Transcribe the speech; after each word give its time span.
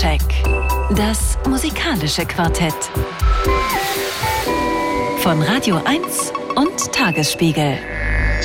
Soundcheck. 0.00 0.22
Das 0.96 1.36
musikalische 1.46 2.24
Quartett. 2.24 2.74
Von 5.18 5.42
Radio 5.42 5.76
1 5.84 6.32
und 6.56 6.92
Tagesspiegel. 6.92 7.76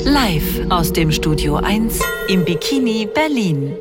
Live 0.04 0.70
aus 0.70 0.91
dem 0.91 1.13
Studio 1.13 1.55
1 1.55 1.99
im 2.28 2.44
Bikini 2.44 3.07
Berlin. 3.13 3.73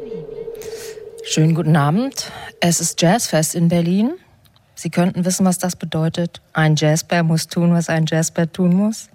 Schönen 1.25 1.57
guten 1.57 1.75
Abend. 1.75 2.31
Es 2.61 2.81
ist 2.81 3.03
Jazzfest 3.03 3.57
in 3.57 3.69
Berlin. 3.69 4.13
Sie 4.77 4.91
könnten 4.91 5.25
wissen, 5.25 5.45
was 5.45 5.59
das 5.59 5.75
bedeutet. 5.75 6.41
Ein 6.53 6.77
Jazzbär 6.77 7.25
muss 7.25 7.49
tun, 7.49 7.73
was 7.73 7.89
ein 7.89 8.07
Jazzbär 8.07 8.53
tun 8.53 8.75
muss. 8.75 9.09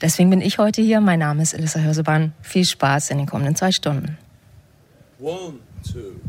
Deswegen 0.00 0.30
bin 0.30 0.42
ich 0.42 0.58
heute 0.58 0.80
hier. 0.80 1.00
Mein 1.00 1.18
Name 1.18 1.42
ist 1.42 1.54
Elissa 1.54 1.80
Hörsebahn. 1.80 2.34
Viel 2.40 2.64
Spaß 2.64 3.10
in 3.10 3.18
den 3.18 3.26
kommenden 3.26 3.56
zwei 3.56 3.72
Stunden. 3.72 4.16
One, 5.18 5.54
two. 5.84 6.20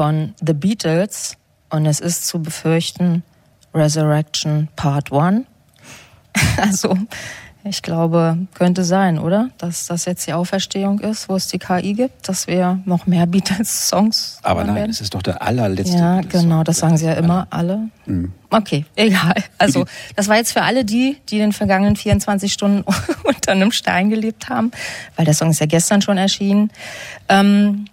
Von 0.00 0.32
The 0.40 0.54
Beatles 0.54 1.36
und 1.68 1.84
es 1.84 2.00
ist 2.00 2.26
zu 2.26 2.40
befürchten 2.40 3.22
Resurrection 3.74 4.68
Part 4.74 5.12
1. 5.12 5.44
Also 6.56 6.96
Ich 7.64 7.82
glaube, 7.82 8.38
könnte 8.54 8.84
sein, 8.84 9.18
oder? 9.18 9.50
Dass 9.58 9.88
das 9.88 10.06
jetzt 10.06 10.26
die 10.26 10.32
Auferstehung 10.32 11.00
ist, 11.00 11.28
wo 11.28 11.36
es 11.36 11.48
die 11.48 11.58
KI 11.58 11.92
gibt, 11.92 12.26
dass 12.26 12.46
wir 12.46 12.80
noch 12.86 13.06
mehr 13.06 13.26
Beatles-Songs 13.34 14.38
Aber 14.42 14.64
nein, 14.64 14.88
es 14.88 15.02
ist 15.02 15.14
doch 15.14 15.20
der 15.20 15.42
allerletzte. 15.42 15.98
Ja, 15.98 16.22
genau, 16.22 16.62
das 16.62 16.78
sagen 16.78 16.96
sie 16.96 17.04
ja 17.04 17.12
immer 17.12 17.46
alle. 17.50 17.90
Mhm. 18.06 18.32
Okay, 18.48 18.86
egal. 18.96 19.34
Also, 19.58 19.84
das 20.16 20.28
war 20.28 20.36
jetzt 20.36 20.52
für 20.52 20.62
alle 20.62 20.86
die, 20.86 21.18
die 21.28 21.36
in 21.36 21.42
den 21.42 21.52
vergangenen 21.52 21.96
24 21.96 22.50
Stunden 22.50 22.84
unter 23.24 23.52
einem 23.52 23.70
Stein 23.70 24.08
gelebt 24.08 24.48
haben, 24.48 24.70
weil 25.16 25.26
der 25.26 25.34
Song 25.34 25.50
ist 25.50 25.60
ja 25.60 25.66
gestern 25.66 26.00
schon 26.00 26.16
erschienen. 26.16 26.70
Ähm, 27.28 27.84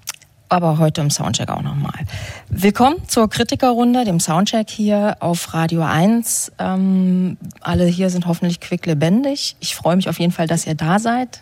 aber 0.50 0.78
heute 0.78 1.02
im 1.02 1.10
Soundcheck 1.10 1.50
auch 1.50 1.62
nochmal. 1.62 2.06
Willkommen 2.50 2.98
zur 3.08 3.30
Kritikerrunde, 3.30 4.06
dem 4.06 4.20
Soundcheck 4.20 4.70
hier 4.70 5.18
auf 5.20 5.54
Radio 5.54 5.84
1. 5.84 6.54
Ähm, 6.60 7.38
alle 7.62 7.86
hier 7.86 8.10
sind 8.10 8.28
hoffentlich 8.28 8.60
quicklebendig. 8.60 9.56
Ich 9.60 9.76
freue 9.76 9.96
mich 9.96 10.10
auf 10.10 10.20
jeden 10.20 10.32
Fall, 10.32 10.48
dass 10.48 10.66
ihr 10.66 10.76
da 10.76 11.00
seid. 11.00 11.42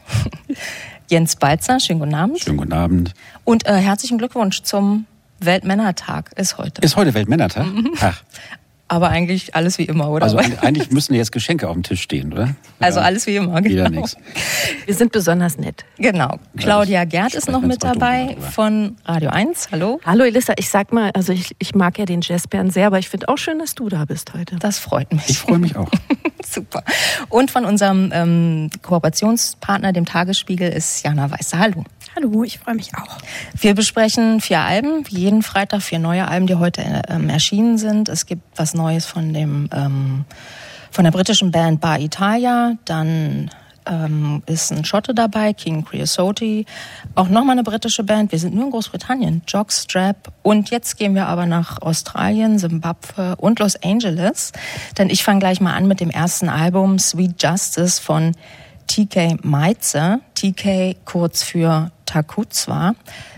Jens 1.10 1.36
Beitzer, 1.36 1.80
schönen 1.80 2.00
guten 2.00 2.16
Abend. 2.16 2.40
Schönen 2.40 2.58
guten 2.58 2.74
Abend. 2.74 3.14
Und 3.44 3.68
äh, 3.68 3.76
herzlichen 3.76 4.18
Glückwunsch 4.18 4.64
zum 4.64 5.06
Weltmännertag 5.40 6.32
ist 6.36 6.58
heute. 6.58 6.82
Ist 6.82 6.96
heute 6.96 7.14
Weltmännertag? 7.14 7.68
Mhm. 7.68 7.92
Ach 8.02 8.24
aber 8.88 9.10
eigentlich 9.10 9.56
alles 9.56 9.78
wie 9.78 9.84
immer, 9.84 10.10
oder? 10.10 10.24
Also 10.24 10.38
eigentlich 10.38 10.92
müssen 10.92 11.16
jetzt 11.16 11.32
Geschenke 11.32 11.68
auf 11.68 11.74
dem 11.74 11.84
Tisch 11.84 12.02
stehen, 12.02 12.32
oder? 12.34 12.56
Also 12.80 13.00
ja. 13.00 13.06
alles 13.06 13.26
wie 13.26 13.36
immer, 13.36 13.62
genau. 13.62 13.70
Wieder 13.70 13.90
nichts. 13.90 14.18
Wir 14.86 14.94
sind 14.94 15.12
besonders 15.12 15.58
nett. 15.58 15.86
Genau. 15.98 16.38
Claudia 16.56 17.04
Gerd 17.06 17.34
ist 17.34 17.50
noch 17.50 17.62
mit 17.62 17.84
dabei 17.84 18.38
von 18.54 18.96
Radio 19.06 19.32
1. 19.32 19.70
Hallo. 19.72 20.00
Hallo 20.06 20.24
Elissa, 20.24 20.54
ich 20.58 20.70
sag 20.70 20.94
mal, 20.94 21.10
also 21.12 21.34
ich, 21.34 21.56
ich 21.58 21.74
mag 21.74 21.98
ja 21.98 22.06
den 22.06 22.22
Jazzbären 22.22 22.70
sehr, 22.70 22.88
aber 22.88 23.00
ich 23.00 23.10
finde 23.10 23.28
auch 23.30 23.38
schön, 23.38 23.58
dass 23.58 23.74
du 23.74 23.90
da 23.90 24.06
bist 24.06 24.34
heute. 24.36 24.58
Das 24.58 24.78
freut 24.78 25.12
mich. 25.12 25.30
Ich 25.30 25.40
freue 25.40 25.60
mich 25.60 25.76
auch. 25.76 25.90
Super. 26.46 26.84
Und 27.30 27.50
von 27.50 27.66
unserem 27.66 28.12
ähm, 28.14 28.70
Kooperationspartner, 28.84 29.94
dem 29.94 30.06
Tagesspiegel, 30.06 30.70
ist 30.70 31.04
Jana 31.04 31.32
Weißer. 31.32 31.58
Hallo. 31.58 31.84
Hallo, 32.16 32.44
ich 32.44 32.60
freue 32.60 32.76
mich 32.76 32.92
auch. 32.96 33.18
Wir 33.60 33.76
besprechen 33.76 34.40
vier 34.40 34.62
Alben, 34.62 35.04
jeden 35.10 35.44
Freitag 35.44 35.82
vier 35.82 36.00
neue 36.00 36.28
Alben, 36.28 36.48
die 36.48 36.56
heute 36.56 37.02
ähm, 37.10 37.30
erschienen 37.30 37.78
sind. 37.78 38.08
Es 38.08 38.26
gibt 38.26 38.42
was 38.56 38.74
Neues 38.74 39.06
von 39.06 39.34
dem 39.34 39.70
ähm, 39.74 40.24
von 40.92 41.04
der 41.04 41.12
britischen 41.12 41.52
Band 41.52 41.82
Bar 41.82 42.00
Italia, 42.00 42.78
dann 42.86 43.50
ähm, 43.86 44.44
ist 44.46 44.72
ein 44.72 44.86
Schotte 44.86 45.14
dabei, 45.14 45.52
King 45.52 45.84
Creosote, 45.84 46.64
auch 47.16 47.28
nochmal 47.28 47.54
eine 47.54 47.64
britische 47.64 48.06
Band. 48.06 48.32
Wir 48.32 48.40
sind 48.40 48.56
nur 48.56 48.64
in 48.64 48.72
Großbritannien, 48.72 49.42
Jockstrap. 49.46 50.32
Und 50.42 50.70
jetzt 50.70 50.98
gehen 50.98 51.16
wir 51.16 51.28
aber 51.28 51.46
nach 51.46 51.82
Australien, 51.82 52.60
Simbabwe 52.60 53.36
und 53.36 53.60
Los 53.60 53.76
Angeles. 53.84 54.54
Denn 54.98 55.10
ich 55.10 55.22
fange 55.22 55.40
gleich 55.40 55.60
mal 55.60 55.74
an 55.74 55.86
mit 55.86 56.00
dem 56.00 56.10
ersten 56.10 56.48
Album 56.48 56.98
Sweet 56.98 57.44
Justice 57.44 58.02
von 58.02 58.32
TK 58.88 59.44
Meitze, 59.44 60.20
TK 60.36 60.96
kurz 61.06 61.44
für 61.44 61.92
Takuzwa. 62.06 62.96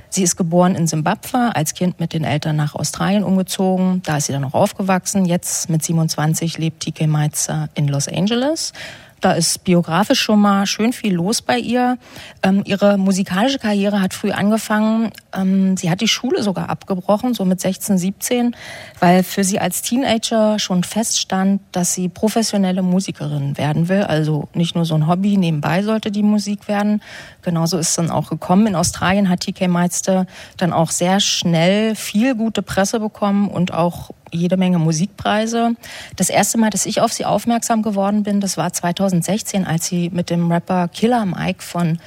Sie 0.09 0.23
ist 0.23 0.35
geboren 0.35 0.75
in 0.75 0.87
Simbabwe, 0.87 1.51
als 1.53 1.73
Kind 1.73 1.99
mit 1.99 2.13
den 2.13 2.23
Eltern 2.23 2.55
nach 2.55 2.75
Australien 2.75 3.23
umgezogen. 3.23 4.01
Da 4.03 4.17
ist 4.17 4.27
sie 4.27 4.33
dann 4.33 4.45
auch 4.45 4.53
aufgewachsen. 4.53 5.25
Jetzt 5.25 5.69
mit 5.69 5.83
27 5.83 6.57
lebt 6.57 6.83
TK 6.83 7.07
Meitze 7.07 7.69
in 7.75 7.87
Los 7.87 8.07
Angeles. 8.07 8.73
Da 9.19 9.31
ist 9.31 9.63
biografisch 9.63 10.21
schon 10.21 10.39
mal 10.39 10.67
schön 10.67 10.93
viel 10.93 11.13
los 11.13 11.41
bei 11.41 11.57
ihr. 11.57 11.97
Ähm, 12.43 12.61
ihre 12.65 12.97
musikalische 12.97 13.57
Karriere 13.57 13.99
hat 13.99 14.13
früh 14.13 14.31
angefangen. 14.31 15.11
Ähm, 15.33 15.75
sie 15.75 15.89
hat 15.89 16.01
die 16.01 16.07
Schule 16.07 16.43
sogar 16.43 16.69
abgebrochen, 16.69 17.33
so 17.33 17.43
mit 17.43 17.59
16, 17.59 17.97
17, 17.97 18.55
weil 18.99 19.23
für 19.23 19.43
sie 19.43 19.59
als 19.59 19.81
Teenager 19.81 20.59
schon 20.59 20.83
feststand, 20.83 21.61
dass 21.71 21.95
sie 21.95 22.09
professionelle 22.09 22.83
Musikerin 22.83 23.57
werden 23.57 23.89
will. 23.89 24.03
Also 24.03 24.49
nicht 24.53 24.75
nur 24.75 24.85
so 24.85 24.93
ein 24.93 25.07
Hobby, 25.07 25.37
nebenbei 25.37 25.81
sollte 25.81 26.11
die 26.11 26.23
Musik 26.23 26.67
werden. 26.67 27.01
Genauso 27.47 27.77
ist 27.77 27.91
es 27.91 27.95
dann 27.95 28.11
auch 28.11 28.29
gekommen. 28.29 28.67
In 28.67 28.75
Australien 28.75 29.29
hat 29.29 29.39
TK 29.39 29.69
Meister 29.69 30.25
dann 30.57 30.73
auch 30.73 30.91
sehr 30.91 31.21
schnell 31.21 31.95
viel 31.95 32.35
gute 32.35 32.61
Presse 32.61 32.99
bekommen 32.99 33.47
und 33.47 33.73
auch 33.73 34.09
jede 34.33 34.57
Menge 34.57 34.79
Musikpreise. 34.79 35.75
Das 36.17 36.29
erste 36.29 36.57
Mal, 36.57 36.71
dass 36.71 36.85
ich 36.85 36.99
auf 36.99 37.13
sie 37.13 37.23
aufmerksam 37.23 37.83
geworden 37.83 38.23
bin, 38.23 38.41
das 38.41 38.57
war 38.57 38.73
2016, 38.73 39.65
als 39.65 39.85
sie 39.85 40.09
mit 40.09 40.29
dem 40.29 40.51
Rapper 40.51 40.89
Killer 40.89 41.25
Mike 41.25 41.63
von 41.63 41.99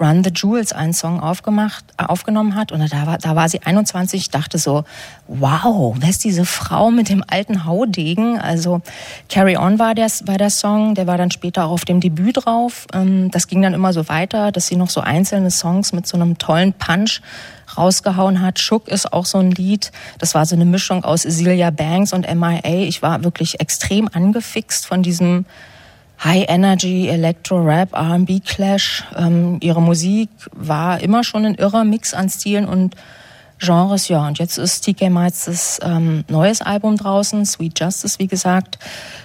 Run 0.00 0.24
the 0.24 0.30
Jewels 0.30 0.72
einen 0.72 0.92
Song 0.92 1.20
aufgemacht, 1.20 1.84
äh, 1.98 2.04
aufgenommen 2.04 2.54
hat. 2.54 2.72
Und 2.72 2.80
da 2.92 3.06
war, 3.06 3.18
da 3.18 3.36
war 3.36 3.48
sie 3.48 3.62
21. 3.62 4.20
Ich 4.20 4.30
dachte 4.30 4.58
so, 4.58 4.84
wow, 5.28 5.94
wer 5.98 6.08
ist 6.08 6.24
diese 6.24 6.44
Frau 6.44 6.90
mit 6.90 7.08
dem 7.08 7.22
alten 7.26 7.64
Haudegen? 7.64 8.38
Also 8.38 8.80
Carry 9.28 9.56
On 9.56 9.78
war 9.78 9.94
der, 9.94 10.08
war 10.24 10.38
der 10.38 10.50
Song. 10.50 10.94
Der 10.94 11.06
war 11.06 11.18
dann 11.18 11.30
später 11.30 11.66
auch 11.66 11.72
auf 11.72 11.84
dem 11.84 12.00
Debüt 12.00 12.44
drauf. 12.44 12.86
Ähm, 12.92 13.30
das 13.30 13.46
ging 13.46 13.62
dann 13.62 13.74
immer 13.74 13.92
so 13.92 14.08
weiter, 14.08 14.52
dass 14.52 14.66
sie 14.66 14.76
noch 14.76 14.90
so 14.90 15.00
einzelne 15.00 15.50
Songs 15.50 15.92
mit 15.92 16.06
so 16.06 16.16
einem 16.16 16.38
tollen 16.38 16.72
Punch 16.72 17.20
rausgehauen 17.76 18.42
hat. 18.42 18.58
Shook 18.58 18.88
ist 18.88 19.12
auch 19.12 19.26
so 19.26 19.38
ein 19.38 19.50
Lied. 19.50 19.92
Das 20.18 20.34
war 20.34 20.46
so 20.46 20.54
eine 20.54 20.64
Mischung 20.64 21.04
aus 21.04 21.22
Celia 21.22 21.70
Banks 21.70 22.12
und 22.12 22.26
MIA. 22.32 22.60
Ich 22.86 23.02
war 23.02 23.24
wirklich 23.24 23.60
extrem 23.60 24.08
angefixt 24.12 24.86
von 24.86 25.02
diesem 25.02 25.46
High 26.24 26.46
Energy, 26.48 27.08
Electro 27.08 27.62
Rap, 27.62 27.94
R&B 27.94 28.40
Clash. 28.40 29.04
Ähm, 29.16 29.58
ihre 29.60 29.82
Musik 29.82 30.28
war 30.52 31.00
immer 31.00 31.24
schon 31.24 31.44
ein 31.44 31.54
irrer 31.56 31.84
Mix 31.84 32.14
an 32.14 32.28
Stilen 32.28 32.66
und 32.66 32.94
Genres, 33.58 34.08
ja. 34.08 34.26
Und 34.26 34.38
jetzt 34.38 34.58
ist 34.58 34.84
TK 34.84 35.10
Mites 35.10 35.80
ähm, 35.82 36.24
neues 36.28 36.62
Album 36.62 36.96
draußen, 36.96 37.44
Sweet 37.44 37.80
Justice, 37.80 38.18
wie 38.18 38.28
gesagt. 38.28 38.78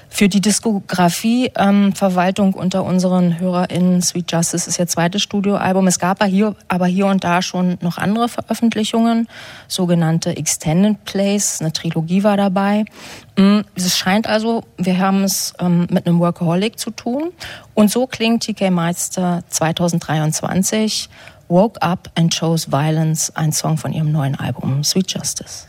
Für 0.10 0.30
die 0.30 0.42
Diskografie-Verwaltung 0.42 2.48
ähm, 2.48 2.56
unter 2.56 2.84
unseren 2.84 3.40
HörerInnen, 3.40 4.02
Sweet 4.02 4.32
Justice 4.32 4.68
ist 4.68 4.80
ihr 4.80 4.88
zweites 4.88 5.22
Studioalbum. 5.22 5.86
Es 5.88 6.00
gab 6.00 6.24
hier, 6.24 6.56
aber 6.68 6.88
hier 6.88 7.06
und 7.08 7.24
da 7.24 7.42
schon 7.42 7.78
noch 7.82 7.98
andere 7.98 8.28
Veröffentlichungen, 8.30 9.28
sogenannte 9.68 10.36
Extended 10.36 11.04
Plays, 11.06 11.62
eine 11.62 11.74
Trilogie 11.74 12.24
war 12.24 12.38
dabei. 12.38 12.86
Mm, 13.38 13.60
es 13.76 13.98
scheint 13.98 14.28
also, 14.28 14.64
wir 14.78 14.98
haben 14.98 15.24
es 15.24 15.54
ähm, 15.60 15.88
mit 15.92 16.08
einem 16.08 16.20
Workaholic 16.20 16.80
zu 16.80 16.92
tun. 16.92 17.32
Und 17.74 17.92
so 17.92 18.08
klingt 18.08 18.44
TK 18.44 18.72
Meister 18.72 19.44
2023 19.50 21.10
Woke 21.50 21.82
Up 21.82 22.10
and 22.16 22.38
Chose 22.38 22.72
Violence, 22.72 23.32
ein 23.36 23.52
Song 23.52 23.78
von 23.78 23.94
ihrem 23.94 24.12
neuen 24.12 24.36
Album 24.36 24.84
Sweet 24.84 25.14
Justice. 25.14 25.68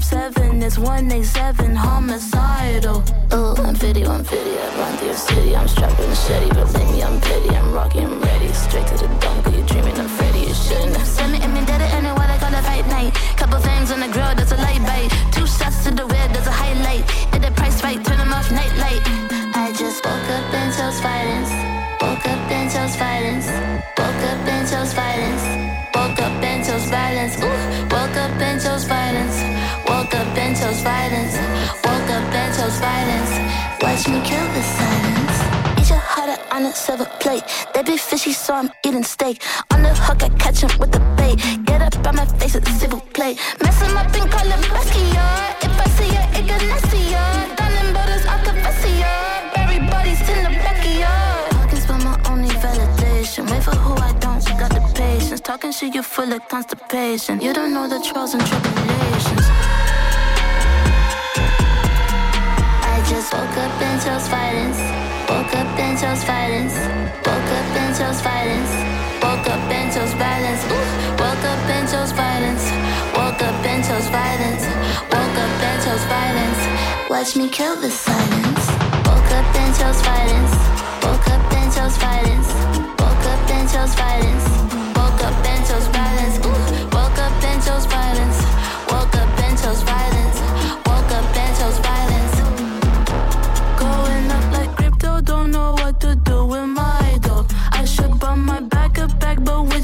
Seven, 0.00 0.62
it's 0.62 0.78
187 0.78 1.76
homicidal. 1.76 3.02
Oh, 3.30 3.54
I'm 3.58 3.74
50, 3.74 4.06
I'm 4.06 4.24
50, 4.24 4.36
I 4.38 4.78
run 4.78 4.96
through 4.96 5.08
your 5.08 5.16
city. 5.16 5.56
I'm 5.56 5.68
strapped 5.68 5.98
with 5.98 6.08
machete, 6.08 6.48
believe 6.54 6.90
me, 6.92 7.02
I'm 7.02 7.20
petty. 7.20 7.50
I'm 7.50 7.72
rocking, 7.72 8.06
I'm 8.06 8.20
ready. 8.20 8.48
Straight 8.52 8.86
to 8.86 8.94
the 8.96 9.08
dome, 9.20 9.54
you 9.54 9.62
dreaming, 9.66 9.98
I'm 9.98 10.08
Freddy, 10.08 10.40
you 10.48 10.54
shouldn't 10.54 10.96
have. 10.96 11.06
Send 11.06 11.32
me, 11.32 11.40
and 11.42 11.52
me, 11.52 11.60
it, 11.60 11.68
and 11.68 12.06
what 12.16 12.30
I 12.30 12.38
call 12.38 12.54
a 12.54 12.62
fight 12.62 12.86
night. 12.86 13.12
Couple 13.36 13.58
things 13.58 13.90
on 13.90 14.00
the 14.00 14.08
grill, 14.08 14.34
that's 14.34 14.52
a 14.52 14.56
light 14.56 14.80
bite. 14.80 15.10
Two 15.32 15.46
shots 15.46 15.84
to 15.84 15.90
the 15.90 16.06
rear, 16.06 16.28
that's 16.32 16.46
a 16.46 16.52
highlight. 16.52 17.04
Did 17.32 17.42
the 17.42 17.50
price 17.50 17.82
right, 17.84 18.02
turn 18.02 18.16
them 18.16 18.32
off, 18.32 18.50
night 18.50 18.74
light. 18.78 19.02
I 19.54 19.74
just 19.76 20.04
woke 20.06 20.30
up 20.36 20.54
and 20.54 20.72
chose 20.72 21.00
violence. 21.00 21.52
Woke 22.00 22.26
up 22.32 22.50
and 22.50 22.70
chose 22.72 22.96
violence. 22.96 23.46
Woke 23.98 24.24
up 24.30 24.48
and 24.48 24.64
chose 24.70 24.92
violence. 24.94 25.41
Violence. 30.82 31.34
Woke 31.84 32.10
up 32.10 32.34
and 32.34 32.50
chose 32.54 32.78
violence. 32.78 33.32
Watch 33.82 34.08
me 34.08 34.20
kill 34.28 34.46
the 34.54 34.62
silence. 34.62 35.38
Eat 35.80 35.88
your 35.90 35.98
heart 35.98 36.38
on 36.52 36.66
a 36.66 36.72
silver 36.72 37.08
plate. 37.20 37.44
They 37.74 37.82
be 37.82 37.96
fishy, 37.96 38.32
so 38.32 38.54
I'm 38.54 38.70
eating 38.84 39.04
steak. 39.04 39.42
On 39.72 39.82
the 39.82 39.94
hook, 39.94 40.22
I 40.22 40.28
catch 40.42 40.60
him 40.60 40.70
with 40.78 40.92
the 40.92 41.00
bait. 41.16 41.36
Get 41.64 41.82
up 41.82 41.94
on 42.06 42.16
my 42.16 42.26
face 42.38 42.54
the 42.54 42.70
civil 42.80 43.00
plate. 43.14 43.38
Mess 43.62 43.80
him 43.80 43.96
up 43.96 44.14
and 44.14 44.30
call 44.30 44.48
him 44.54 44.62
Basquiat. 44.74 45.64
If 45.66 45.80
I 45.84 45.88
see 45.96 46.10
ya, 46.14 46.22
it 46.38 46.46
get 46.46 46.62
nastier. 46.70 47.30
Diamond 47.56 47.94
butters, 47.94 48.26
I 48.26 48.36
confess 48.44 48.82
ya. 49.02 49.14
Bury 49.54 49.78
bodies 49.90 50.20
in 50.28 50.42
the 50.46 50.52
backyard. 50.64 51.50
Pockets 51.50 51.86
for 51.86 51.98
my 52.06 52.14
only 52.30 52.52
validation. 52.64 53.50
Wait 53.50 53.62
for 53.62 53.76
who 53.84 53.94
I 53.94 54.12
don't 54.18 54.42
got 54.58 54.70
the 54.70 54.82
patience. 54.94 55.40
Talking 55.40 55.72
shit, 55.72 55.94
you 55.94 56.02
full 56.02 56.32
of 56.32 56.48
constipation. 56.48 57.40
You 57.40 57.52
don't 57.52 57.72
know 57.72 57.88
the 57.88 58.00
trials 58.00 58.34
and 58.34 58.44
tribulations. 58.46 59.61
Woke 63.32 63.56
up 63.56 63.82
and 63.82 64.00
chose 64.04 64.28
violence. 64.28 64.78
Woke 65.28 65.54
up 65.56 65.78
and 65.78 65.98
chose 65.98 66.22
violence. 66.24 66.76
Woke 67.26 67.50
up 67.58 67.76
and 67.80 67.92
chose 67.96 68.20
violence. 68.20 68.72
Woke 69.22 69.48
up 69.48 69.70
and 69.72 69.88
chose 69.94 70.12
violence. 70.14 70.62
Ooh, 70.68 70.88
woke 71.22 71.44
up 71.52 71.62
and 71.76 71.88
chose 71.88 72.12
violence. 72.12 72.64
Woke 73.16 73.42
up 73.48 73.64
and 73.64 73.82
chose 73.88 74.08
violence. 74.08 74.64
Woke 75.12 75.38
up 75.44 75.54
and 75.68 75.78
chose 75.84 76.04
violence. 76.16 76.60
Watch 77.10 77.36
me 77.36 77.48
kill 77.48 77.76
the 77.76 77.90
silence. 77.90 78.64
Woke 79.08 79.32
up 79.38 79.48
and 79.62 79.72
chose 79.78 80.00
violence. 80.02 80.54
Woke 81.02 81.28
up 81.34 81.52
and 81.58 81.68
chose 81.74 81.96
violence. 81.96 82.48
Woke 83.00 83.26
up 83.32 83.50
and 83.56 83.66
chose 83.72 83.94
violence. 83.94 84.46
Woke 84.98 85.22
up 85.28 85.46
and 85.52 85.62
chose 85.68 85.88
violence. 85.96 86.36
Woke 86.96 87.18
up 87.26 87.44
and 87.50 87.58
chose 87.66 87.86
violence. 87.86 88.31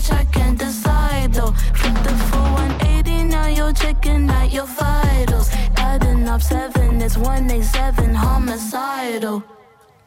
Which 0.09 0.19
I 0.19 0.25
can't 0.33 0.59
decide 0.59 1.33
though. 1.33 1.53
Flip 1.75 1.95
the 2.03 2.15
full 2.31 2.41
180, 2.41 3.25
now 3.25 3.47
you're 3.49 3.73
checking 3.73 4.29
out 4.31 4.53
your 4.53 4.67
vitals. 4.67 5.51
Adding 5.77 6.29
up 6.29 6.43
seven, 6.43 7.01
it's 7.01 7.17
187 7.17 8.15
homicidal. 8.15 9.43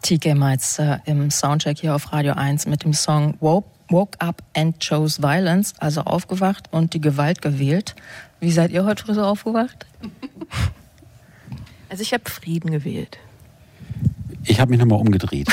TK 0.04 0.36
Meister 0.36 1.02
im 1.06 1.30
Soundcheck 1.30 1.80
hier 1.80 1.96
auf 1.96 2.12
Radio 2.12 2.34
1 2.34 2.66
mit 2.68 2.84
dem 2.84 2.94
Song 2.94 3.36
Woke, 3.40 3.68
Woke 3.90 4.20
Up 4.20 4.42
and 4.56 4.80
Chose 4.80 5.22
Violence, 5.22 5.74
also 5.80 6.02
aufgewacht 6.02 6.68
und 6.72 6.94
die 6.94 7.02
Gewalt 7.02 7.42
gewählt. 7.42 7.96
Wie 8.40 8.52
seid 8.52 8.72
ihr 8.72 8.86
heute 8.86 9.06
früh 9.06 9.14
so 9.14 9.24
aufgewacht? 9.24 9.86
Also 11.90 12.04
ich 12.04 12.14
habe 12.14 12.24
Frieden 12.30 12.72
gewählt. 12.72 13.18
Ich 14.46 14.62
habe 14.62 14.72
mich 14.72 14.80
nochmal 14.80 15.02
umgedreht. 15.02 15.50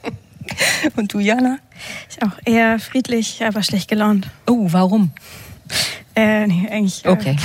Und 0.96 1.12
du, 1.12 1.18
Jana? 1.18 1.58
Ich 2.08 2.22
auch 2.22 2.38
eher 2.44 2.78
friedlich, 2.78 3.44
aber 3.44 3.62
schlecht 3.62 3.88
gelaunt. 3.88 4.28
Oh, 4.46 4.66
warum? 4.70 5.12
Äh, 6.14 6.46
nee, 6.46 6.68
eigentlich. 6.70 7.04
Äh, 7.04 7.08
Okay. 7.08 7.36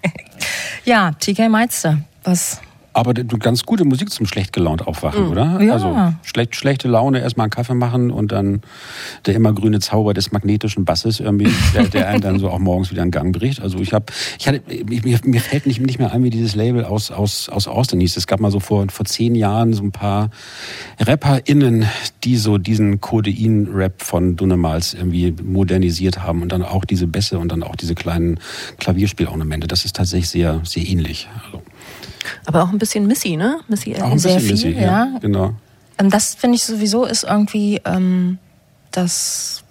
ja, 0.84 1.12
TK 1.12 1.48
Meister, 1.48 1.98
was 2.24 2.60
Aber 2.98 3.14
du 3.14 3.38
ganz 3.38 3.62
gute 3.62 3.84
Musik 3.84 4.10
zum 4.10 4.26
schlecht 4.26 4.52
gelaunt 4.52 4.84
aufwachen, 4.84 5.28
oder? 5.28 5.44
Mhm. 5.44 5.68
Ja. 5.68 5.72
Also 5.74 5.96
schlecht, 6.24 6.56
schlechte 6.56 6.88
Laune, 6.88 7.20
erstmal 7.20 7.44
einen 7.44 7.52
Kaffee 7.52 7.74
machen 7.74 8.10
und 8.10 8.32
dann 8.32 8.62
der 9.24 9.36
immergrüne 9.36 9.78
Zauber 9.78 10.14
des 10.14 10.32
magnetischen 10.32 10.84
Basses 10.84 11.20
irgendwie, 11.20 11.48
der, 11.74 11.84
der 11.84 12.08
einen 12.08 12.22
dann 12.22 12.40
so 12.40 12.50
auch 12.50 12.58
morgens 12.58 12.90
wieder 12.90 13.04
in 13.04 13.12
Gang 13.12 13.32
bricht. 13.32 13.62
Also 13.62 13.78
ich 13.78 13.92
habe, 13.92 14.06
ich 14.40 14.48
hatte, 14.48 14.62
mir, 14.84 15.20
mir 15.22 15.40
fällt 15.40 15.66
nicht, 15.66 15.80
nicht 15.80 16.00
mehr 16.00 16.12
ein, 16.12 16.24
wie 16.24 16.30
dieses 16.30 16.56
Label 16.56 16.84
aus, 16.84 17.12
aus, 17.12 17.48
aus 17.48 17.68
Austin 17.68 18.00
hieß. 18.00 18.16
Es 18.16 18.26
gab 18.26 18.40
mal 18.40 18.50
so 18.50 18.58
vor, 18.58 18.84
vor 18.90 19.06
zehn 19.06 19.36
Jahren 19.36 19.74
so 19.74 19.84
ein 19.84 19.92
paar 19.92 20.30
RapperInnen, 20.98 21.86
die 22.24 22.36
so 22.36 22.58
diesen 22.58 23.00
Codein-Rap 23.00 24.02
von 24.02 24.34
Dunnemals 24.34 24.94
irgendwie 24.94 25.36
modernisiert 25.40 26.24
haben 26.24 26.42
und 26.42 26.50
dann 26.50 26.64
auch 26.64 26.84
diese 26.84 27.06
Bässe 27.06 27.38
und 27.38 27.52
dann 27.52 27.62
auch 27.62 27.76
diese 27.76 27.94
kleinen 27.94 28.40
Klavierspielornamente. 28.80 29.68
Das 29.68 29.84
ist 29.84 29.94
tatsächlich 29.94 30.30
sehr, 30.30 30.60
sehr 30.64 30.84
ähnlich. 30.84 31.28
Also 31.46 31.62
Aber 32.46 32.62
auch 32.62 32.68
ein 32.70 32.78
bisschen 32.78 33.06
Missy, 33.06 33.36
ne? 33.36 33.60
Missy 33.68 33.96
auch 33.96 34.10
ein. 34.10 34.18
Sehr 34.18 34.34
bisschen 34.36 34.56
viel, 34.58 34.70
Missy, 34.74 34.82
ja. 34.84 35.08
Genau. 35.20 35.52
Ähm, 35.98 36.10
Das 36.10 36.34
finde 36.34 36.56
ich 36.56 36.64
sowieso 36.64 37.04
ist 37.04 37.24
irgendwie 37.24 37.80
ähm, 37.84 38.38
das, 38.90 39.64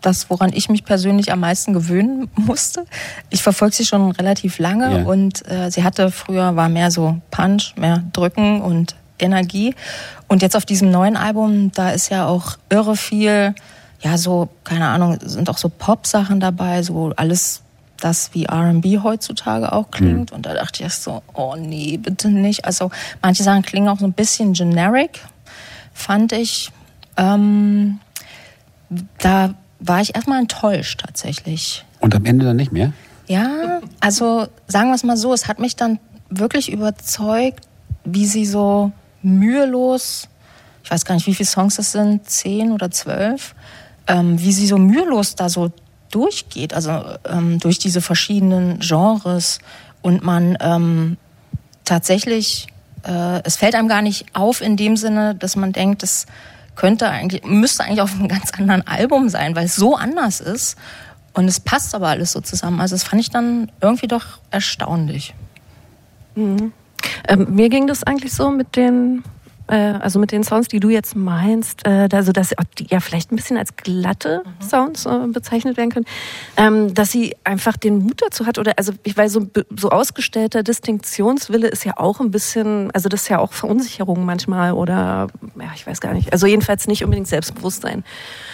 das, 0.00 0.30
woran 0.30 0.52
ich 0.52 0.68
mich 0.68 0.84
persönlich 0.84 1.32
am 1.32 1.40
meisten 1.40 1.72
gewöhnen 1.72 2.28
musste. 2.36 2.84
Ich 3.30 3.42
verfolge 3.42 3.74
sie 3.76 3.84
schon 3.86 4.10
relativ 4.12 4.58
lange 4.58 5.00
Ja. 5.00 5.04
und 5.04 5.46
äh, 5.50 5.70
sie 5.70 5.84
hatte 5.84 6.10
früher 6.10 6.56
war 6.56 6.68
mehr 6.68 6.90
so 6.90 7.20
Punch, 7.30 7.74
mehr 7.76 8.02
Drücken 8.12 8.60
und 8.62 8.94
Energie. 9.18 9.74
Und 10.28 10.42
jetzt 10.42 10.56
auf 10.56 10.64
diesem 10.64 10.90
neuen 10.90 11.16
Album, 11.16 11.72
da 11.72 11.90
ist 11.90 12.08
ja 12.10 12.26
auch 12.26 12.56
irre 12.70 12.96
viel, 12.96 13.54
ja 14.00 14.16
so 14.16 14.48
keine 14.64 14.88
Ahnung, 14.88 15.18
sind 15.22 15.50
auch 15.50 15.58
so 15.58 15.68
Pop-Sachen 15.68 16.40
dabei, 16.40 16.82
so 16.82 17.12
alles 17.16 17.62
das 18.00 18.34
wie 18.34 18.44
R&B 18.44 18.98
heutzutage 18.98 19.72
auch 19.72 19.90
klingt. 19.90 20.32
Und 20.32 20.46
da 20.46 20.54
dachte 20.54 20.76
ich 20.76 20.82
erst 20.82 21.04
so, 21.04 21.22
oh 21.34 21.54
nee, 21.56 21.96
bitte 21.96 22.28
nicht. 22.30 22.64
Also 22.64 22.90
manche 23.22 23.42
Sachen 23.42 23.62
klingen 23.62 23.88
auch 23.88 23.98
so 23.98 24.06
ein 24.06 24.12
bisschen 24.12 24.52
generic, 24.52 25.20
fand 25.92 26.32
ich. 26.32 26.70
Ähm, 27.16 28.00
da 29.18 29.54
war 29.78 30.00
ich 30.00 30.14
erstmal 30.14 30.40
enttäuscht 30.40 31.00
tatsächlich. 31.04 31.84
Und 32.00 32.14
am 32.14 32.24
Ende 32.24 32.44
dann 32.44 32.56
nicht 32.56 32.72
mehr? 32.72 32.92
Ja, 33.26 33.80
also 34.00 34.48
sagen 34.66 34.88
wir 34.88 34.94
es 34.94 35.04
mal 35.04 35.16
so, 35.16 35.32
es 35.32 35.46
hat 35.46 35.58
mich 35.58 35.76
dann 35.76 35.98
wirklich 36.28 36.72
überzeugt, 36.72 37.66
wie 38.04 38.26
sie 38.26 38.46
so 38.46 38.92
mühelos, 39.22 40.28
ich 40.82 40.90
weiß 40.90 41.04
gar 41.04 41.14
nicht, 41.14 41.26
wie 41.26 41.34
viele 41.34 41.46
Songs 41.46 41.78
es 41.78 41.92
sind, 41.92 42.28
zehn 42.28 42.72
oder 42.72 42.90
zwölf, 42.90 43.54
ähm, 44.06 44.40
wie 44.40 44.52
sie 44.52 44.66
so 44.66 44.78
mühelos 44.78 45.34
da 45.34 45.48
so 45.48 45.70
durchgeht, 46.10 46.74
also 46.74 46.90
ähm, 47.28 47.58
durch 47.58 47.78
diese 47.78 48.00
verschiedenen 48.00 48.80
Genres 48.80 49.58
und 50.02 50.22
man 50.22 50.56
ähm, 50.60 51.16
tatsächlich, 51.84 52.68
äh, 53.04 53.40
es 53.44 53.56
fällt 53.56 53.74
einem 53.74 53.88
gar 53.88 54.02
nicht 54.02 54.26
auf 54.34 54.60
in 54.60 54.76
dem 54.76 54.96
Sinne, 54.96 55.34
dass 55.34 55.56
man 55.56 55.72
denkt, 55.72 56.02
es 56.02 56.26
könnte 56.76 57.08
eigentlich, 57.08 57.44
müsste 57.44 57.84
eigentlich 57.84 58.00
auf 58.00 58.14
einem 58.14 58.28
ganz 58.28 58.52
anderen 58.52 58.86
Album 58.86 59.28
sein, 59.28 59.54
weil 59.54 59.66
es 59.66 59.76
so 59.76 59.96
anders 59.96 60.40
ist. 60.40 60.76
Und 61.32 61.46
es 61.46 61.60
passt 61.60 61.94
aber 61.94 62.08
alles 62.08 62.32
so 62.32 62.40
zusammen. 62.40 62.80
Also 62.80 62.94
das 62.94 63.04
fand 63.04 63.20
ich 63.20 63.30
dann 63.30 63.70
irgendwie 63.80 64.08
doch 64.08 64.24
erstaunlich. 64.50 65.34
Ähm, 67.28 67.54
mir 67.54 67.68
ging 67.68 67.86
das 67.86 68.02
eigentlich 68.02 68.32
so 68.32 68.50
mit 68.50 68.76
den, 68.76 69.22
also 69.74 70.18
mit 70.18 70.32
den 70.32 70.42
Sounds, 70.44 70.68
die 70.68 70.80
du 70.80 70.88
jetzt 70.88 71.16
meinst, 71.16 71.86
äh, 71.86 72.08
also 72.12 72.32
dass 72.32 72.54
die 72.78 72.86
ja 72.90 73.00
vielleicht 73.00 73.32
ein 73.32 73.36
bisschen 73.36 73.56
als 73.56 73.76
glatte 73.76 74.42
Sounds 74.60 75.06
äh, 75.06 75.26
bezeichnet 75.28 75.76
werden 75.76 75.90
können, 75.90 76.06
ähm, 76.56 76.94
dass 76.94 77.10
sie 77.10 77.36
einfach 77.44 77.76
den 77.76 77.98
Mut 77.98 78.20
dazu 78.22 78.46
hat 78.46 78.58
oder 78.58 78.74
also 78.76 78.92
ich 79.02 79.16
weiß 79.16 79.32
so 79.32 79.46
so 79.76 79.90
ausgestellter 79.90 80.62
Distinktionswille 80.62 81.68
ist 81.68 81.84
ja 81.84 81.96
auch 81.96 82.20
ein 82.20 82.30
bisschen, 82.30 82.90
also 82.92 83.08
das 83.08 83.22
ist 83.22 83.28
ja 83.28 83.38
auch 83.38 83.52
Verunsicherung 83.52 84.24
manchmal 84.24 84.72
oder 84.72 85.28
ja 85.58 85.70
ich 85.74 85.86
weiß 85.86 86.00
gar 86.00 86.14
nicht, 86.14 86.32
also 86.32 86.46
jedenfalls 86.46 86.86
nicht 86.86 87.04
unbedingt 87.04 87.28
Selbstbewusstsein. 87.28 88.04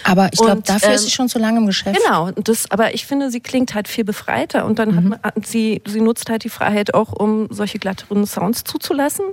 Aber 0.05 0.29
ich 0.33 0.39
glaube, 0.39 0.63
dafür 0.63 0.91
ähm, 0.91 0.95
ist 0.95 1.03
sie 1.03 1.11
schon 1.11 1.29
so 1.29 1.39
lange 1.39 1.59
im 1.59 1.67
Geschäft. 1.67 1.99
Genau, 2.01 2.31
das, 2.31 2.71
aber 2.71 2.95
ich 2.95 3.07
finde, 3.07 3.31
sie 3.31 3.41
klingt 3.41 3.75
halt 3.75 3.89
viel 3.89 4.05
befreiter 4.05 4.65
und 4.65 4.79
dann 4.79 4.97
hat 4.97 5.05
man, 5.05 5.45
sie, 5.45 5.83
sie 5.87 6.01
nutzt 6.01 6.31
halt 6.31 6.45
die 6.45 6.49
Freiheit 6.49 6.95
auch, 6.95 7.13
um 7.13 7.49
solche 7.51 7.79
glatteren 7.79 8.27
Sounds 8.27 8.65
zuzulassen. 8.65 9.25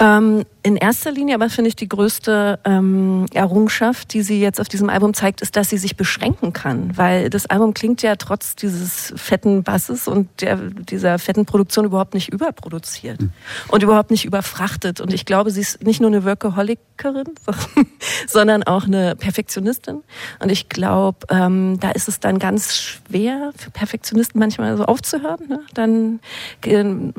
Ähm, 0.00 0.44
in 0.62 0.76
erster 0.76 1.03
Linie 1.10 1.34
aber 1.34 1.50
finde 1.50 1.68
ich 1.68 1.76
die 1.76 1.88
größte 1.88 2.58
ähm, 2.64 3.26
Errungenschaft, 3.32 4.12
die 4.12 4.22
sie 4.22 4.40
jetzt 4.40 4.60
auf 4.60 4.68
diesem 4.68 4.90
Album 4.90 5.14
zeigt, 5.14 5.40
ist, 5.40 5.56
dass 5.56 5.70
sie 5.70 5.78
sich 5.78 5.96
beschränken 5.96 6.52
kann, 6.52 6.96
weil 6.96 7.30
das 7.30 7.46
Album 7.46 7.74
klingt 7.74 8.02
ja 8.02 8.16
trotz 8.16 8.56
dieses 8.56 9.12
fetten 9.16 9.62
Basses 9.62 10.08
und 10.08 10.28
der, 10.40 10.56
dieser 10.56 11.18
fetten 11.18 11.46
Produktion 11.46 11.84
überhaupt 11.84 12.14
nicht 12.14 12.32
überproduziert 12.32 13.20
und 13.68 13.82
überhaupt 13.82 14.10
nicht 14.10 14.24
überfrachtet. 14.24 15.00
Und 15.00 15.12
ich 15.12 15.24
glaube, 15.24 15.50
sie 15.50 15.60
ist 15.60 15.82
nicht 15.82 16.00
nur 16.00 16.10
eine 16.10 16.24
Workaholikerin, 16.24 17.34
sondern 18.26 18.62
auch 18.62 18.84
eine 18.84 19.16
Perfektionistin. 19.16 20.02
Und 20.40 20.50
ich 20.50 20.68
glaube, 20.68 21.18
ähm, 21.30 21.78
da 21.80 21.90
ist 21.90 22.08
es 22.08 22.20
dann 22.20 22.38
ganz 22.38 22.76
schwer 22.76 23.52
für 23.56 23.70
Perfektionisten 23.70 24.38
manchmal 24.38 24.76
so 24.76 24.84
aufzuhören, 24.84 25.48
ne? 25.48 25.60
dann 25.74 26.20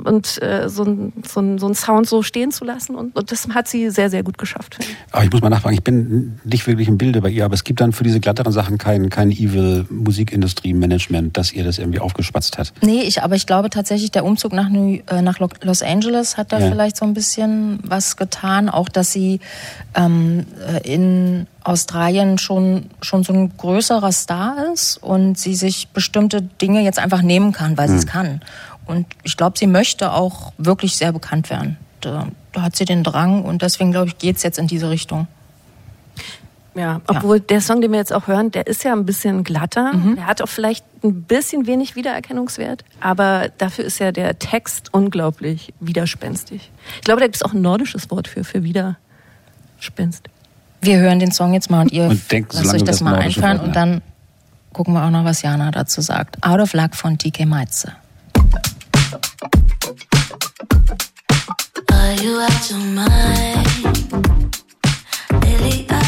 und 0.04 0.42
äh, 0.42 0.70
so, 0.70 0.84
ein, 0.84 1.14
so, 1.26 1.40
ein, 1.40 1.58
so 1.58 1.68
ein 1.68 1.76
Sound 1.76 2.08
so 2.08 2.24
stehen 2.24 2.52
zu 2.52 2.66
lassen. 2.66 2.96
Und, 2.96 3.16
und 3.16 3.32
das 3.32 3.48
hat 3.50 3.68
sie 3.68 3.75
sehr, 3.90 4.10
sehr 4.10 4.24
gut 4.24 4.38
geschafft. 4.38 4.78
Aber 5.12 5.24
ich 5.24 5.32
muss 5.32 5.42
mal 5.42 5.50
nachfragen, 5.50 5.76
ich 5.76 5.84
bin 5.84 6.40
nicht 6.44 6.66
wirklich 6.68 6.88
im 6.88 6.98
Bilde 6.98 7.22
bei 7.22 7.30
ihr, 7.30 7.46
aber 7.46 7.54
es 7.54 7.64
gibt 7.64 7.80
dann 7.82 7.92
für 7.92 8.04
diese 8.04 8.20
glatteren 8.20 8.52
Sachen 8.54 8.78
kein, 8.78 9.10
kein 9.10 9.32
evil 9.32 9.86
Musikindustrie-Management, 9.90 11.38
das 11.38 11.52
ihr 11.54 11.64
das 11.64 11.78
irgendwie 11.78 12.00
aufgespatzt 12.00 12.58
hat. 12.58 12.74
Nee, 12.82 13.02
ich, 13.02 13.22
aber 13.24 13.36
ich 13.36 13.46
glaube 13.46 13.70
tatsächlich, 13.70 14.12
der 14.12 14.26
Umzug 14.26 14.54
nach, 14.54 14.70
New, 14.70 15.00
äh, 15.08 15.22
nach 15.22 15.40
Lo- 15.40 15.50
Los 15.62 15.82
Angeles 15.82 16.38
hat 16.38 16.52
da 16.52 16.60
Ja. 16.60 16.70
vielleicht 16.70 16.98
so 16.98 17.06
ein 17.06 17.14
bisschen 17.14 17.80
was 17.84 18.18
getan. 18.18 18.70
Auch, 18.70 18.90
dass 18.90 19.12
sie 19.12 19.40
ähm, 19.96 20.46
äh, 20.68 20.94
in 20.94 21.48
Australien 21.64 22.38
schon, 22.38 22.86
schon 23.02 23.24
so 23.24 23.34
ein 23.34 23.52
größerer 23.58 24.12
Star 24.12 24.72
ist 24.74 24.98
und 24.98 25.38
sie 25.38 25.56
sich 25.56 25.88
bestimmte 25.90 26.42
Dinge 26.42 26.82
jetzt 26.82 27.00
einfach 27.00 27.22
nehmen 27.22 27.52
kann, 27.52 27.78
weil 27.78 27.90
sie 27.90 27.96
es 27.96 28.06
kann. 28.06 28.42
Und 28.86 29.08
ich 29.24 29.36
glaube, 29.36 29.58
sie 29.58 29.66
möchte 29.68 30.12
auch 30.12 30.54
wirklich 30.60 30.96
sehr 30.96 31.12
bekannt 31.12 31.50
werden. 31.50 31.78
Da, 32.56 32.62
hat 32.62 32.76
sie 32.76 32.86
den 32.86 33.04
Drang 33.04 33.44
und 33.44 33.62
deswegen, 33.62 33.92
glaube 33.92 34.08
ich, 34.08 34.18
geht's 34.18 34.44
jetzt 34.44 34.58
in 34.58 34.68
diese 34.68 34.90
Richtung. 34.90 35.28
Ja, 36.74 37.00
obwohl 37.08 37.40
der 37.40 37.62
Song, 37.62 37.82
den 37.82 37.92
wir 37.92 38.00
jetzt 38.00 38.12
auch 38.12 38.28
hören, 38.28 38.52
der 38.52 38.68
ist 38.68 38.84
ja 38.84 38.92
ein 38.92 39.06
bisschen 39.06 39.46
glatter. 39.46 39.94
Der 40.18 40.28
hat 40.28 40.42
auch 40.42 40.50
vielleicht 40.50 40.86
ein 41.04 41.24
bisschen 41.24 41.68
wenig 41.68 41.96
Wiedererkennungswert, 41.96 42.84
aber 43.00 43.50
dafür 43.58 43.86
ist 43.86 44.00
ja 44.00 44.12
der 44.12 44.40
Text 44.40 44.94
unglaublich 44.94 45.74
widerspenstig. 45.80 46.72
Ich 46.96 47.02
glaube, 47.02 47.22
da 47.22 47.28
gibt 47.28 47.38
es 47.38 47.44
auch 47.44 47.54
ein 47.54 47.62
nordisches 47.62 48.12
Wort 48.12 48.28
für, 48.28 48.44
für 48.44 48.64
Widerspenst. 48.64 50.28
Wir 50.82 51.00
hören 51.00 51.20
den 51.20 51.32
Song 51.32 51.54
jetzt 51.54 51.70
mal 51.72 51.82
und 51.82 51.94
ihr 51.94 52.06
Und 52.06 52.32
denkt, 52.32 52.54
lasst 52.54 52.74
euch 52.74 52.84
das 52.84 52.98
das 52.98 53.02
mal 53.02 53.16
einfallen 53.16 53.60
Wort 53.60 53.68
und 53.68 53.76
dann 53.76 54.02
gucken 54.74 54.94
wir 54.94 55.06
auch 55.06 55.10
noch, 55.10 55.24
was 55.24 55.42
Jana 55.42 55.72
dazu 55.72 56.02
sagt. 56.02 56.44
Out 56.46 56.60
of 56.60 56.74
Luck 56.74 56.96
von 56.96 57.18
TK 57.18 57.46
Meitze. 57.46 57.94
You 62.22 62.40
out 62.40 62.70
your 62.70 62.80
mind? 62.80 63.68
Lately 65.44 65.86
I've 65.90 66.05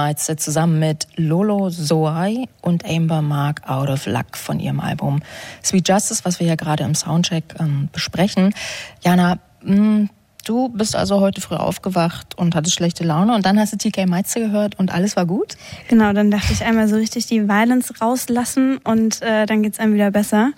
Meitze 0.00 0.36
zusammen 0.36 0.78
mit 0.78 1.08
Lolo 1.16 1.68
Zoai 1.68 2.46
und 2.62 2.86
Amber 2.86 3.20
Mark 3.20 3.68
Out 3.68 3.90
of 3.90 4.06
Luck 4.06 4.38
von 4.38 4.58
ihrem 4.58 4.80
Album 4.80 5.20
Sweet 5.62 5.90
Justice, 5.90 6.24
was 6.24 6.40
wir 6.40 6.46
ja 6.46 6.54
gerade 6.54 6.84
im 6.84 6.94
Soundcheck 6.94 7.44
ähm, 7.60 7.90
besprechen. 7.92 8.54
Jana, 9.02 9.38
mh, 9.62 9.76
hm, 9.76 10.10
du 10.46 10.70
bist 10.70 10.96
also 10.96 11.20
heute 11.20 11.42
früh 11.42 11.56
aufgewacht 11.56 12.38
und 12.38 12.54
hattest 12.54 12.76
schlechte 12.76 13.04
Laune 13.04 13.34
und 13.34 13.44
dann 13.44 13.60
hast 13.60 13.74
du 13.74 13.76
TK 13.76 14.06
Meitze 14.06 14.40
gehört 14.40 14.78
und 14.78 14.90
alles 14.90 15.16
war 15.16 15.26
gut? 15.26 15.56
Genau, 15.88 16.14
dann 16.14 16.30
dachte 16.30 16.54
ich 16.54 16.64
einmal 16.64 16.88
so 16.88 16.96
richtig 16.96 17.26
die 17.26 17.46
Violence 17.46 18.00
rauslassen 18.00 18.78
und 18.78 19.20
äh, 19.20 19.44
dann 19.44 19.62
geht's 19.62 19.78
einem 19.78 19.92
wieder 19.92 20.10
besser. 20.10 20.52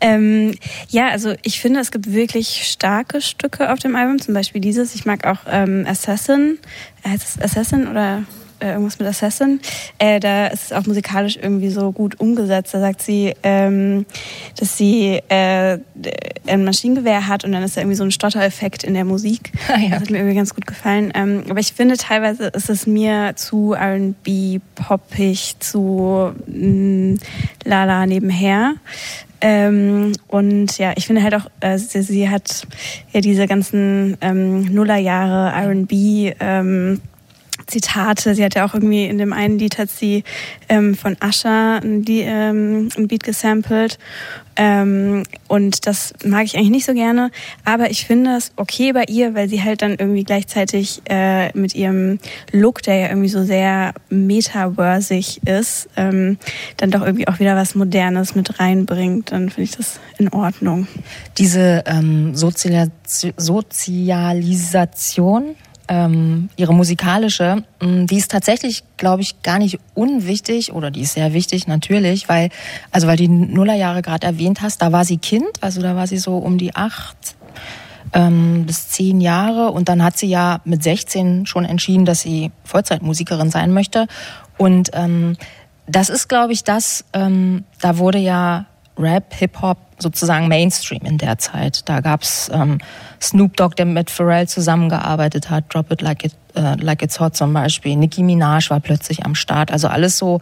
Ähm, 0.00 0.54
ja, 0.90 1.08
also 1.08 1.34
ich 1.42 1.58
finde, 1.58 1.80
es 1.80 1.90
gibt 1.90 2.12
wirklich 2.12 2.70
starke 2.70 3.20
Stücke 3.20 3.72
auf 3.72 3.80
dem 3.80 3.96
Album, 3.96 4.20
zum 4.20 4.32
Beispiel 4.32 4.60
dieses. 4.60 4.94
Ich 4.94 5.06
mag 5.06 5.26
auch 5.26 5.40
ähm, 5.50 5.84
Assassin. 5.88 6.58
Heißt 7.04 7.24
es 7.36 7.42
Assassin 7.42 7.88
oder 7.88 8.22
äh, 8.66 8.72
irgendwas 8.72 8.98
mit 8.98 9.08
Assassin. 9.08 9.60
Äh, 9.98 10.20
da 10.20 10.48
ist 10.48 10.64
es 10.64 10.72
auch 10.72 10.86
musikalisch 10.86 11.36
irgendwie 11.36 11.70
so 11.70 11.92
gut 11.92 12.20
umgesetzt. 12.20 12.74
Da 12.74 12.80
sagt 12.80 13.02
sie, 13.02 13.34
ähm, 13.42 14.06
dass 14.58 14.76
sie 14.76 15.20
äh, 15.28 15.78
ein 16.46 16.64
Maschinengewehr 16.64 17.28
hat 17.28 17.44
und 17.44 17.52
dann 17.52 17.62
ist 17.62 17.76
da 17.76 17.80
irgendwie 17.80 17.96
so 17.96 18.04
ein 18.04 18.10
Stottereffekt 18.10 18.84
in 18.84 18.94
der 18.94 19.04
Musik. 19.04 19.52
Ah, 19.68 19.78
ja. 19.80 19.90
Das 19.90 20.00
hat 20.02 20.10
mir 20.10 20.18
irgendwie 20.18 20.36
ganz 20.36 20.54
gut 20.54 20.66
gefallen. 20.66 21.12
Ähm, 21.14 21.44
aber 21.48 21.60
ich 21.60 21.72
finde 21.72 21.96
teilweise 21.96 22.46
ist 22.48 22.70
es 22.70 22.86
mir 22.86 23.32
zu 23.36 23.72
R&B, 23.72 24.60
poppig, 24.74 25.56
zu 25.60 26.32
mh, 26.46 27.12
mm, 27.14 27.18
lala 27.64 28.06
nebenher. 28.06 28.74
Ähm, 29.40 30.12
und 30.28 30.78
ja, 30.78 30.92
ich 30.96 31.06
finde 31.06 31.22
halt 31.22 31.34
auch, 31.34 31.46
äh, 31.60 31.76
sie, 31.78 32.02
sie, 32.02 32.28
hat 32.30 32.66
ja 33.12 33.20
diese 33.20 33.46
ganzen 33.46 34.16
ähm, 34.20 34.62
Nullerjahre 34.62 35.54
R&B 35.54 36.32
ähm, 36.40 37.00
Zitate. 37.66 38.34
Sie 38.34 38.44
hat 38.44 38.54
ja 38.54 38.66
auch 38.66 38.74
irgendwie 38.74 39.06
in 39.06 39.16
dem 39.18 39.32
einen 39.32 39.58
Lied 39.58 39.78
hat 39.78 39.90
sie 39.90 40.24
ähm, 40.68 40.94
von 40.94 41.16
Asha 41.20 41.78
ein, 41.78 42.04
ähm, 42.08 42.88
ein 42.96 43.08
Beat 43.08 43.24
gesampelt. 43.24 43.98
Ähm, 44.58 45.24
und 45.48 45.86
das 45.86 46.14
mag 46.24 46.44
ich 46.44 46.56
eigentlich 46.56 46.70
nicht 46.70 46.86
so 46.86 46.94
gerne. 46.94 47.30
Aber 47.64 47.90
ich 47.90 48.06
finde 48.06 48.36
es 48.36 48.52
okay 48.56 48.92
bei 48.92 49.04
ihr, 49.04 49.34
weil 49.34 49.50
sie 49.50 49.62
halt 49.62 49.82
dann 49.82 49.92
irgendwie 49.92 50.24
gleichzeitig 50.24 51.02
äh, 51.08 51.56
mit 51.56 51.74
ihrem 51.74 52.18
Look, 52.52 52.82
der 52.82 52.96
ja 52.96 53.08
irgendwie 53.08 53.28
so 53.28 53.44
sehr 53.44 53.92
metaversig 54.08 55.46
ist, 55.46 55.90
ähm, 55.96 56.38
dann 56.78 56.90
doch 56.90 57.02
irgendwie 57.02 57.28
auch 57.28 57.38
wieder 57.38 57.54
was 57.54 57.74
Modernes 57.74 58.34
mit 58.34 58.58
reinbringt. 58.58 59.32
Dann 59.32 59.50
finde 59.50 59.64
ich 59.64 59.76
das 59.76 60.00
in 60.18 60.30
Ordnung. 60.30 60.86
Diese 61.36 61.84
ähm, 61.86 62.34
Sozialis 62.34 62.92
Sozialisation 63.36 65.54
ähm, 65.88 66.48
ihre 66.56 66.74
musikalische, 66.74 67.62
mm, 67.80 68.06
die 68.06 68.16
ist 68.16 68.30
tatsächlich, 68.30 68.82
glaube 68.96 69.22
ich, 69.22 69.42
gar 69.42 69.58
nicht 69.58 69.78
unwichtig 69.94 70.72
oder 70.72 70.90
die 70.90 71.02
ist 71.02 71.14
sehr 71.14 71.32
wichtig 71.32 71.66
natürlich, 71.66 72.28
weil 72.28 72.50
also 72.90 73.06
weil 73.06 73.16
die 73.16 73.28
Nullerjahre 73.28 74.02
gerade 74.02 74.26
erwähnt 74.26 74.62
hast, 74.62 74.82
da 74.82 74.92
war 74.92 75.04
sie 75.04 75.18
Kind, 75.18 75.48
also 75.60 75.82
da 75.82 75.96
war 75.96 76.06
sie 76.06 76.18
so 76.18 76.38
um 76.38 76.58
die 76.58 76.74
acht 76.74 77.36
ähm, 78.12 78.64
bis 78.66 78.88
zehn 78.88 79.20
Jahre 79.20 79.70
und 79.70 79.88
dann 79.88 80.02
hat 80.02 80.16
sie 80.16 80.28
ja 80.28 80.60
mit 80.64 80.82
16 80.82 81.46
schon 81.46 81.64
entschieden, 81.64 82.04
dass 82.04 82.20
sie 82.20 82.50
Vollzeitmusikerin 82.64 83.50
sein 83.50 83.72
möchte 83.72 84.06
und 84.58 84.90
ähm, 84.92 85.36
das 85.86 86.08
ist, 86.08 86.28
glaube 86.28 86.52
ich, 86.52 86.64
das. 86.64 87.04
Ähm, 87.12 87.64
da 87.80 87.98
wurde 87.98 88.18
ja 88.18 88.66
Rap, 88.98 89.34
Hip-Hop 89.34 89.78
sozusagen 89.98 90.48
Mainstream 90.48 91.02
in 91.04 91.18
der 91.18 91.38
Zeit. 91.38 91.88
Da 91.88 92.00
gab's 92.00 92.50
ähm, 92.52 92.78
Snoop 93.20 93.56
Dogg, 93.56 93.76
der 93.76 93.86
mit 93.86 94.10
Pharrell 94.10 94.48
zusammengearbeitet 94.48 95.50
hat, 95.50 95.72
Drop 95.72 95.90
It 95.90 96.02
Like, 96.02 96.24
it, 96.24 96.34
äh, 96.54 96.74
like 96.76 97.02
It's 97.02 97.18
Hot 97.20 97.36
zum 97.36 97.52
Beispiel. 97.52 97.96
Nicki 97.96 98.22
Minaj 98.22 98.70
war 98.70 98.80
plötzlich 98.80 99.24
am 99.24 99.34
Start. 99.34 99.70
Also 99.70 99.88
alles 99.88 100.18
so 100.18 100.40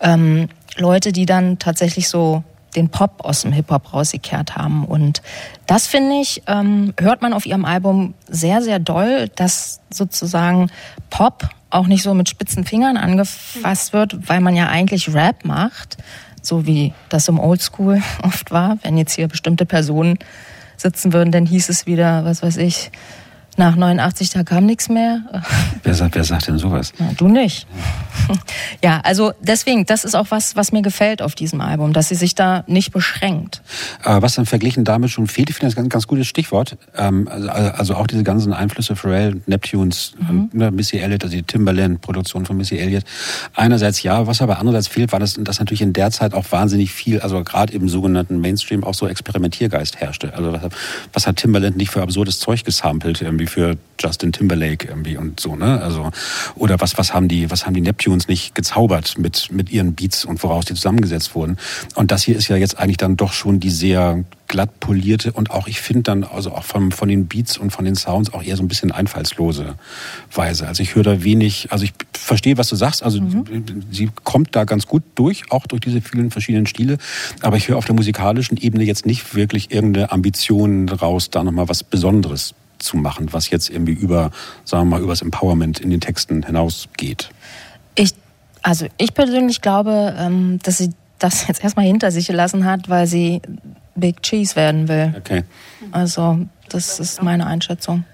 ähm, 0.00 0.48
Leute, 0.76 1.12
die 1.12 1.26
dann 1.26 1.58
tatsächlich 1.58 2.08
so 2.08 2.42
den 2.74 2.90
Pop 2.90 3.24
aus 3.24 3.42
dem 3.42 3.52
Hip-Hop 3.52 3.94
rausgekehrt 3.94 4.56
haben. 4.56 4.84
Und 4.84 5.22
das, 5.66 5.86
finde 5.86 6.16
ich, 6.20 6.42
ähm, 6.46 6.92
hört 7.00 7.22
man 7.22 7.32
auf 7.32 7.46
ihrem 7.46 7.64
Album 7.64 8.14
sehr, 8.28 8.60
sehr 8.60 8.78
doll, 8.78 9.28
dass 9.34 9.80
sozusagen 9.90 10.70
Pop 11.08 11.48
auch 11.70 11.86
nicht 11.86 12.02
so 12.02 12.14
mit 12.14 12.28
spitzen 12.28 12.64
Fingern 12.64 12.96
angefasst 12.96 13.92
wird, 13.92 14.28
weil 14.28 14.40
man 14.40 14.54
ja 14.54 14.68
eigentlich 14.68 15.12
Rap 15.12 15.44
macht 15.44 15.96
so 16.46 16.66
wie 16.66 16.92
das 17.08 17.28
im 17.28 17.38
Oldschool 17.38 18.02
oft 18.22 18.50
war. 18.50 18.78
Wenn 18.82 18.96
jetzt 18.96 19.14
hier 19.14 19.28
bestimmte 19.28 19.66
Personen 19.66 20.18
sitzen 20.76 21.12
würden, 21.12 21.32
dann 21.32 21.46
hieß 21.46 21.68
es 21.68 21.86
wieder, 21.86 22.24
was 22.24 22.42
weiß 22.42 22.58
ich, 22.58 22.90
nach 23.56 23.76
89, 23.76 24.30
da 24.30 24.42
kam 24.42 24.66
nichts 24.66 24.88
mehr. 24.88 25.22
Wer 25.82 25.94
sagt, 25.94 26.14
wer 26.14 26.24
sagt 26.24 26.48
denn 26.48 26.58
sowas? 26.58 26.92
Na, 26.98 27.10
du 27.16 27.28
nicht. 27.28 27.66
Ja, 28.82 29.00
also 29.04 29.32
deswegen, 29.40 29.86
das 29.86 30.04
ist 30.04 30.14
auch 30.14 30.26
was, 30.30 30.56
was 30.56 30.72
mir 30.72 30.82
gefällt 30.82 31.22
auf 31.22 31.34
diesem 31.34 31.60
Album, 31.60 31.92
dass 31.92 32.08
sie 32.08 32.14
sich 32.14 32.34
da 32.34 32.64
nicht 32.66 32.92
beschränkt. 32.92 33.62
Äh, 34.04 34.20
was 34.20 34.34
dann 34.34 34.46
verglichen 34.46 34.84
damit 34.84 35.10
schon 35.10 35.26
fehlt, 35.26 35.48
ich 35.50 35.56
finde 35.56 35.70
das 35.70 35.76
ein 35.78 35.84
ganz, 35.84 35.92
ganz 35.92 36.06
gutes 36.06 36.26
Stichwort. 36.26 36.76
Ähm, 36.96 37.28
also, 37.28 37.48
also 37.48 37.94
auch 37.94 38.06
diese 38.06 38.22
ganzen 38.22 38.52
Einflüsse, 38.52 38.96
Pharrell, 38.96 39.40
Neptunes, 39.46 40.12
mhm. 40.18 40.50
ne, 40.52 40.70
Missy 40.70 40.98
Elliott, 40.98 41.24
also 41.24 41.36
die 41.36 41.42
Timberland-Produktion 41.42 42.44
von 42.46 42.56
Missy 42.56 42.76
Elliott. 42.76 43.04
Einerseits 43.54 44.02
ja, 44.02 44.26
was 44.26 44.42
aber 44.42 44.58
andererseits 44.58 44.88
fehlt, 44.88 45.12
war, 45.12 45.20
dass, 45.20 45.34
dass 45.34 45.58
natürlich 45.58 45.82
in 45.82 45.92
der 45.92 46.10
Zeit 46.10 46.34
auch 46.34 46.44
wahnsinnig 46.50 46.92
viel, 46.92 47.20
also 47.20 47.42
gerade 47.42 47.72
im 47.72 47.88
sogenannten 47.88 48.40
Mainstream 48.40 48.84
auch 48.84 48.94
so 48.94 49.08
Experimentiergeist 49.08 49.96
herrschte. 49.96 50.34
Also 50.34 50.52
was, 50.52 50.62
was 51.12 51.26
hat 51.26 51.36
Timberland 51.36 51.76
nicht 51.76 51.90
für 51.90 52.02
absurdes 52.02 52.38
Zeug 52.38 52.64
gesampelt 52.64 53.22
irgendwie 53.22 53.45
irgendwie 53.46 53.56
für 53.56 53.76
Justin 53.98 54.32
Timberlake 54.32 54.88
irgendwie 54.88 55.16
und 55.16 55.40
so, 55.40 55.56
ne? 55.56 55.80
Also 55.80 56.10
oder 56.54 56.80
was 56.80 56.98
was 56.98 57.14
haben 57.14 57.28
die 57.28 57.50
was 57.50 57.64
haben 57.64 57.74
die 57.74 57.80
Neptunes 57.80 58.28
nicht 58.28 58.54
gezaubert 58.54 59.18
mit 59.18 59.50
mit 59.50 59.70
ihren 59.70 59.94
Beats 59.94 60.24
und 60.24 60.42
woraus 60.42 60.66
die 60.66 60.74
zusammengesetzt 60.74 61.34
wurden? 61.34 61.56
Und 61.94 62.10
das 62.10 62.22
hier 62.22 62.36
ist 62.36 62.48
ja 62.48 62.56
jetzt 62.56 62.78
eigentlich 62.78 62.98
dann 62.98 63.16
doch 63.16 63.32
schon 63.32 63.60
die 63.60 63.70
sehr 63.70 64.24
glatt 64.48 64.80
polierte 64.80 65.32
und 65.32 65.50
auch, 65.50 65.66
ich 65.66 65.80
finde 65.80 66.02
dann, 66.04 66.24
also 66.24 66.52
auch 66.52 66.64
von, 66.64 66.92
von 66.92 67.08
den 67.08 67.26
Beats 67.26 67.58
und 67.58 67.70
von 67.70 67.84
den 67.84 67.96
Sounds 67.96 68.32
auch 68.32 68.42
eher 68.42 68.56
so 68.56 68.62
ein 68.62 68.68
bisschen 68.68 68.92
einfallslose 68.92 69.74
Weise. 70.32 70.68
Also 70.68 70.82
ich 70.82 70.94
höre 70.94 71.02
da 71.02 71.24
wenig, 71.24 71.72
also 71.72 71.84
ich 71.84 71.92
verstehe, 72.12 72.56
was 72.56 72.68
du 72.68 72.76
sagst, 72.76 73.02
also 73.02 73.20
mhm. 73.20 73.44
sie 73.90 74.10
kommt 74.24 74.54
da 74.54 74.64
ganz 74.64 74.86
gut 74.86 75.02
durch, 75.14 75.50
auch 75.50 75.66
durch 75.66 75.80
diese 75.80 76.00
vielen 76.00 76.30
verschiedenen 76.30 76.66
Stile, 76.66 76.98
aber 77.42 77.56
ich 77.56 77.68
höre 77.68 77.76
auf 77.76 77.86
der 77.86 77.94
musikalischen 77.94 78.56
Ebene 78.56 78.84
jetzt 78.84 79.06
nicht 79.06 79.34
wirklich 79.34 79.72
irgendeine 79.72 80.12
Ambition 80.12 80.88
raus, 80.88 81.30
da 81.30 81.42
nochmal 81.42 81.68
was 81.68 81.82
Besonderes 81.82 82.54
zu 82.86 82.96
machen, 82.96 83.32
was 83.32 83.50
jetzt 83.50 83.68
irgendwie 83.68 83.92
über, 83.92 84.30
sagen 84.64 84.88
wir 84.88 84.96
mal, 84.96 85.02
übers 85.02 85.22
Empowerment 85.22 85.80
in 85.80 85.90
den 85.90 86.00
Texten 86.00 86.42
hinausgeht. 86.44 87.30
Ich, 87.94 88.14
also 88.62 88.86
ich 88.96 89.12
persönlich 89.12 89.60
glaube, 89.60 90.14
ähm, 90.18 90.58
dass 90.62 90.78
sie 90.78 90.92
das 91.18 91.46
jetzt 91.48 91.62
erstmal 91.62 91.86
hinter 91.86 92.10
sich 92.10 92.26
gelassen 92.26 92.64
hat, 92.64 92.88
weil 92.88 93.06
sie 93.06 93.42
Big 93.94 94.22
Cheese 94.22 94.56
werden 94.56 94.88
will. 94.88 95.14
Okay. 95.18 95.44
Also, 95.90 96.38
das 96.68 97.00
ist 97.00 97.22
meine 97.22 97.46
Einschätzung. 97.46 98.04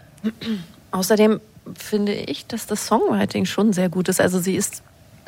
Außerdem 0.92 1.40
finde 1.76 2.12
ich, 2.12 2.46
dass 2.46 2.66
das 2.66 2.86
Songwriting 2.86 3.44
schon 3.44 3.72
sehr 3.72 3.88
gut 3.88 4.08
ist. 4.08 4.20
Also 4.20 4.40
sie 4.40 4.54
ist, 4.54 4.82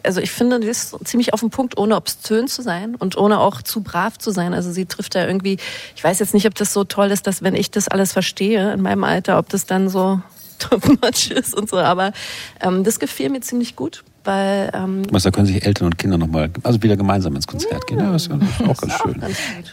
also 0.05 0.21
ich 0.21 0.31
finde, 0.31 0.61
sie 0.61 0.69
ist 0.69 0.97
ziemlich 1.05 1.33
auf 1.33 1.41
den 1.41 1.51
Punkt, 1.51 1.79
ohne 1.79 1.97
obszön 1.97 2.49
zu 2.49 2.63
sein 2.63 2.95
und 2.95 3.17
ohne 3.17 3.41
auch 3.41 3.63
zu 3.63 3.83
brav 3.83 4.19
zu 4.19 4.31
sein. 4.31 4.55
Also 4.55 4.73
sie 4.73 4.87
trifft 4.87 5.15
da 5.15 5.27
irgendwie, 5.27 5.59
ich 5.97 6.05
weiß 6.05 6.19
jetzt 6.19 6.35
nicht, 6.35 6.47
ob 6.47 6.55
das 6.55 6.73
so 6.73 6.85
toll 6.85 7.11
ist, 7.11 7.27
dass 7.27 7.43
wenn 7.43 7.55
ich 7.55 7.71
das 7.71 7.89
alles 7.89 8.13
verstehe 8.13 8.73
in 8.73 8.83
meinem 8.83 9.05
Alter, 9.05 9.39
ob 9.39 9.49
das 9.49 9.67
dann 9.67 9.89
so 9.89 10.21
too 10.59 10.79
much 11.03 11.31
ist 11.31 11.55
und 11.55 11.69
so. 11.69 11.79
Aber 11.79 12.13
ähm, 12.61 12.85
das 12.85 12.99
gefiel 12.99 13.29
mir 13.31 13.41
ziemlich 13.41 13.77
gut. 13.77 14.05
Weil, 14.25 14.71
ähm, 14.73 15.03
Was, 15.11 15.25
da 15.25 15.31
können 15.31 15.47
sich 15.47 15.65
Eltern 15.67 15.87
und 15.87 15.99
Kinder 15.99 16.17
nochmal, 16.17 16.49
also 16.63 16.83
wieder 16.83 16.97
gemeinsam 16.97 17.37
ins 17.37 17.47
Konzert 17.47 17.87
gehen. 17.87 18.01
Ja, 18.01 18.11
das 18.11 18.27
ist 18.27 18.33
ja 18.33 18.67
auch 18.67 18.77
ganz 18.77 18.95
schön. 18.95 19.23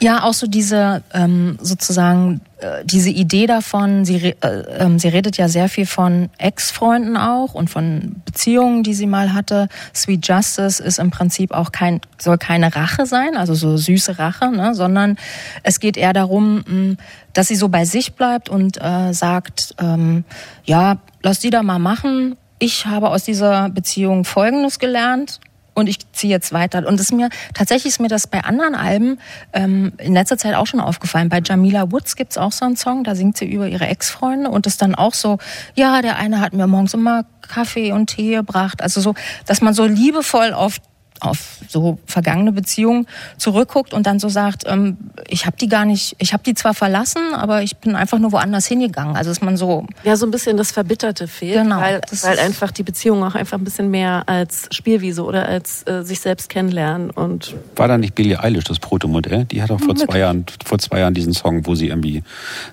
Ja, 0.01 0.23
auch 0.23 0.33
so 0.33 0.45
diese, 0.45 1.03
ähm, 1.13 1.57
sozusagen, 1.61 2.41
äh, 2.57 2.83
diese 2.83 3.09
Idee 3.09 3.47
davon, 3.47 4.03
sie, 4.03 4.35
äh, 4.41 4.47
äh, 4.47 4.99
sie 4.99 5.07
redet 5.07 5.37
ja 5.37 5.47
sehr 5.47 5.69
viel 5.69 5.85
von 5.85 6.29
Ex-Freunden 6.37 7.15
auch 7.15 7.53
und 7.53 7.69
von 7.69 8.21
Beziehungen, 8.25 8.83
die 8.83 8.93
sie 8.93 9.07
mal 9.07 9.33
hatte. 9.33 9.69
Sweet 9.95 10.27
Justice 10.27 10.83
ist 10.83 10.99
im 10.99 11.11
Prinzip 11.11 11.51
auch 11.53 11.71
kein, 11.71 12.01
soll 12.19 12.37
keine 12.37 12.75
Rache 12.75 13.05
sein, 13.05 13.37
also 13.37 13.53
so 13.53 13.77
süße 13.77 14.19
Rache, 14.19 14.51
ne, 14.51 14.75
sondern 14.75 15.15
es 15.63 15.79
geht 15.79 15.95
eher 15.95 16.11
darum, 16.11 16.63
mh, 16.67 16.95
dass 17.31 17.47
sie 17.47 17.55
so 17.55 17.69
bei 17.69 17.85
sich 17.85 18.15
bleibt 18.15 18.49
und 18.49 18.81
äh, 18.81 19.13
sagt, 19.13 19.75
ähm, 19.79 20.25
ja, 20.65 20.97
lass 21.23 21.39
die 21.39 21.51
da 21.51 21.63
mal 21.63 21.79
machen 21.79 22.35
ich 22.61 22.85
habe 22.85 23.09
aus 23.09 23.23
dieser 23.23 23.69
Beziehung 23.69 24.23
Folgendes 24.23 24.77
gelernt 24.77 25.39
und 25.73 25.87
ich 25.87 25.97
ziehe 26.11 26.31
jetzt 26.31 26.53
weiter. 26.53 26.85
Und 26.87 26.99
es 26.99 27.11
mir 27.11 27.29
tatsächlich 27.55 27.93
ist 27.93 27.99
mir 27.99 28.07
das 28.07 28.27
bei 28.27 28.43
anderen 28.43 28.75
Alben 28.75 29.19
ähm, 29.51 29.93
in 29.97 30.13
letzter 30.13 30.37
Zeit 30.37 30.53
auch 30.53 30.67
schon 30.67 30.79
aufgefallen. 30.79 31.27
Bei 31.27 31.41
Jamila 31.43 31.91
Woods 31.91 32.15
gibt's 32.15 32.37
auch 32.37 32.51
so 32.51 32.65
einen 32.65 32.75
Song, 32.75 33.03
da 33.03 33.15
singt 33.15 33.35
sie 33.37 33.45
über 33.45 33.67
ihre 33.67 33.87
Ex-Freunde 33.87 34.51
und 34.51 34.67
ist 34.67 34.81
dann 34.83 34.93
auch 34.93 35.15
so, 35.15 35.39
ja, 35.73 36.03
der 36.03 36.17
eine 36.17 36.39
hat 36.39 36.53
mir 36.53 36.67
morgens 36.67 36.93
immer 36.93 37.25
Kaffee 37.41 37.93
und 37.93 38.07
Tee 38.11 38.35
gebracht. 38.35 38.83
Also 38.83 39.01
so, 39.01 39.15
dass 39.47 39.61
man 39.61 39.73
so 39.73 39.85
liebevoll 39.85 40.53
auf 40.53 40.77
auf 41.21 41.59
so 41.67 41.99
vergangene 42.05 42.51
Beziehungen 42.51 43.07
zurückguckt 43.37 43.93
und 43.93 44.07
dann 44.07 44.19
so 44.19 44.27
sagt, 44.27 44.63
ähm, 44.67 44.97
ich 45.27 45.45
habe 45.45 45.55
die 45.55 45.67
gar 45.67 45.85
nicht, 45.85 46.15
ich 46.19 46.33
habe 46.33 46.43
die 46.43 46.55
zwar 46.55 46.73
verlassen, 46.73 47.33
aber 47.33 47.61
ich 47.61 47.77
bin 47.77 47.95
einfach 47.95 48.17
nur 48.19 48.31
woanders 48.31 48.65
hingegangen. 48.65 49.15
Also 49.15 49.29
ist 49.29 49.41
man 49.41 49.55
so 49.55 49.85
ja 50.03 50.15
so 50.15 50.25
ein 50.25 50.31
bisschen 50.31 50.57
das 50.57 50.71
Verbitterte 50.71 51.27
fehlt, 51.27 51.63
genau, 51.63 51.79
weil, 51.79 52.01
weil 52.23 52.39
einfach 52.39 52.71
die 52.71 52.83
Beziehung 52.83 53.23
auch 53.23 53.35
einfach 53.35 53.57
ein 53.57 53.63
bisschen 53.63 53.91
mehr 53.91 54.23
als 54.25 54.67
Spielwiese 54.71 55.23
oder 55.23 55.47
als 55.47 55.85
äh, 55.87 56.03
sich 56.03 56.19
selbst 56.19 56.49
kennenlernen 56.49 57.11
und 57.11 57.55
war 57.75 57.87
da 57.87 57.97
nicht 57.97 58.15
Billie 58.15 58.39
Eilish 58.39 58.63
das 58.63 58.79
Protomodell? 58.79 59.45
Die 59.45 59.61
hat 59.61 59.69
auch 59.69 59.79
vor 59.79 59.95
zwei 59.95 60.19
Jahren 60.19 60.45
vor 60.65 60.79
zwei 60.79 60.99
Jahren 60.99 61.13
diesen 61.13 61.33
Song, 61.33 61.67
wo 61.67 61.75
sie 61.75 61.89
irgendwie 61.89 62.23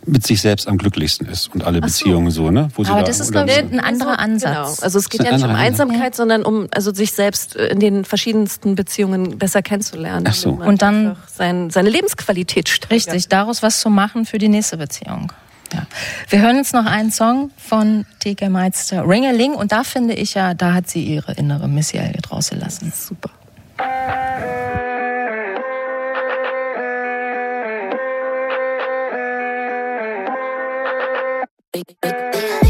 mit 0.07 0.27
sich 0.27 0.41
selbst 0.41 0.69
am 0.69 0.79
glücklichsten 0.79 1.29
ist 1.29 1.55
und 1.55 1.65
alle 1.65 1.79
so. 1.79 1.83
Beziehungen 1.83 2.31
so 2.31 2.51
ne? 2.51 2.69
Wo 2.75 2.85
sie 2.85 2.91
aber 2.91 3.01
da, 3.01 3.07
das 3.07 3.21
ist 3.21 3.33
glaube 3.33 3.51
ich 3.51 3.59
ein 3.59 3.81
anderer 3.81 4.19
Ansatz. 4.19 4.77
Genau. 4.77 4.85
Also 4.85 4.99
es 4.99 5.11
geht 5.11 5.23
ja 5.23 5.33
nicht 5.33 5.45
um 5.45 5.51
Einsamkeit, 5.51 6.15
sondern 6.15 6.45
um 6.45 6.69
also 6.71 6.95
sich 6.95 7.13
selbst 7.13 7.55
in 7.57 7.81
den 7.81 8.05
verschiedenen 8.05 8.38
verschiedensten 8.39 8.75
Beziehungen 8.75 9.39
besser 9.39 9.63
kennenzulernen. 9.63 10.27
Ach 10.29 10.35
so. 10.35 10.51
Und 10.51 10.83
dann 10.83 11.17
sein, 11.27 11.71
seine 11.71 11.91
Lebensqualität 11.91 12.69
steigert. 12.69 13.09
Richtig, 13.09 13.29
daraus 13.29 13.63
was 13.63 13.81
zu 13.81 13.91
machen 13.91 14.25
für 14.27 14.39
die 14.39 14.49
nächste 14.49 14.77
Beziehung. 14.77 15.33
Ja. 15.73 15.87
Wir 16.31 16.41
hören 16.41 16.57
jetzt 16.57 16.73
noch 16.73 16.87
einen 16.87 17.11
Song 17.11 17.51
von 17.59 18.07
TK 18.21 18.49
Meister, 18.49 19.07
Ringeling, 19.07 19.53
und 19.53 19.73
da 19.73 19.85
finde 19.85 20.15
ich 20.15 20.35
ja, 20.35 20.55
da 20.55 20.73
hat 20.73 20.89
sie 20.89 21.03
ihre 21.03 21.33
innere 21.33 21.69
Missy 21.69 21.99
Elliott 21.99 22.31
rausgelassen. 22.31 22.93
Super. 22.95 23.31
Big, 31.73 32.01
big. 32.01 32.19
compliance. 32.39 32.68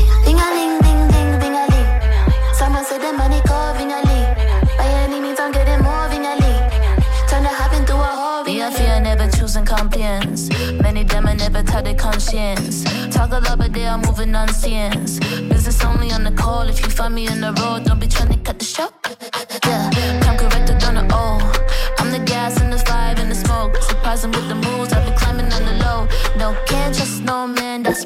Never 11.50 11.66
tell 11.66 11.82
their 11.82 11.94
conscience. 11.94 12.84
Talk 13.14 13.32
a 13.32 13.40
lot, 13.40 13.58
but 13.58 13.72
they 13.72 13.86
are 13.86 13.98
moving 13.98 14.34
on 14.34 14.48
science. 14.48 15.18
Business 15.52 15.82
only 15.84 16.10
on 16.12 16.22
the 16.24 16.32
call. 16.32 16.68
If 16.68 16.80
you 16.82 16.90
find 16.90 17.14
me 17.14 17.26
in 17.26 17.40
the 17.40 17.52
road, 17.60 17.84
don't 17.84 18.00
be 18.00 18.06
trying 18.06 18.32
to 18.32 18.38
cut 18.38 18.58
the 18.58 18.64
show. 18.64 18.88
Yeah, 19.64 20.20
come 20.22 20.36
corrected 20.36 20.82
on 20.84 20.94
the 20.94 21.06
O. 21.14 21.38
I'm 21.98 22.10
the 22.10 22.22
gas 22.32 22.60
and 22.60 22.72
the 22.72 22.78
five 22.78 23.18
and 23.18 23.30
the 23.30 23.34
smoke. 23.34 23.76
Surprising 23.82 24.30
with 24.32 24.48
the 24.48 24.56
moves, 24.56 24.92
I've 24.92 25.04
been 25.06 25.16
climbing 25.16 25.50
on 25.52 25.64
the 25.64 25.76
low. 25.84 26.08
No, 26.36 26.56
can't 26.66 26.94
trust 26.94 27.22
no 27.22 27.46
man, 27.46 27.82
that's 27.82 28.04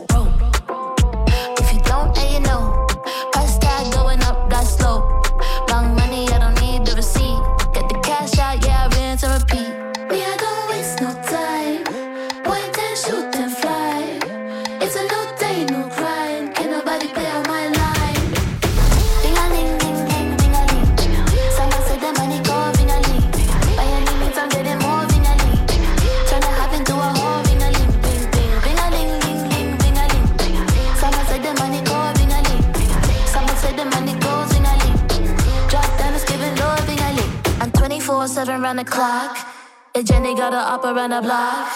up 40.93 40.97
around 40.97 41.11
the 41.11 41.23
block. 41.23 41.69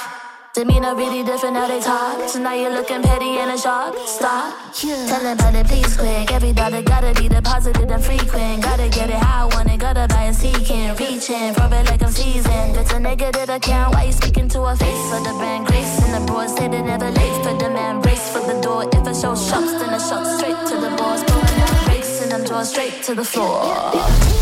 Demeanor 0.54 0.94
really 0.94 1.22
different 1.22 1.56
how 1.56 1.68
they 1.68 1.80
talk. 1.80 2.28
So 2.28 2.38
now 2.38 2.54
you're 2.54 2.72
looking 2.72 3.02
petty 3.02 3.38
and 3.38 3.50
a 3.50 3.58
shock. 3.58 3.94
Stop. 4.06 4.54
Yeah. 4.82 5.06
Tell 5.06 5.32
about 5.32 5.54
it, 5.54 5.66
please 5.66 5.96
quick. 5.96 6.32
Every 6.32 6.52
dollar 6.52 6.82
gotta 6.82 7.12
be 7.20 7.28
deposited 7.28 7.90
and 7.90 8.02
frequent. 8.02 8.62
Gotta 8.62 8.88
get 8.88 9.10
it 9.10 9.16
how 9.16 9.48
I 9.48 9.54
want 9.54 9.70
it. 9.70 9.80
Gotta 9.80 10.06
buy 10.08 10.24
and 10.24 10.36
seeking. 10.36 10.88
Reaching 10.96 11.52
for 11.54 11.66
it 11.66 11.84
like 11.90 12.02
I'm 12.02 12.10
seasoned. 12.10 12.76
It's 12.76 12.92
a 12.92 13.00
negative 13.00 13.48
account. 13.48 13.94
Why 13.94 14.04
you 14.04 14.12
speaking 14.12 14.48
to 14.48 14.60
a 14.62 14.76
face 14.76 15.04
for 15.10 15.20
the 15.20 15.34
brand 15.38 15.66
grace? 15.66 15.94
And 16.02 16.12
the 16.16 16.32
bros 16.32 16.56
say 16.56 16.68
they 16.68 16.82
never 16.82 17.10
late 17.10 17.36
for 17.44 17.54
the 17.62 17.70
man. 17.70 18.00
Brace 18.00 18.28
for 18.32 18.40
the 18.40 18.58
door. 18.60 18.88
If 18.92 19.06
a 19.06 19.14
show 19.14 19.34
shops, 19.34 19.72
then 19.80 19.92
a 19.92 20.00
shot 20.00 20.26
straight 20.38 20.60
to 20.70 20.76
the 20.80 20.90
boss. 20.96 21.22
Pulling 21.24 21.60
out 21.66 21.84
brakes 21.86 22.22
and 22.22 22.32
I'm 22.32 22.44
drawn 22.44 22.64
straight 22.64 23.02
to 23.04 23.14
the 23.14 23.24
floor. 23.24 23.92
Ding 23.92 24.00
a 24.00 24.35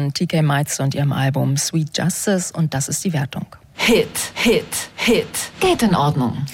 von 0.00 0.14
TK 0.14 0.42
Mites 0.42 0.80
und 0.80 0.94
ihrem 0.94 1.12
Album 1.12 1.56
Sweet 1.56 1.96
Justice 1.96 2.52
und 2.52 2.74
das 2.74 2.88
ist 2.88 3.04
die 3.04 3.12
Wertung. 3.12 3.46
Hit, 3.74 4.08
Hit, 4.34 4.64
Hit. 4.96 5.26
Geht 5.60 5.82
in 5.82 5.94
Ordnung. 5.94 6.46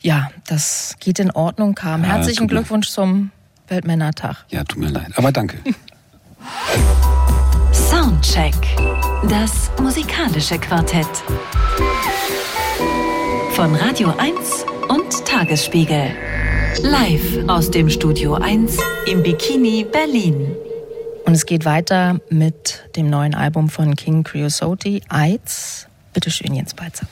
Ja, 0.00 0.30
das 0.46 0.96
geht 1.00 1.18
in 1.18 1.30
Ordnung, 1.30 1.74
kam. 1.74 2.02
Ja, 2.02 2.10
Herzlichen 2.10 2.48
Glückwunsch 2.48 2.88
zum 2.88 3.30
Weltmännertag. 3.68 4.44
Ja, 4.48 4.64
tut 4.64 4.78
mir 4.78 4.88
leid. 4.88 5.12
Aber 5.16 5.32
danke. 5.32 5.58
Soundcheck. 7.72 8.54
Das 9.28 9.70
musikalische 9.80 10.58
Quartett. 10.58 11.06
Von 13.52 13.74
Radio 13.74 14.14
1 14.16 14.64
und 14.88 15.26
Tagesspiegel. 15.26 16.10
Live 16.82 17.48
aus 17.48 17.70
dem 17.70 17.90
Studio 17.90 18.34
1 18.34 18.76
im 19.06 19.22
Bikini 19.22 19.84
Berlin. 19.84 20.54
Und 21.24 21.34
es 21.34 21.46
geht 21.46 21.64
weiter 21.64 22.20
mit 22.28 22.82
dem 22.96 23.08
neuen 23.10 23.34
Album 23.34 23.68
von 23.68 23.94
King 23.96 24.24
Creosote, 24.24 25.00
Eids. 25.08 25.86
Bitte 26.12 26.32
schön, 26.32 26.54
Jens 26.54 26.74
Beitzer. 26.74 27.06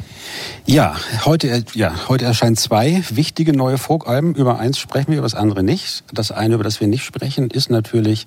Ja, 0.66 0.96
heute, 1.24 1.48
äh, 1.48 1.62
ja, 1.74 2.08
heute 2.08 2.24
erscheinen 2.24 2.56
zwei 2.56 3.04
wichtige 3.10 3.56
neue 3.56 3.78
Folkalben. 3.78 4.34
Über 4.34 4.58
eins 4.58 4.78
sprechen 4.78 5.12
wir, 5.12 5.18
über 5.18 5.26
das 5.26 5.34
andere 5.34 5.62
nicht. 5.62 6.02
Das 6.12 6.32
eine, 6.32 6.54
über 6.54 6.64
das 6.64 6.80
wir 6.80 6.88
nicht 6.88 7.04
sprechen, 7.04 7.50
ist 7.50 7.70
natürlich 7.70 8.26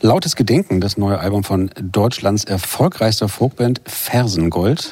Lautes 0.00 0.34
Gedenken, 0.34 0.80
das 0.80 0.96
neue 0.96 1.20
Album 1.20 1.44
von 1.44 1.70
Deutschlands 1.80 2.42
erfolgreichster 2.42 3.28
Folkband 3.28 3.82
Fersengold. 3.86 4.90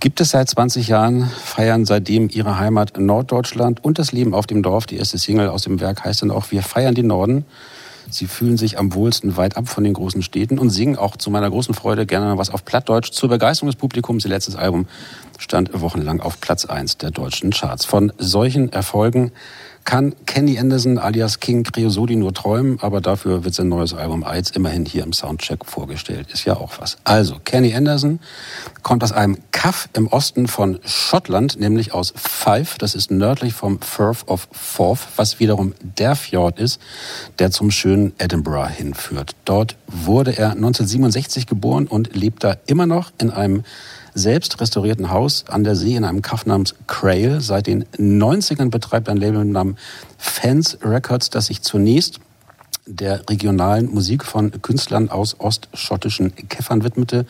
Gibt 0.00 0.22
es 0.22 0.30
seit 0.30 0.48
20 0.48 0.88
Jahren, 0.88 1.28
feiern 1.28 1.84
seitdem 1.84 2.30
ihre 2.30 2.58
Heimat 2.58 2.98
Norddeutschland 2.98 3.84
und 3.84 3.98
das 3.98 4.12
Leben 4.12 4.32
auf 4.32 4.46
dem 4.46 4.62
Dorf. 4.62 4.86
Die 4.86 4.96
erste 4.96 5.18
Single 5.18 5.50
aus 5.50 5.64
dem 5.64 5.80
Werk 5.80 6.02
heißt 6.02 6.22
dann 6.22 6.30
auch 6.30 6.50
Wir 6.50 6.62
feiern 6.62 6.94
den 6.94 7.08
Norden. 7.08 7.44
Sie 8.10 8.26
fühlen 8.26 8.56
sich 8.56 8.78
am 8.78 8.94
wohlsten 8.94 9.36
weit 9.36 9.56
ab 9.56 9.68
von 9.68 9.84
den 9.84 9.94
großen 9.94 10.22
Städten 10.22 10.58
und 10.58 10.70
singen 10.70 10.96
auch 10.96 11.16
zu 11.16 11.30
meiner 11.30 11.48
großen 11.48 11.74
Freude 11.74 12.06
gerne 12.06 12.36
was 12.38 12.50
auf 12.50 12.64
Plattdeutsch. 12.64 13.12
Zur 13.12 13.28
Begeisterung 13.28 13.68
des 13.68 13.76
Publikums, 13.76 14.24
ihr 14.24 14.30
letztes 14.30 14.56
Album 14.56 14.86
stand 15.38 15.70
wochenlang 15.80 16.20
auf 16.20 16.40
Platz 16.40 16.64
1 16.64 16.98
der 16.98 17.10
deutschen 17.10 17.50
Charts. 17.50 17.84
Von 17.84 18.12
solchen 18.18 18.72
Erfolgen 18.72 19.32
kann 19.84 20.14
Kenny 20.26 20.58
Anderson 20.58 20.98
alias 20.98 21.40
King 21.40 21.64
Creosote 21.64 22.16
nur 22.16 22.32
träumen, 22.32 22.78
aber 22.80 23.00
dafür 23.00 23.44
wird 23.44 23.54
sein 23.54 23.68
neues 23.68 23.94
Album 23.94 24.24
Eids 24.24 24.50
immerhin 24.50 24.84
hier 24.84 25.02
im 25.02 25.12
Soundcheck 25.12 25.64
vorgestellt. 25.64 26.28
Ist 26.32 26.44
ja 26.44 26.56
auch 26.56 26.72
was. 26.78 26.98
Also, 27.04 27.38
Kenny 27.44 27.74
Anderson 27.74 28.20
kommt 28.82 29.02
aus 29.02 29.12
einem 29.12 29.38
Kaff 29.52 29.88
im 29.94 30.06
Osten 30.06 30.48
von 30.48 30.78
Schottland, 30.84 31.58
nämlich 31.58 31.92
aus 31.92 32.12
Fife. 32.16 32.78
Das 32.78 32.94
ist 32.94 33.10
nördlich 33.10 33.52
vom 33.52 33.80
Firth 33.80 34.28
of 34.28 34.48
Forth, 34.52 35.00
was 35.16 35.40
wiederum 35.40 35.74
der 35.80 36.16
Fjord 36.16 36.58
ist, 36.58 36.80
der 37.38 37.50
zum 37.50 37.70
schönen 37.70 38.12
Edinburgh 38.18 38.68
hinführt. 38.68 39.34
Dort 39.44 39.76
wurde 39.86 40.36
er 40.36 40.50
1967 40.52 41.46
geboren 41.46 41.86
und 41.86 42.14
lebt 42.14 42.44
da 42.44 42.56
immer 42.66 42.86
noch 42.86 43.12
in 43.18 43.30
einem 43.30 43.64
selbst 44.14 44.60
restaurierten 44.60 45.10
Haus 45.10 45.44
an 45.48 45.64
der 45.64 45.76
See 45.76 45.96
in 45.96 46.04
einem 46.04 46.22
Kaff 46.22 46.46
namens 46.46 46.74
Crail. 46.86 47.40
Seit 47.40 47.66
den 47.66 47.84
90ern 47.96 48.70
betreibt 48.70 49.08
ein 49.08 49.16
Label 49.16 49.44
mit 49.44 49.76
Fans 50.18 50.78
Records, 50.82 51.30
das 51.30 51.46
sich 51.46 51.62
zunächst 51.62 52.20
der 52.90 53.28
regionalen 53.28 53.92
Musik 53.92 54.24
von 54.24 54.62
Künstlern 54.62 55.10
aus 55.10 55.36
ostschottischen 55.38 56.34
Käffern 56.48 56.84
widmete, 56.84 57.26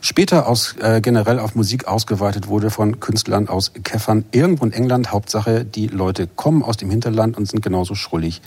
später 0.00 0.48
aus, 0.48 0.74
äh, 0.80 1.00
generell 1.00 1.38
auf 1.38 1.54
Musik 1.54 1.86
ausgeweitet 1.86 2.48
wurde 2.48 2.70
von 2.70 3.00
Künstlern 3.00 3.48
aus 3.48 3.72
Käffern 3.82 4.24
irgendwo 4.32 4.64
in 4.64 4.72
England. 4.72 5.12
Hauptsache, 5.12 5.64
die 5.64 5.86
Leute 5.88 6.26
kommen 6.26 6.62
aus 6.62 6.76
dem 6.76 6.90
Hinterland 6.90 7.36
und 7.36 7.46
sind 7.46 7.62
genauso 7.62 7.94
schrullig 7.94 8.40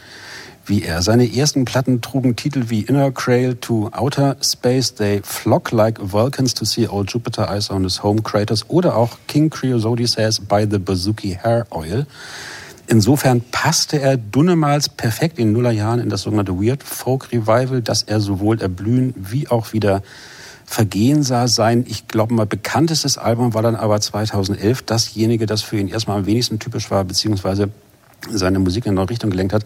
wie 0.68 0.84
er. 0.84 1.02
Seine 1.02 1.34
ersten 1.34 1.66
Platten 1.66 2.02
trugen 2.02 2.36
Titel 2.36 2.66
wie 2.68 2.82
Inner 2.82 3.12
Crail 3.12 3.56
to 3.56 3.90
Outer 3.94 4.38
Space, 4.42 4.94
They 4.94 5.22
Flock 5.24 5.72
Like 5.72 6.00
Vulcans 6.02 6.54
to 6.56 6.66
See 6.66 6.88
Old 6.88 7.12
Jupiter 7.12 7.56
Ice 7.56 7.72
on 7.72 7.84
His 7.84 8.04
Home 8.04 8.22
Craters 8.22 8.70
oder 8.70 8.96
auch 8.98 9.18
King 9.28 9.50
Creosote 9.50 10.06
Says 10.08 10.40
by 10.40 10.68
the 10.70 10.78
Bazooki 10.78 11.38
Hair 11.42 11.68
Oil. 11.72 12.06
Insofern 12.88 13.42
passte 13.52 14.00
er 14.00 14.16
Dunnemals 14.16 14.88
perfekt 14.88 15.40
in 15.40 15.52
Nullerjahren 15.52 16.00
in 16.00 16.10
das 16.10 16.22
sogenannte 16.22 16.58
Weird 16.58 16.84
Folk 16.84 17.32
Revival, 17.34 17.82
das 17.82 18.04
er 18.04 18.22
sowohl 18.22 18.62
erblühen 18.62 19.14
wie 19.18 19.50
auch 19.50 19.74
wieder 19.74 20.02
vergehen 20.66 21.22
sah. 21.22 21.48
Sein, 21.48 21.86
ich 21.88 22.08
glaube 22.08 22.34
mal, 22.34 22.46
bekanntestes 22.46 23.18
Album 23.18 23.54
war 23.54 23.62
dann 23.62 23.76
aber 23.76 24.00
2011 24.00 24.84
dasjenige, 24.84 25.46
das 25.46 25.64
für 25.64 25.78
ihn 25.78 25.90
erstmal 25.90 26.20
am 26.20 26.26
wenigsten 26.26 26.60
typisch 26.60 26.90
war, 26.90 27.04
beziehungsweise 27.04 27.70
seine 28.30 28.60
Musik 28.60 28.86
in 28.86 28.92
eine 28.92 28.96
neue 28.96 29.10
Richtung 29.10 29.30
gelenkt 29.30 29.54
hat, 29.54 29.64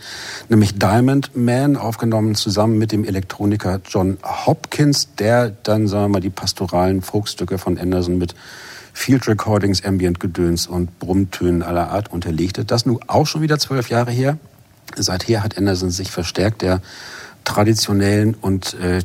nämlich 0.49 0.77
Diamond 0.77 1.35
Man, 1.35 1.77
aufgenommen 1.77 2.35
zusammen 2.35 2.77
mit 2.77 2.91
dem 2.91 3.05
Elektroniker 3.05 3.81
John 3.87 4.17
Hopkins, 4.23 5.15
der 5.15 5.49
dann, 5.49 5.87
sagen 5.87 6.05
wir 6.05 6.09
mal, 6.09 6.21
die 6.21 6.29
pastoralen 6.29 7.01
Folkstücke 7.01 7.57
von 7.57 7.77
Anderson 7.77 8.17
mit 8.17 8.35
Field 9.01 9.27
Recordings, 9.27 9.83
Ambient 9.83 10.19
Gedöns 10.19 10.67
und 10.67 10.99
Brummtönen 10.99 11.63
aller 11.63 11.89
Art 11.89 12.11
unterlegte. 12.11 12.65
Das 12.65 12.85
nun 12.85 12.99
auch 13.07 13.25
schon 13.25 13.41
wieder 13.41 13.57
zwölf 13.57 13.89
Jahre 13.89 14.11
her. 14.11 14.37
Seither 14.95 15.43
hat 15.43 15.57
Anderson 15.57 15.89
sich 15.89 16.11
verstärkt 16.11 16.61
der 16.61 16.81
traditionellen 17.43 18.35
und 18.39 18.75
äh, 18.75 19.01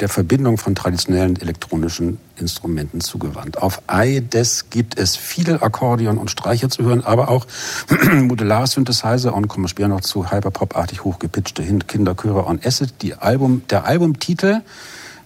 der 0.00 0.08
Verbindung 0.08 0.56
von 0.56 0.74
traditionellen 0.74 1.38
elektronischen 1.38 2.18
Instrumenten 2.36 3.02
zugewandt. 3.02 3.58
Auf 3.58 3.82
iDes 3.92 4.70
gibt 4.70 4.98
es 4.98 5.14
viel 5.14 5.52
Akkordeon 5.52 6.16
und 6.16 6.30
Streicher 6.30 6.70
zu 6.70 6.82
hören, 6.82 7.04
aber 7.04 7.28
auch 7.28 7.46
Modular-Synthesizer 8.14 9.34
und 9.34 9.48
kommen 9.48 9.68
später 9.68 9.88
noch 9.88 10.00
zu 10.00 10.30
Hyperpop-artig 10.30 11.04
hochgepitchte 11.04 11.62
Kinderchöre 11.86 12.46
on 12.46 12.60
Acid. 12.64 12.94
Die 13.02 13.14
Album, 13.16 13.60
der 13.68 13.84
Albumtitel 13.84 14.62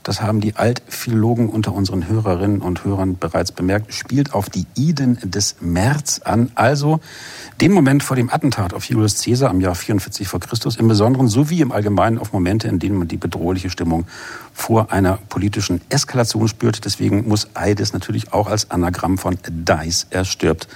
das 0.09 0.23
haben 0.23 0.41
die 0.41 0.57
Altphilologen 0.57 1.51
unter 1.51 1.75
unseren 1.75 2.09
Hörerinnen 2.09 2.63
und 2.63 2.83
Hörern 2.83 3.19
bereits 3.19 3.53
bemerkt, 3.53 3.93
spielt 3.93 4.33
auf 4.33 4.49
die 4.49 4.65
Iden 4.75 5.19
des 5.23 5.57
März 5.61 6.23
an, 6.25 6.51
also 6.55 7.01
den 7.61 7.73
Moment 7.73 8.03
vor 8.03 8.17
dem 8.17 8.31
Attentat 8.31 8.73
auf 8.73 8.85
Julius 8.85 9.23
Caesar 9.23 9.51
im 9.51 9.61
Jahr 9.61 9.75
44 9.75 10.27
vor 10.27 10.41
Christus 10.41 10.77
im 10.77 10.89
Besonderen 10.89 11.29
sowie 11.29 11.61
im 11.61 11.73
Allgemeinen 11.73 12.17
auf 12.17 12.33
Momente, 12.33 12.69
in 12.69 12.79
denen 12.79 12.97
man 12.97 13.09
die 13.09 13.19
bedrohliche 13.19 13.69
Stimmung 13.69 14.07
vor 14.55 14.93
einer 14.93 15.19
politischen 15.29 15.83
Eskalation 15.91 16.49
spürt. 16.49 16.87
Deswegen 16.87 17.29
muss 17.29 17.49
Eides 17.53 17.93
natürlich 17.93 18.33
auch 18.33 18.47
als 18.47 18.71
Anagramm 18.71 19.19
von 19.19 19.37
Dice 19.47 20.07
erstirbt 20.09 20.69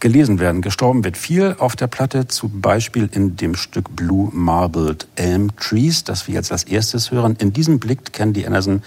gelesen 0.00 0.38
werden. 0.38 0.62
Gestorben 0.62 1.04
wird 1.04 1.16
viel 1.16 1.56
auf 1.58 1.76
der 1.76 1.86
Platte, 1.86 2.28
zum 2.28 2.60
Beispiel 2.60 3.08
in 3.12 3.36
dem 3.36 3.54
Stück 3.54 3.94
Blue 3.96 4.30
Marbled 4.32 5.06
Elm 5.16 5.54
Trees, 5.56 6.04
das 6.04 6.26
wir 6.26 6.34
jetzt 6.34 6.52
als 6.52 6.64
erstes 6.64 7.10
hören. 7.10 7.36
In 7.38 7.52
diesem 7.52 7.78
Blick 7.78 8.12
Candy 8.12 8.46
Anderson 8.46 8.82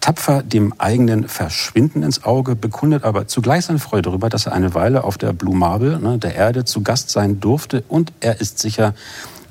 tapfer 0.00 0.42
dem 0.42 0.74
eigenen 0.78 1.28
Verschwinden 1.28 2.02
ins 2.02 2.24
Auge, 2.24 2.54
bekundet 2.54 3.04
aber 3.04 3.26
zugleich 3.26 3.66
seine 3.66 3.78
Freude 3.78 4.02
darüber, 4.02 4.28
dass 4.28 4.46
er 4.46 4.52
eine 4.52 4.74
Weile 4.74 5.04
auf 5.04 5.18
der 5.18 5.32
Blue 5.32 5.56
Marble, 5.56 5.98
ne, 5.98 6.18
der 6.18 6.34
Erde, 6.34 6.64
zu 6.64 6.82
Gast 6.82 7.10
sein 7.10 7.40
durfte 7.40 7.84
und 7.88 8.12
er 8.20 8.40
ist 8.40 8.58
sicher, 8.58 8.94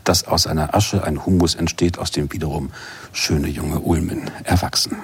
dass 0.03 0.25
aus 0.25 0.47
einer 0.47 0.73
Asche 0.73 1.03
ein 1.03 1.25
Humus 1.25 1.55
entsteht, 1.55 1.99
aus 1.99 2.11
dem 2.11 2.31
wiederum 2.31 2.71
schöne 3.11 3.49
junge 3.49 3.79
Ulmen 3.79 4.31
erwachsen. 4.45 4.95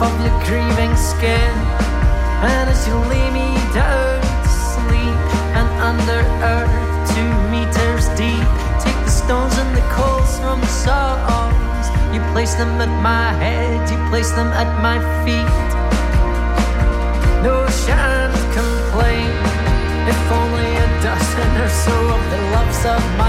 Of 0.00 0.14
your 0.22 0.38
grieving 0.46 0.94
skin. 0.96 1.54
And 2.46 2.70
as 2.70 2.86
you 2.86 2.94
lay 3.10 3.30
me 3.34 3.50
down 3.74 4.20
to 4.22 4.50
sleep 4.72 5.20
and 5.58 5.68
under 5.82 6.20
earth 6.54 6.74
two 7.10 7.30
meters 7.50 8.06
deep, 8.14 8.46
take 8.78 9.00
the 9.02 9.10
stones 9.10 9.58
and 9.58 9.70
the 9.74 9.82
coals 9.90 10.38
from 10.38 10.60
the 10.60 10.72
songs. 10.86 11.84
You 12.14 12.20
place 12.32 12.54
them 12.54 12.80
at 12.80 12.92
my 13.02 13.32
head, 13.42 13.90
you 13.90 13.98
place 14.08 14.30
them 14.38 14.50
at 14.62 14.70
my 14.80 14.98
feet. 15.24 15.68
No 17.42 17.66
shan't 17.82 18.38
complain 18.54 19.34
if 20.06 20.20
only 20.30 20.70
a 20.86 20.88
dozen 21.02 21.50
or 21.58 21.70
so 21.84 21.96
of 22.16 22.22
the 22.30 22.40
loves 22.54 22.82
of 22.86 23.02
my 23.18 23.27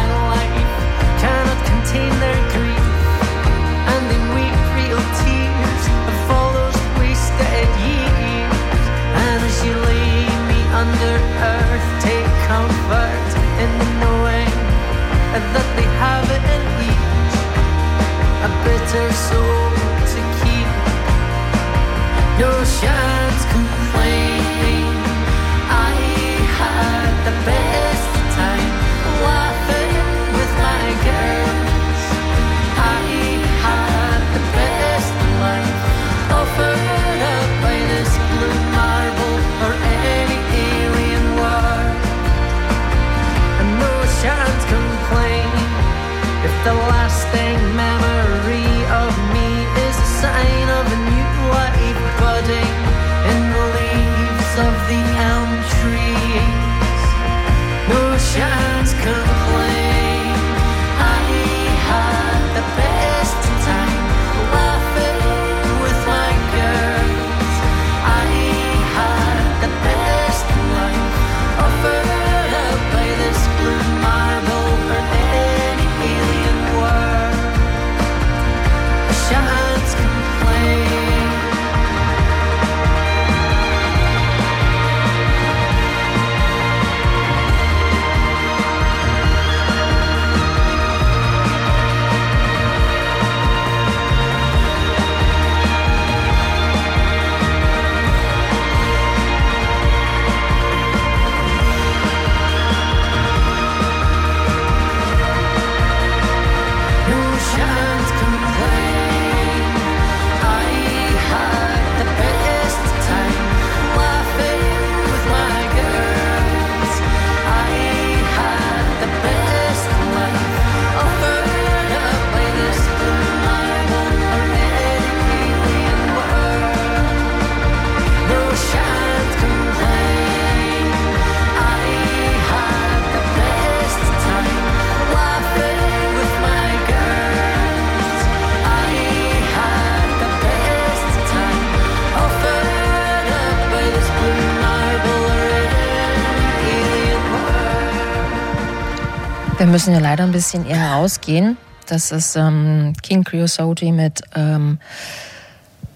Wir 149.80 149.84
müssen 149.84 150.04
ja 150.04 150.10
leider 150.10 150.25
ein 150.25 150.34
bisschen 150.34 150.65
eher 150.65 150.92
rausgehen. 150.92 151.56
Das 151.88 152.12
ist 152.12 152.36
ähm, 152.36 152.92
King 153.02 153.23
Creosote 153.23 153.94
mit 153.94 154.21
ähm, 154.36 154.77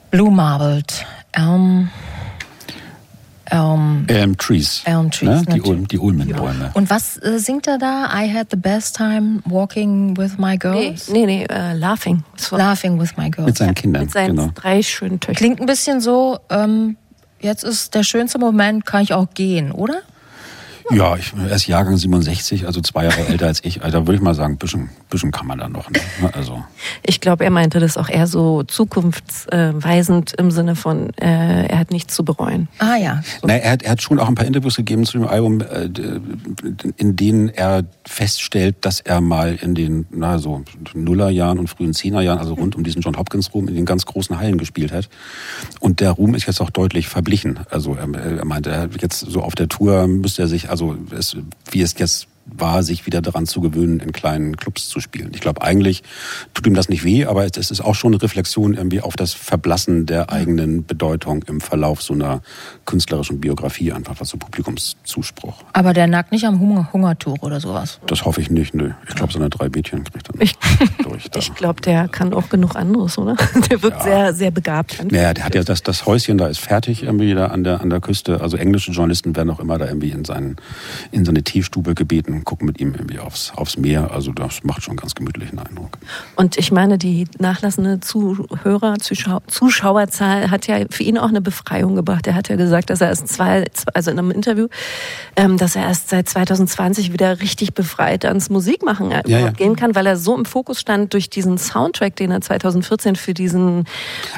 Blue 0.10 0.32
Marbled 0.32 1.06
Elm. 1.34 1.90
Elm. 3.44 4.06
Elm 4.08 4.38
Trees. 4.38 4.84
Elm 4.86 5.12
Trees, 5.12 5.28
Ne? 5.28 5.56
Die. 5.56 5.62
Ulm, 5.64 5.86
die 5.90 6.00
Ulmenbäume. 6.00 6.72
Und 6.76 6.90
was 6.90 7.18
äh, 7.18 7.40
singt 7.40 7.68
er 7.68 7.78
da? 7.78 8.06
I 8.18 8.34
had 8.34 8.48
the 8.52 8.56
best 8.56 8.96
time 8.96 9.42
walking 9.44 10.16
with 10.16 10.38
my 10.38 10.52
Nee, 10.52 10.58
girls. 10.60 11.10
nee, 11.10 11.26
nee 11.26 11.44
äh, 11.50 11.74
Laughing. 11.74 12.24
War 12.52 12.60
Laughing 12.60 12.98
with 13.02 13.18
my 13.18 13.30
girls. 13.30 13.48
Mit 13.48 13.58
seinen 13.58 13.76
Kindern, 13.76 14.04
mit 14.04 14.12
seinen 14.12 14.38
genau. 14.38 14.52
drei 14.56 14.82
schönen 14.82 15.20
Töchtern. 15.20 15.36
Klingt 15.36 15.60
ein 15.60 15.66
bisschen 15.66 16.00
so, 16.00 16.40
ähm, 16.50 16.96
jetzt 17.42 17.66
ist 17.66 17.94
der 17.96 18.04
schönste 18.04 18.40
Moment, 18.40 18.86
kann 18.86 19.04
ich 19.04 19.14
auch 19.14 19.28
gehen, 19.34 19.74
oder? 19.74 20.04
Ja, 20.94 21.16
ich, 21.16 21.34
er 21.38 21.56
ist 21.56 21.68
Jahrgang 21.68 21.98
67, 21.98 22.66
also 22.66 22.82
zwei 22.82 23.06
Jahre 23.06 23.26
älter 23.28 23.48
als 23.48 23.64
ich. 23.64 23.84
Also 23.84 24.00
da 24.00 24.08
würde 24.08 24.16
ich 24.16 24.22
mal 24.22 24.36
sagen, 24.36 24.58
bisschen, 24.58 24.90
bisschen 25.10 25.32
kann 25.32 25.48
man 25.48 25.58
da 25.58 25.70
noch. 25.70 25.90
Ne? 25.90 26.00
Also 26.34 26.64
Ich 27.04 27.22
glaube, 27.22 27.44
er 27.44 27.50
meinte 27.50 27.80
das 27.80 27.98
auch 27.98 28.10
eher 28.10 28.28
so 28.28 28.64
zukunftsweisend 28.64 30.34
im 30.38 30.52
Sinne 30.52 30.76
von, 30.76 31.10
äh, 31.20 31.68
er 31.68 31.80
hat 31.80 31.92
nichts 31.92 32.14
zu 32.14 32.24
bereuen. 32.24 32.68
Ah 32.80 32.98
ja. 32.98 33.22
Na, 33.44 33.56
er, 33.56 33.72
hat, 33.72 33.84
er 33.84 33.92
hat 33.92 34.02
schon 34.02 34.20
auch 34.20 34.28
ein 34.28 34.36
paar 34.36 34.46
Interviews 34.46 34.76
gegeben 34.76 35.06
zu 35.06 35.18
dem 35.18 35.28
Album, 35.28 35.62
äh, 35.62 35.90
in 36.98 37.16
denen 37.16 37.50
er 37.50 37.84
feststellt, 38.06 38.76
dass 38.82 39.00
er 39.00 39.22
mal 39.22 39.58
in 39.62 39.76
den 39.76 40.06
na, 40.12 40.38
so 40.38 40.64
Nullerjahren 40.94 41.60
und 41.60 41.70
frühen 41.70 41.94
Zehnerjahren, 41.94 42.40
also 42.40 42.54
rund 42.54 42.76
um 42.76 42.84
diesen 42.84 43.02
John 43.02 43.18
Hopkins 43.18 43.54
Ruhm, 43.54 43.68
in 43.68 43.76
den 43.76 43.86
ganz 43.86 44.06
großen 44.06 44.38
Hallen 44.40 44.58
gespielt 44.58 44.92
hat. 44.92 45.10
Und 45.80 46.00
der 46.00 46.12
Ruhm 46.12 46.36
ist 46.36 46.46
jetzt 46.46 46.62
auch 46.62 46.70
deutlich 46.70 47.08
verblichen. 47.08 47.60
Also 47.70 47.96
er, 47.96 48.08
er 48.14 48.46
meinte, 48.46 48.70
er 48.70 48.90
jetzt 49.00 49.20
so 49.20 49.42
auf 49.42 49.56
der 49.56 49.70
Tour 49.70 50.08
müsste 50.08 50.44
er 50.44 50.48
sich, 50.48 50.70
also 50.70 50.83
es, 50.92 51.36
wie 51.72 51.82
es 51.82 51.96
jetzt 51.98 52.28
war, 52.46 52.84
sich 52.84 53.06
wieder 53.06 53.22
daran 53.22 53.46
zu 53.46 53.62
gewöhnen, 53.62 54.00
in 54.00 54.12
kleinen 54.12 54.58
Clubs 54.58 54.88
zu 54.90 55.00
spielen. 55.00 55.32
Ich 55.34 55.42
glaube, 55.42 55.62
eigentlich 55.62 56.04
tut 56.54 56.68
ihm 56.68 56.74
das 56.74 56.90
nicht 56.90 57.04
weh, 57.04 57.26
aber 57.26 57.46
es 57.46 57.72
ist 57.72 57.82
auch 57.82 57.96
schon 57.96 58.14
eine 58.14 58.22
Reflexion 58.22 58.74
irgendwie 58.74 59.02
auf 59.02 59.16
das 59.16 59.34
Verblassen 59.34 60.06
der 60.06 60.32
eigenen 60.32 60.86
Bedeutung 60.86 61.44
im 61.48 61.62
Verlauf 61.62 62.02
so 62.02 62.14
einer 62.14 62.42
künstlerischen 62.86 63.40
Biografie, 63.40 63.92
einfach 63.94 64.16
was 64.20 64.30
so 64.30 64.38
Publikumszuspruch. 64.38 65.64
Aber 65.74 65.94
der 65.94 66.08
nagt 66.08 66.32
nicht 66.32 66.46
am 66.46 66.60
Hunger 66.60 66.90
Hungertuch 66.92 67.38
oder 67.42 67.60
sowas. 67.60 68.00
Das 68.08 68.26
hoffe 68.26 68.42
ich 68.42 68.50
nicht, 68.50 68.74
nö. 68.74 68.92
Ich 69.08 69.16
glaube, 69.16 69.32
seine 69.34 69.50
drei 69.50 69.70
Mädchen 69.70 70.04
kriegt 70.04 70.30
er 70.30 70.42
Ich, 70.42 70.54
durch. 71.04 71.30
Da. 71.30 71.40
ich 71.40 71.54
glaube, 71.56 71.82
der 71.82 72.08
kann 72.08 72.34
auch 72.34 72.50
genug 72.50 72.76
anderes, 72.76 73.18
oder? 73.18 73.36
Der 73.70 73.82
wirkt 73.82 73.98
Ja. 74.00 74.04
sehr, 74.04 74.34
sehr 74.34 74.52
begabt. 74.52 75.04
Naja, 75.12 75.34
der 75.34 75.46
hat 75.46 75.56
ja 75.56 75.64
das, 75.64 75.82
das 75.84 76.06
Häuschen 76.06 76.38
da 76.38 76.48
ist 76.48 76.60
fertig 76.60 77.04
irgendwie 77.04 77.34
da 77.34 77.48
an 77.48 77.64
der, 77.64 77.82
an 77.82 77.90
der 77.90 78.02
Küste. 78.02 78.42
Also 78.42 78.58
englische 78.58 78.92
Journalisten 78.92 79.36
werden 79.36 79.50
auch 79.50 79.60
immer 79.60 79.78
da 79.78 79.88
irgendwie 79.88 80.10
in, 80.12 80.26
seinen, 80.26 80.58
in 81.12 81.24
seine 81.26 81.44
Teestube 81.44 81.96
gebeten, 81.96 82.33
gucken 82.44 82.66
mit 82.66 82.80
ihm 82.80 82.94
irgendwie 82.94 83.20
aufs, 83.20 83.52
aufs 83.56 83.78
Meer. 83.78 84.12
Also 84.12 84.32
das 84.32 84.64
macht 84.64 84.84
schon 84.84 84.92
einen 84.92 84.98
ganz 84.98 85.16
gemütlichen 85.16 85.60
Eindruck. 85.60 85.98
Und 86.36 86.58
ich 86.58 86.72
meine, 86.72 86.98
die 86.98 87.26
nachlassende 87.40 88.00
Zuhörer, 88.00 88.98
Zuschau 89.00 89.42
Zuschauerzahl 89.48 90.52
hat 90.52 90.68
ja 90.68 90.78
für 90.90 91.04
ihn 91.04 91.18
auch 91.18 91.30
eine 91.30 91.42
Befreiung 91.42 91.96
gebracht. 91.96 92.28
Er 92.28 92.36
hat 92.36 92.50
ja 92.50 92.56
gesagt, 92.56 92.90
dass 92.90 93.02
er 93.02 93.10
erst 93.10 93.28
zwei, 93.28 93.66
also 93.94 94.12
in 94.12 94.20
einem 94.20 94.32
Interview, 94.32 94.68
ähm, 95.36 95.58
dass 95.58 95.76
er 95.76 95.84
erst 95.84 96.10
seit 96.10 96.28
2020 96.30 97.14
wieder 97.14 97.40
richtig 97.42 97.74
befreit 97.74 98.26
ans 98.26 98.50
Musikmachen 98.50 99.12
äh, 99.12 99.24
Ja, 99.26 99.40
ja. 99.40 99.52
gehen 99.52 99.76
kann, 99.76 99.96
weil 99.96 100.06
er 100.06 100.18
so 100.18 100.36
im 100.36 100.46
Fokus 100.46 100.80
stand 100.80 101.14
durch 101.14 101.30
diesen 101.30 101.58
Soundtrack, 101.58 102.16
den 102.16 102.32
er 102.32 102.42
2014 102.42 103.16
für 103.16 103.34
diesen 103.34 103.86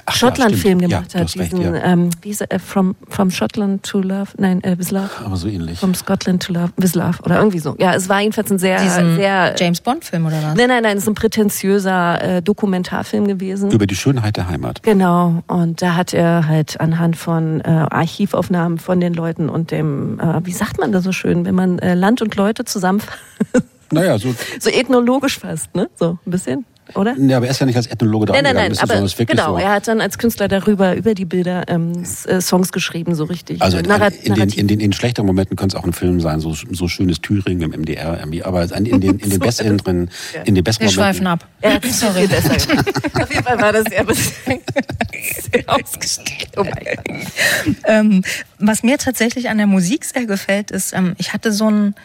ja, 0.07 0.13
Schottland-Film. 0.13 0.79
Ja, 0.79 0.87
gemacht 0.87 1.15
hat. 1.15 1.21
recht, 1.21 1.51
diesen, 1.51 1.61
ja. 1.61 1.83
ähm, 1.83 2.09
wie 2.21 2.35
er, 2.39 2.51
äh, 2.51 2.59
from, 2.59 2.95
from 3.09 3.31
Scotland 3.31 3.83
to 3.83 4.01
Love, 4.01 4.31
nein, 4.37 4.63
äh, 4.63 4.77
with 4.77 4.91
Love. 4.91 5.09
Aber 5.23 5.37
so 5.37 5.47
ähnlich. 5.47 5.79
From 5.79 5.93
Scotland 5.93 6.43
to 6.43 6.53
Love, 6.53 6.71
with 6.77 6.95
Love 6.95 7.19
oder 7.23 7.37
irgendwie 7.37 7.59
so. 7.59 7.75
Ja, 7.85 7.93
es 7.93 8.09
war 8.09 8.19
jedenfalls 8.19 8.49
ein 8.51 8.57
sehr, 8.57 8.81
Diesen 8.81 9.15
sehr 9.15 9.53
James 9.59 9.79
Bond-Film 9.79 10.25
oder 10.25 10.37
was? 10.37 10.55
Nein, 10.55 10.69
nein, 10.69 10.81
nein, 10.81 10.97
es 10.97 11.03
ist 11.03 11.09
ein 11.09 11.13
prätentiöser 11.13 12.37
äh, 12.37 12.41
Dokumentarfilm 12.41 13.27
gewesen. 13.27 13.69
Über 13.69 13.85
die 13.85 13.95
Schönheit 13.95 14.37
der 14.37 14.49
Heimat. 14.49 14.81
Genau, 14.81 15.43
und 15.45 15.83
da 15.83 15.93
hat 15.93 16.11
er 16.11 16.47
halt 16.47 16.79
anhand 16.81 17.15
von 17.15 17.61
äh, 17.61 17.67
Archivaufnahmen 17.67 18.79
von 18.79 18.99
den 18.99 19.13
Leuten 19.13 19.49
und 19.49 19.69
dem, 19.69 20.19
äh, 20.19 20.43
wie 20.43 20.51
sagt 20.51 20.79
man 20.79 20.93
das 20.93 21.03
so 21.03 21.11
schön, 21.11 21.45
wenn 21.45 21.53
man 21.53 21.77
äh, 21.77 21.93
Land 21.93 22.23
und 22.23 22.35
Leute 22.35 22.65
zusammen, 22.65 23.03
Naja, 23.91 24.17
so. 24.17 24.33
so 24.59 24.71
ethnologisch 24.71 25.37
fast, 25.37 25.75
ne? 25.75 25.87
So 25.95 26.17
ein 26.25 26.31
bisschen, 26.31 26.65
oder? 26.93 27.15
Ja, 27.17 27.37
aber 27.37 27.47
er 27.47 27.51
ist 27.51 27.59
ja 27.59 27.65
nicht 27.65 27.75
als 27.75 27.87
Ethnologe 27.87 28.27
da 28.27 28.33
Nein, 28.33 28.43
nein, 28.43 28.55
nein, 28.55 28.65
aber 28.77 28.87
sondern 28.87 29.05
es 29.05 29.13
ist 29.13 29.19
wirklich 29.19 29.37
genau, 29.37 29.53
so. 29.53 29.57
er 29.63 29.71
hat 29.71 29.87
dann 29.87 30.01
als 30.01 30.17
Künstler 30.17 30.47
darüber, 30.47 30.95
über 30.95 31.15
die 31.15 31.25
Bilder 31.25 31.63
ähm, 31.67 32.03
äh, 32.27 32.41
Songs 32.41 32.71
geschrieben, 32.71 33.15
so 33.15 33.23
richtig. 33.23 33.61
Also 33.61 33.77
in, 33.77 33.85
narrat- 33.85 34.21
in, 34.21 34.35
den, 34.35 34.49
in, 34.49 34.67
den, 34.67 34.79
in 34.79 34.93
schlechteren 34.93 35.25
Momenten 35.25 35.55
könnte 35.55 35.75
es 35.75 35.81
auch 35.81 35.85
ein 35.85 35.93
Film 35.93 36.21
sein, 36.21 36.39
so, 36.39 36.53
so 36.53 36.87
schönes 36.87 37.21
Thüringen 37.21 37.73
im 37.73 37.81
MDR 37.81 38.19
irgendwie. 38.19 38.43
Aber 38.43 38.63
in 38.63 38.83
den, 38.83 39.01
in 39.01 39.17
den 39.17 39.31
So. 39.31 39.39
besseren, 39.39 40.09
in 40.45 40.55
den 40.55 40.63
besseren 40.63 40.87
Wir 40.87 40.93
schweifen 40.93 41.23
Momenten. 41.23 41.27
ab. 41.27 41.49
er 41.61 41.79
besser 42.27 42.55
gemacht. 42.67 43.15
Auf 43.21 43.31
jeden 43.33 43.43
Fall 43.43 43.61
war 43.61 43.73
das 43.73 43.83
sehr, 43.89 44.05
sehr 45.51 45.63
ausgestellt. 45.67 46.49
Oh 46.57 46.63
mein 46.63 46.73
Gott. 46.73 47.75
Ähm, 47.85 48.23
was 48.59 48.83
mir 48.83 48.97
tatsächlich 48.97 49.49
an 49.49 49.57
der 49.57 49.67
Musik 49.67 50.05
sehr 50.05 50.25
gefällt, 50.25 50.71
ist, 50.71 50.93
ähm, 50.93 51.15
ich 51.17 51.33
hatte 51.33 51.51
so 51.51 51.69
ein 51.69 51.95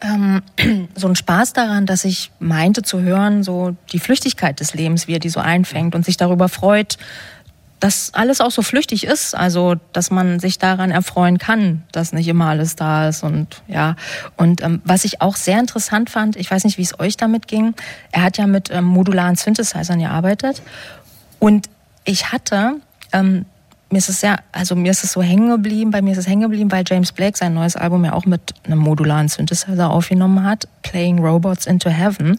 ähm, 0.00 0.42
so 0.94 1.06
einen 1.06 1.16
Spaß 1.16 1.52
daran, 1.52 1.86
dass 1.86 2.04
ich 2.04 2.30
meinte 2.38 2.82
zu 2.82 3.00
hören, 3.00 3.42
so 3.42 3.76
die 3.92 3.98
Flüchtigkeit 3.98 4.60
des 4.60 4.74
Lebens, 4.74 5.08
wie 5.08 5.14
er 5.14 5.18
die 5.18 5.28
so 5.28 5.40
einfängt 5.40 5.94
und 5.94 6.04
sich 6.04 6.16
darüber 6.16 6.48
freut, 6.48 6.98
dass 7.80 8.14
alles 8.14 8.40
auch 8.40 8.50
so 8.50 8.62
flüchtig 8.62 9.04
ist, 9.04 9.34
also 9.34 9.74
dass 9.92 10.10
man 10.10 10.40
sich 10.40 10.58
daran 10.58 10.90
erfreuen 10.90 11.38
kann, 11.38 11.82
dass 11.92 12.12
nicht 12.12 12.26
immer 12.26 12.46
alles 12.46 12.74
da 12.74 13.08
ist 13.08 13.22
und 13.22 13.62
ja. 13.68 13.96
Und 14.36 14.62
ähm, 14.62 14.80
was 14.84 15.04
ich 15.04 15.20
auch 15.20 15.36
sehr 15.36 15.60
interessant 15.60 16.08
fand, 16.08 16.36
ich 16.36 16.50
weiß 16.50 16.64
nicht, 16.64 16.78
wie 16.78 16.82
es 16.82 16.98
euch 16.98 17.16
damit 17.16 17.48
ging, 17.48 17.74
er 18.12 18.22
hat 18.22 18.38
ja 18.38 18.46
mit 18.46 18.70
ähm, 18.70 18.84
modularen 18.84 19.36
Synthesizern 19.36 19.98
gearbeitet 19.98 20.62
und 21.38 21.68
ich 22.04 22.32
hatte 22.32 22.76
ähm, 23.12 23.44
mir 23.90 23.98
ist 23.98 24.08
es 24.08 24.20
sehr, 24.20 24.40
also 24.52 24.74
mir 24.74 24.90
ist 24.90 25.04
es 25.04 25.12
so 25.12 25.22
hängen 25.22 25.48
geblieben, 25.48 25.90
bei 25.90 26.02
mir 26.02 26.12
ist 26.12 26.18
es 26.18 26.26
hängen 26.26 26.42
geblieben, 26.42 26.72
weil 26.72 26.84
James 26.86 27.12
Blake 27.12 27.38
sein 27.38 27.54
neues 27.54 27.76
Album 27.76 28.04
ja 28.04 28.12
auch 28.14 28.26
mit 28.26 28.54
einem 28.64 28.78
modularen 28.78 29.28
Synthesizer 29.28 29.90
aufgenommen 29.90 30.44
hat, 30.44 30.66
Playing 30.82 31.20
Robots 31.20 31.66
into 31.66 31.88
Heaven. 31.90 32.38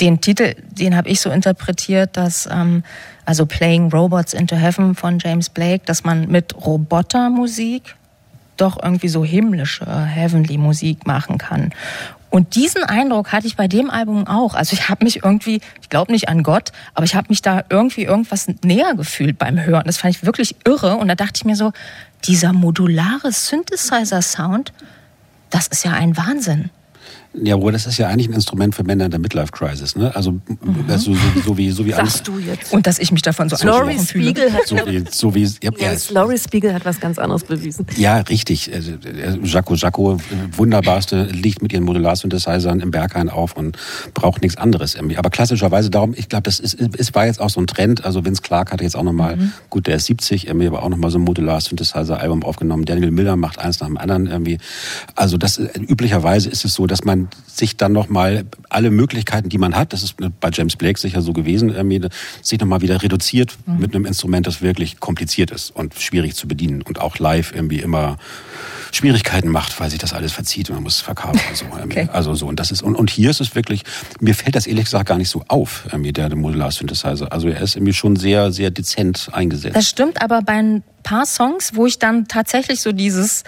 Den 0.00 0.20
Titel, 0.20 0.54
den 0.70 0.96
habe 0.96 1.08
ich 1.08 1.20
so 1.20 1.30
interpretiert, 1.30 2.16
dass 2.16 2.48
ähm, 2.50 2.82
also 3.24 3.46
Playing 3.46 3.90
Robots 3.90 4.32
into 4.32 4.56
Heaven 4.56 4.94
von 4.94 5.18
James 5.18 5.48
Blake, 5.48 5.84
dass 5.86 6.04
man 6.04 6.28
mit 6.28 6.54
Robotermusik 6.54 7.94
doch 8.56 8.82
irgendwie 8.82 9.08
so 9.08 9.24
himmlische, 9.24 9.86
heavenly 10.06 10.58
Musik 10.58 11.06
machen 11.06 11.38
kann. 11.38 11.72
Und 12.30 12.54
diesen 12.54 12.84
Eindruck 12.84 13.32
hatte 13.32 13.46
ich 13.46 13.56
bei 13.56 13.68
dem 13.68 13.90
Album 13.90 14.26
auch. 14.26 14.54
Also 14.54 14.74
ich 14.74 14.88
habe 14.88 15.04
mich 15.04 15.24
irgendwie, 15.24 15.60
ich 15.80 15.88
glaube 15.88 16.12
nicht 16.12 16.28
an 16.28 16.42
Gott, 16.42 16.72
aber 16.94 17.04
ich 17.04 17.14
habe 17.14 17.28
mich 17.30 17.40
da 17.40 17.64
irgendwie 17.70 18.04
irgendwas 18.04 18.46
näher 18.62 18.94
gefühlt 18.94 19.38
beim 19.38 19.58
Hören. 19.58 19.84
Das 19.86 19.96
fand 19.98 20.14
ich 20.16 20.24
wirklich 20.24 20.56
irre. 20.64 20.96
Und 20.96 21.08
da 21.08 21.14
dachte 21.14 21.34
ich 21.36 21.44
mir 21.44 21.56
so, 21.56 21.72
dieser 22.24 22.52
modulare 22.52 23.32
Synthesizer-Sound, 23.32 24.72
das 25.50 25.68
ist 25.68 25.84
ja 25.84 25.92
ein 25.92 26.16
Wahnsinn. 26.16 26.70
Ja, 27.34 27.54
aber 27.54 27.72
das 27.72 27.86
ist 27.86 27.98
ja 27.98 28.08
eigentlich 28.08 28.28
ein 28.28 28.32
Instrument 28.32 28.74
für 28.74 28.84
Männer 28.84 29.04
in 29.04 29.10
der 29.10 29.20
Midlife 29.20 29.52
Crisis, 29.52 29.96
ne? 29.96 30.14
Also, 30.16 30.32
mhm. 30.32 30.40
also 30.88 31.12
so, 31.12 31.20
so, 31.44 31.58
wie 31.58 31.70
so 31.70 31.84
wie 31.84 31.92
Sagst 31.92 32.26
du 32.26 32.38
jetzt? 32.38 32.72
Und 32.72 32.86
dass 32.86 32.98
ich 32.98 33.12
mich 33.12 33.22
davon 33.22 33.48
so 33.48 33.66
Laurie 33.66 33.98
Spiegel 33.98 34.52
hat 34.52 34.66
so 34.66 34.76
wie 34.86 35.04
so 35.10 35.34
wie 35.34 35.44
ja, 35.62 35.70
ja, 35.78 35.92
Laurie 36.10 36.38
Spiegel 36.38 36.72
hat 36.72 36.84
was 36.84 37.00
ganz 37.00 37.18
anderes 37.18 37.44
bewiesen. 37.44 37.86
Ja, 37.96 38.18
richtig. 38.18 38.72
Also, 38.72 38.92
Jaco 39.44 39.74
Jaco 39.74 40.18
wunderbarste 40.56 41.24
liegt 41.24 41.60
mit 41.60 41.72
ihren 41.72 41.84
Modular-Synthesizern 41.84 42.80
im 42.80 42.90
Berghain 42.90 43.28
auf 43.28 43.56
und 43.56 43.76
braucht 44.14 44.42
nichts 44.42 44.56
anderes 44.56 44.94
irgendwie. 44.94 45.18
Aber 45.18 45.28
klassischerweise 45.28 45.90
darum, 45.90 46.14
ich 46.16 46.28
glaube, 46.28 46.44
das 46.44 46.58
ist, 46.60 46.74
ist 46.74 47.14
war 47.14 47.26
jetzt 47.26 47.40
auch 47.40 47.50
so 47.50 47.60
ein 47.60 47.66
Trend. 47.66 48.04
Also 48.04 48.24
Vince 48.24 48.40
Clark 48.40 48.72
hatte 48.72 48.84
jetzt 48.84 48.96
auch 48.96 49.02
nochmal, 49.02 49.36
mhm. 49.36 49.52
gut, 49.68 49.86
der 49.86 49.96
ist 49.96 50.06
70, 50.06 50.46
irgendwie 50.46 50.66
aber 50.66 50.82
auch 50.82 50.88
nochmal 50.88 51.10
so 51.10 51.18
ein 51.18 51.22
Modular-Synthesizer-Album 51.22 52.42
aufgenommen. 52.42 52.86
Daniel 52.86 53.10
Miller 53.10 53.36
macht 53.36 53.58
eins 53.58 53.80
nach 53.80 53.86
dem 53.86 53.98
anderen 53.98 54.26
irgendwie. 54.26 54.58
Also 55.14 55.36
das 55.36 55.58
üblicherweise 55.58 56.48
ist 56.48 56.64
es 56.64 56.74
so, 56.74 56.86
dass 56.86 57.04
man 57.04 57.17
sich 57.46 57.76
dann 57.76 57.92
nochmal 57.92 58.44
alle 58.68 58.90
Möglichkeiten, 58.90 59.48
die 59.48 59.58
man 59.58 59.74
hat, 59.74 59.92
das 59.92 60.02
ist 60.02 60.16
bei 60.40 60.50
James 60.52 60.76
Blake 60.76 60.98
sicher 60.98 61.22
so 61.22 61.32
gewesen, 61.32 61.74
sich 62.42 62.60
nochmal 62.60 62.80
wieder 62.82 63.02
reduziert 63.02 63.56
mhm. 63.66 63.78
mit 63.78 63.94
einem 63.94 64.06
Instrument, 64.06 64.46
das 64.46 64.62
wirklich 64.62 65.00
kompliziert 65.00 65.50
ist 65.50 65.74
und 65.74 65.94
schwierig 65.94 66.34
zu 66.34 66.46
bedienen 66.46 66.82
und 66.82 67.00
auch 67.00 67.18
live 67.18 67.52
irgendwie 67.54 67.80
immer 67.80 68.18
Schwierigkeiten 68.92 69.48
macht, 69.48 69.78
weil 69.80 69.90
sich 69.90 69.98
das 69.98 70.12
alles 70.12 70.32
verzieht 70.32 70.70
und 70.70 70.76
man 70.76 70.84
muss 70.84 70.96
es 70.96 71.00
verkaufen. 71.00 71.40
Und 71.48 71.56
so. 71.56 71.64
okay. 71.84 72.08
Also 72.12 72.34
so. 72.34 72.46
Und 72.46 72.60
das 72.60 72.70
ist, 72.70 72.82
und, 72.82 72.94
und 72.94 73.10
hier 73.10 73.30
ist 73.30 73.40
es 73.40 73.54
wirklich, 73.54 73.82
mir 74.20 74.34
fällt 74.34 74.54
das 74.54 74.66
ehrlich 74.66 74.84
gesagt 74.84 75.06
gar 75.06 75.18
nicht 75.18 75.28
so 75.28 75.44
auf, 75.48 75.86
der, 75.92 76.28
der 76.28 76.36
Modular 76.36 76.70
Synthesizer. 76.70 77.32
Also 77.32 77.48
er 77.48 77.60
ist 77.60 77.76
irgendwie 77.76 77.92
schon 77.92 78.16
sehr, 78.16 78.52
sehr 78.52 78.70
dezent 78.70 79.30
eingesetzt. 79.32 79.76
Das 79.76 79.88
stimmt, 79.88 80.22
aber 80.22 80.42
bei 80.42 80.54
ein 80.54 80.82
paar 81.02 81.26
Songs, 81.26 81.74
wo 81.74 81.86
ich 81.86 81.98
dann 81.98 82.28
tatsächlich 82.28 82.80
so 82.80 82.92
dieses 82.92 83.44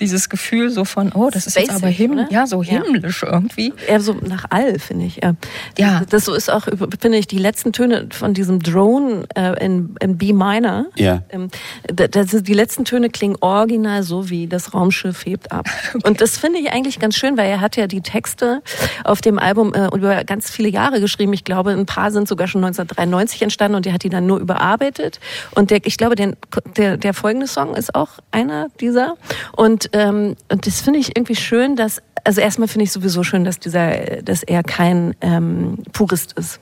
dieses 0.00 0.28
Gefühl 0.28 0.70
so 0.70 0.84
von, 0.84 1.12
oh, 1.12 1.30
das 1.30 1.46
ist 1.46 1.54
Basic, 1.54 1.70
jetzt 1.70 1.82
aber 1.82 1.88
himmel, 1.88 2.26
ja, 2.30 2.46
so 2.46 2.62
himmlisch 2.62 3.22
ja. 3.22 3.32
irgendwie. 3.32 3.72
Eher 3.86 4.00
so 4.00 4.14
nach 4.14 4.44
all, 4.50 4.78
finde 4.78 5.06
ich. 5.06 5.20
Ja. 5.22 5.34
ja. 5.76 6.02
Das 6.08 6.24
so 6.24 6.34
ist 6.34 6.50
auch, 6.50 6.68
finde 7.00 7.18
ich, 7.18 7.26
die 7.26 7.38
letzten 7.38 7.72
Töne 7.72 8.08
von 8.10 8.34
diesem 8.34 8.60
Drone 8.60 9.24
äh, 9.34 9.64
in, 9.64 9.94
in 10.00 10.18
B 10.18 10.32
minor. 10.32 10.86
Ja. 10.96 11.22
Ähm, 11.30 11.48
das, 11.92 12.28
die 12.30 12.54
letzten 12.54 12.84
Töne 12.84 13.10
klingen 13.10 13.36
original 13.40 14.02
so 14.02 14.30
wie 14.30 14.46
das 14.46 14.74
Raumschiff 14.74 15.24
hebt 15.24 15.52
ab. 15.52 15.66
Okay. 15.88 16.06
Und 16.06 16.20
das 16.20 16.36
finde 16.36 16.58
ich 16.58 16.70
eigentlich 16.70 16.98
ganz 16.98 17.16
schön, 17.16 17.38
weil 17.38 17.48
er 17.48 17.60
hat 17.62 17.76
ja 17.76 17.86
die 17.86 18.02
Texte 18.02 18.62
auf 19.04 19.22
dem 19.22 19.38
Album 19.38 19.72
äh, 19.72 19.86
über 19.86 20.22
ganz 20.24 20.50
viele 20.50 20.68
Jahre 20.68 21.00
geschrieben. 21.00 21.32
Ich 21.32 21.44
glaube, 21.44 21.70
ein 21.70 21.86
paar 21.86 22.10
sind 22.10 22.28
sogar 22.28 22.46
schon 22.46 22.62
1993 22.62 23.40
entstanden 23.42 23.76
und 23.76 23.86
er 23.86 23.94
hat 23.94 24.02
die 24.02 24.10
dann 24.10 24.26
nur 24.26 24.38
überarbeitet. 24.38 25.18
Und 25.54 25.70
der, 25.70 25.80
ich 25.84 25.96
glaube, 25.96 26.14
der, 26.14 26.34
der, 26.76 26.98
der 26.98 27.14
folgende 27.14 27.46
Song 27.46 27.74
ist 27.74 27.94
auch 27.94 28.10
einer 28.30 28.68
dieser. 28.80 29.16
Und 29.56 29.87
ähm, 29.92 30.36
und 30.50 30.66
das 30.66 30.80
finde 30.80 30.98
ich 30.98 31.16
irgendwie 31.16 31.36
schön, 31.36 31.76
dass, 31.76 32.02
also 32.24 32.40
erstmal 32.40 32.68
finde 32.68 32.84
ich 32.84 32.92
sowieso 32.92 33.22
schön, 33.22 33.44
dass 33.44 33.58
dieser, 33.58 34.22
dass 34.22 34.42
er 34.42 34.62
kein 34.62 35.14
ähm, 35.20 35.78
Purist 35.92 36.32
ist. 36.34 36.60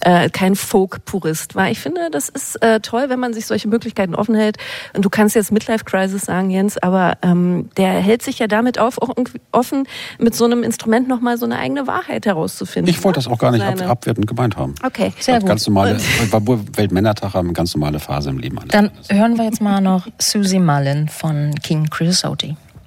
Äh, 0.00 0.30
kein 0.30 0.54
Folk-Purist 0.54 1.56
weil 1.56 1.72
Ich 1.72 1.80
finde, 1.80 2.08
das 2.10 2.28
ist 2.28 2.62
äh, 2.62 2.78
toll, 2.80 3.08
wenn 3.08 3.18
man 3.18 3.34
sich 3.34 3.46
solche 3.46 3.66
Möglichkeiten 3.66 4.14
offen 4.14 4.34
hält. 4.34 4.58
Und 4.94 5.04
du 5.04 5.10
kannst 5.10 5.34
jetzt 5.34 5.50
Midlife-Crisis 5.50 6.22
sagen, 6.22 6.50
Jens, 6.50 6.78
aber 6.78 7.18
ähm, 7.22 7.68
der 7.76 7.90
hält 7.90 8.22
sich 8.22 8.38
ja 8.38 8.46
damit 8.46 8.78
auf, 8.78 9.02
auch 9.02 9.10
offen, 9.52 9.88
mit 10.18 10.34
so 10.34 10.44
einem 10.44 10.62
Instrument 10.62 11.08
nochmal 11.08 11.36
so 11.38 11.46
eine 11.46 11.58
eigene 11.58 11.86
Wahrheit 11.86 12.26
herauszufinden. 12.26 12.88
Ich 12.88 13.02
wollte 13.02 13.18
das 13.18 13.26
auch 13.28 13.38
gar 13.38 13.50
nicht 13.50 13.64
ab, 13.64 13.80
abwertend 13.82 14.26
gemeint 14.26 14.56
haben. 14.56 14.74
Okay, 14.84 15.12
sehr 15.18 15.40
gut. 15.40 15.48
Ganz 15.48 15.66
normale, 15.66 15.98
Weltmännertag 16.76 17.34
haben 17.34 17.48
eine 17.48 17.54
ganz 17.54 17.74
normale 17.74 17.98
Phase 17.98 18.30
im 18.30 18.38
Leben. 18.38 18.58
Dann 18.68 18.90
hören 19.08 19.36
wir 19.36 19.44
jetzt 19.44 19.60
mal 19.60 19.80
noch 19.80 20.06
Susie 20.18 20.60
Mullen 20.60 21.08
von 21.08 21.54
King 21.62 21.88
Creosote. 21.90 22.56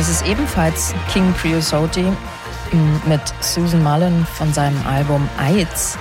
das 0.00 0.08
ist 0.08 0.24
ebenfalls 0.24 0.94
King 1.12 1.34
Creosote 1.34 2.00
m, 2.00 3.02
mit 3.04 3.20
Susan 3.40 3.82
Mullen 3.82 4.26
von 4.38 4.50
seinem 4.50 4.80
Album 4.86 5.28
Eids. 5.38 5.98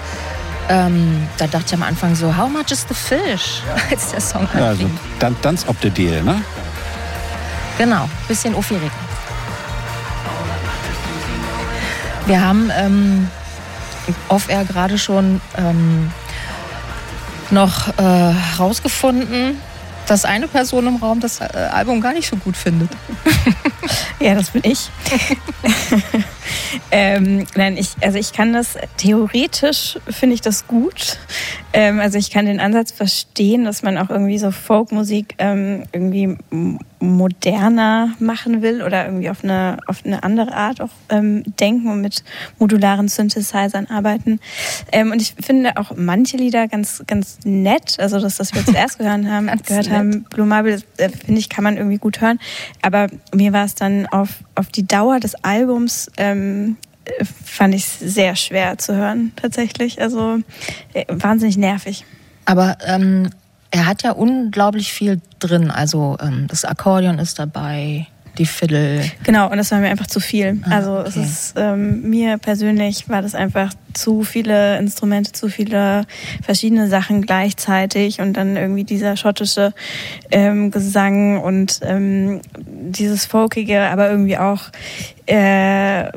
Ähm, 0.69 1.27
da 1.37 1.47
dachte 1.47 1.65
ich 1.67 1.73
am 1.73 1.83
Anfang 1.83 2.15
so, 2.15 2.27
how 2.37 2.47
much 2.47 2.71
is 2.71 2.85
the 2.87 2.93
fish? 2.93 3.61
Als 3.91 4.11
der 4.11 4.21
Song 4.21 4.47
also 4.53 4.67
anfing. 4.67 4.99
dann, 5.19 5.35
Dance 5.41 5.67
ob 5.67 5.81
der 5.81 5.91
Deal, 5.91 6.23
ne? 6.23 6.41
Genau, 7.77 8.07
bisschen 8.29 8.55
aufgeregt. 8.55 8.93
Wir 12.25 12.39
haben 12.39 12.71
ähm, 12.73 13.27
off-air 14.29 14.63
gerade 14.63 14.97
schon 14.97 15.41
ähm, 15.57 16.09
noch 17.51 17.89
äh, 17.97 18.31
herausgefunden, 18.55 19.59
dass 20.07 20.23
eine 20.23 20.47
Person 20.47 20.87
im 20.87 20.95
Raum 20.95 21.19
das 21.19 21.41
äh, 21.41 21.43
Album 21.43 21.99
gar 21.99 22.13
nicht 22.13 22.29
so 22.29 22.37
gut 22.37 22.55
findet. 22.55 22.89
Ja, 24.19 24.35
das 24.35 24.51
bin 24.51 24.63
ich. 24.65 24.89
ähm, 26.91 27.47
nein, 27.55 27.77
ich, 27.77 27.91
also 28.01 28.17
ich 28.17 28.33
kann 28.33 28.51
das 28.51 28.77
theoretisch 28.97 29.97
finde 30.09 30.33
ich 30.33 30.41
das 30.41 30.67
gut. 30.67 31.17
Ähm, 31.73 31.99
also 31.99 32.17
ich 32.17 32.31
kann 32.31 32.45
den 32.45 32.59
Ansatz 32.59 32.91
verstehen, 32.91 33.65
dass 33.65 33.83
man 33.83 33.97
auch 33.97 34.09
irgendwie 34.09 34.37
so 34.37 34.51
Folkmusik 34.51 35.35
ähm, 35.37 35.83
irgendwie 35.91 36.35
moderner 36.99 38.13
machen 38.19 38.61
will 38.61 38.81
oder 38.81 39.05
irgendwie 39.05 39.29
auf 39.29 39.43
eine 39.43 39.77
auf 39.85 40.05
eine 40.05 40.23
andere 40.23 40.53
Art 40.53 40.81
auch 40.81 40.89
ähm, 41.09 41.43
denken 41.59 41.89
und 41.89 42.01
mit 42.01 42.23
modularen 42.57 43.07
Synthesizern 43.07 43.87
arbeiten. 43.87 44.39
Ähm, 44.91 45.11
und 45.11 45.21
ich 45.21 45.35
finde 45.39 45.77
auch 45.77 45.91
manche 45.95 46.37
Lieder 46.37 46.67
ganz 46.67 47.03
ganz 47.07 47.39
nett. 47.45 47.97
Also 47.99 48.19
das, 48.19 48.37
das 48.37 48.53
wir 48.53 48.65
zuerst 48.65 48.97
gehört 48.97 49.25
haben, 49.25 49.45
gehört 49.45 49.87
nett. 49.87 49.89
haben, 49.89 50.23
Blue 50.23 50.45
Marble, 50.45 50.81
äh, 50.97 51.09
finde 51.09 51.39
ich, 51.39 51.49
kann 51.49 51.63
man 51.63 51.77
irgendwie 51.77 51.97
gut 51.97 52.21
hören. 52.21 52.39
Aber 52.81 53.07
mir 53.33 53.53
war 53.53 53.65
es 53.65 53.75
dann 53.75 54.07
auf, 54.07 54.29
auf 54.55 54.67
die 54.67 54.85
Dauer 54.85 55.19
des 55.19 55.35
Albums, 55.43 56.11
ähm, 56.17 56.77
äh, 56.81 56.88
fand 57.45 57.75
ich 57.75 57.85
sehr 57.85 58.35
schwer 58.35 58.77
zu 58.77 58.95
hören, 58.95 59.31
tatsächlich. 59.35 60.01
Also 60.01 60.39
äh, 60.93 61.05
wahnsinnig 61.07 61.57
nervig. 61.57 62.05
Aber 62.45 62.77
ähm, 62.85 63.29
er 63.71 63.85
hat 63.85 64.03
ja 64.03 64.11
unglaublich 64.11 64.91
viel 64.91 65.21
drin. 65.39 65.71
Also 65.71 66.17
ähm, 66.21 66.47
das 66.47 66.65
Akkordeon 66.65 67.19
ist 67.19 67.39
dabei, 67.39 68.07
die 68.37 68.45
Fiddle. 68.45 69.01
Genau, 69.23 69.49
und 69.49 69.57
das 69.57 69.71
war 69.71 69.79
mir 69.79 69.89
einfach 69.89 70.07
zu 70.07 70.19
viel. 70.19 70.61
Ah, 70.63 70.75
also 70.75 70.97
es 70.99 71.17
okay. 71.17 71.25
ist 71.25 71.53
ähm, 71.57 72.09
mir 72.09 72.37
persönlich 72.37 73.09
war 73.09 73.21
das 73.21 73.35
einfach 73.35 73.73
zu 73.93 74.23
viele 74.23 74.77
Instrumente, 74.77 75.31
zu 75.31 75.49
viele 75.49 76.05
verschiedene 76.43 76.87
Sachen 76.87 77.21
gleichzeitig 77.21 78.21
und 78.21 78.33
dann 78.33 78.55
irgendwie 78.55 78.83
dieser 78.83 79.17
schottische 79.17 79.73
ähm, 80.31 80.71
Gesang 80.71 81.41
und 81.41 81.79
ähm, 81.83 82.41
dieses 82.57 83.25
folkige, 83.25 83.81
aber 83.81 84.09
irgendwie 84.09 84.37
auch 84.37 84.61
äh, 85.25 86.11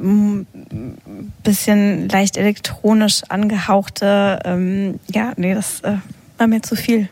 bisschen 1.43 2.09
leicht 2.09 2.37
elektronisch 2.37 3.23
angehauchte. 3.29 4.39
Ähm, 4.45 5.01
ja, 5.13 5.33
nee, 5.37 5.55
das 5.55 5.81
äh, 5.81 5.97
war 6.39 6.47
mir 6.47 6.63
zu 6.63 6.77
viel. 6.77 7.09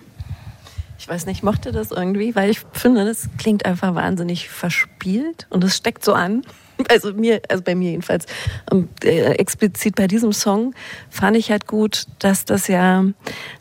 Ich 1.01 1.09
weiß 1.09 1.25
nicht, 1.25 1.39
ich 1.39 1.43
mochte 1.43 1.73
das 1.73 1.93
irgendwie, 1.93 2.35
weil 2.35 2.51
ich 2.51 2.61
finde, 2.75 3.07
das 3.07 3.31
klingt 3.39 3.65
einfach 3.65 3.95
wahnsinnig 3.95 4.51
verspielt 4.51 5.47
und 5.49 5.65
es 5.65 5.75
steckt 5.75 6.05
so 6.05 6.13
an. 6.13 6.43
Also 6.89 7.13
mir, 7.13 7.43
also 7.51 7.63
bei 7.63 7.75
mir 7.75 7.91
jedenfalls, 7.91 8.25
äh, 9.05 9.33
explizit 9.33 9.97
bei 9.97 10.07
diesem 10.07 10.33
Song 10.33 10.75
fand 11.11 11.37
ich 11.37 11.51
halt 11.51 11.67
gut, 11.67 12.07
dass 12.21 12.47
das 12.47 12.69
ja, 12.69 13.05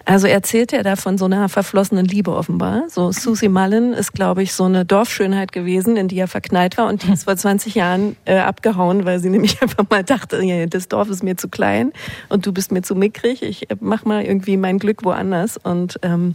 also 0.09 0.25
erzählt 0.25 0.73
er 0.73 0.81
da 0.81 0.95
von 0.95 1.19
so 1.19 1.25
einer 1.25 1.49
verflossenen 1.49 2.03
Liebe 2.03 2.31
offenbar. 2.31 2.85
So 2.89 3.11
Susie 3.11 3.47
Mullen 3.47 3.93
ist, 3.93 4.11
glaube 4.11 4.41
ich, 4.41 4.53
so 4.53 4.63
eine 4.63 4.83
Dorfschönheit 4.83 5.51
gewesen, 5.51 5.97
in 5.97 6.07
die 6.07 6.17
er 6.17 6.27
verknallt 6.27 6.79
war 6.79 6.87
und 6.87 7.03
die 7.03 7.11
ist 7.11 7.25
vor 7.25 7.37
20 7.37 7.75
Jahren 7.75 8.15
äh, 8.25 8.39
abgehauen, 8.39 9.05
weil 9.05 9.19
sie 9.19 9.29
nämlich 9.29 9.61
einfach 9.61 9.83
mal 9.87 10.03
dachte, 10.03 10.41
das 10.67 10.87
Dorf 10.87 11.09
ist 11.09 11.21
mir 11.21 11.37
zu 11.37 11.47
klein 11.47 11.91
und 12.27 12.47
du 12.47 12.51
bist 12.51 12.71
mir 12.71 12.81
zu 12.81 12.95
mickrig. 12.95 13.43
Ich 13.43 13.69
äh, 13.69 13.75
mach 13.81 14.03
mal 14.03 14.23
irgendwie 14.23 14.57
mein 14.57 14.79
Glück 14.79 15.05
woanders 15.05 15.57
und 15.57 15.99
ähm, 16.01 16.33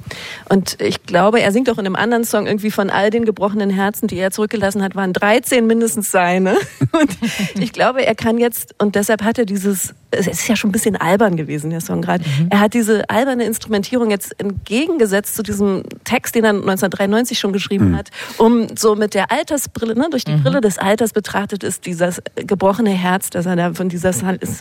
und 0.49 0.81
ich 0.81 1.03
glaube, 1.03 1.41
er 1.41 1.51
singt 1.51 1.68
auch 1.68 1.79
in 1.79 1.87
einem 1.87 1.97
anderen 1.97 2.22
Song 2.22 2.47
irgendwie 2.47 2.70
von 2.70 2.91
all 2.91 3.11
den 3.11 3.25
gebrochenen 3.25 3.70
Herzen, 3.70 4.07
die 4.07 4.18
er 4.18 4.31
zurückgelassen 4.31 4.85
hat, 4.85 4.95
waren 4.95 5.12
13 5.12 5.66
mindestens 5.66 6.12
seine. 6.12 6.55
Und 6.93 7.18
ich 7.59 7.72
glaube, 7.72 8.07
er 8.07 8.14
kann 8.14 8.39
jetzt, 8.39 8.75
und 8.79 8.95
deshalb 8.95 9.22
hat 9.25 9.39
er 9.39 9.47
dieses, 9.47 9.95
es 10.12 10.29
ist 10.29 10.47
ja 10.47 10.55
schon 10.55 10.68
ein 10.68 10.72
bisschen 10.72 10.97
albern 10.97 11.37
gewesen, 11.37 11.70
der 11.70 11.81
Song 11.81 12.03
gerade. 12.03 12.25
Er 12.51 12.61
hat 12.61 12.75
diese 12.75 13.09
alberne 13.11 13.45
Instrumentierung 13.65 14.11
jetzt 14.11 14.39
entgegengesetzt 14.39 15.37
zu 15.37 15.43
diesem 15.43 15.85
Text, 16.05 16.35
den 16.35 16.45
er 16.45 16.51
1993 16.51 17.39
schon 17.39 17.55
geschrieben 17.55 17.97
hat, 17.97 18.11
um 18.37 18.67
so 18.77 18.95
mit 18.95 19.15
der 19.15 19.33
Altersbrille, 19.33 19.95
ne, 19.95 20.09
durch 20.11 20.25
die 20.25 20.37
Brille 20.37 20.61
des 20.61 20.77
Alters 20.79 21.15
betrachtet 21.15 21.65
ist, 21.65 21.87
dieses 21.87 22.21
gebrochene 22.35 22.91
Herz, 22.91 23.31
das 23.31 23.47
er 23.47 23.57
da 23.57 23.73
von 23.73 23.89
dieser 23.89 24.12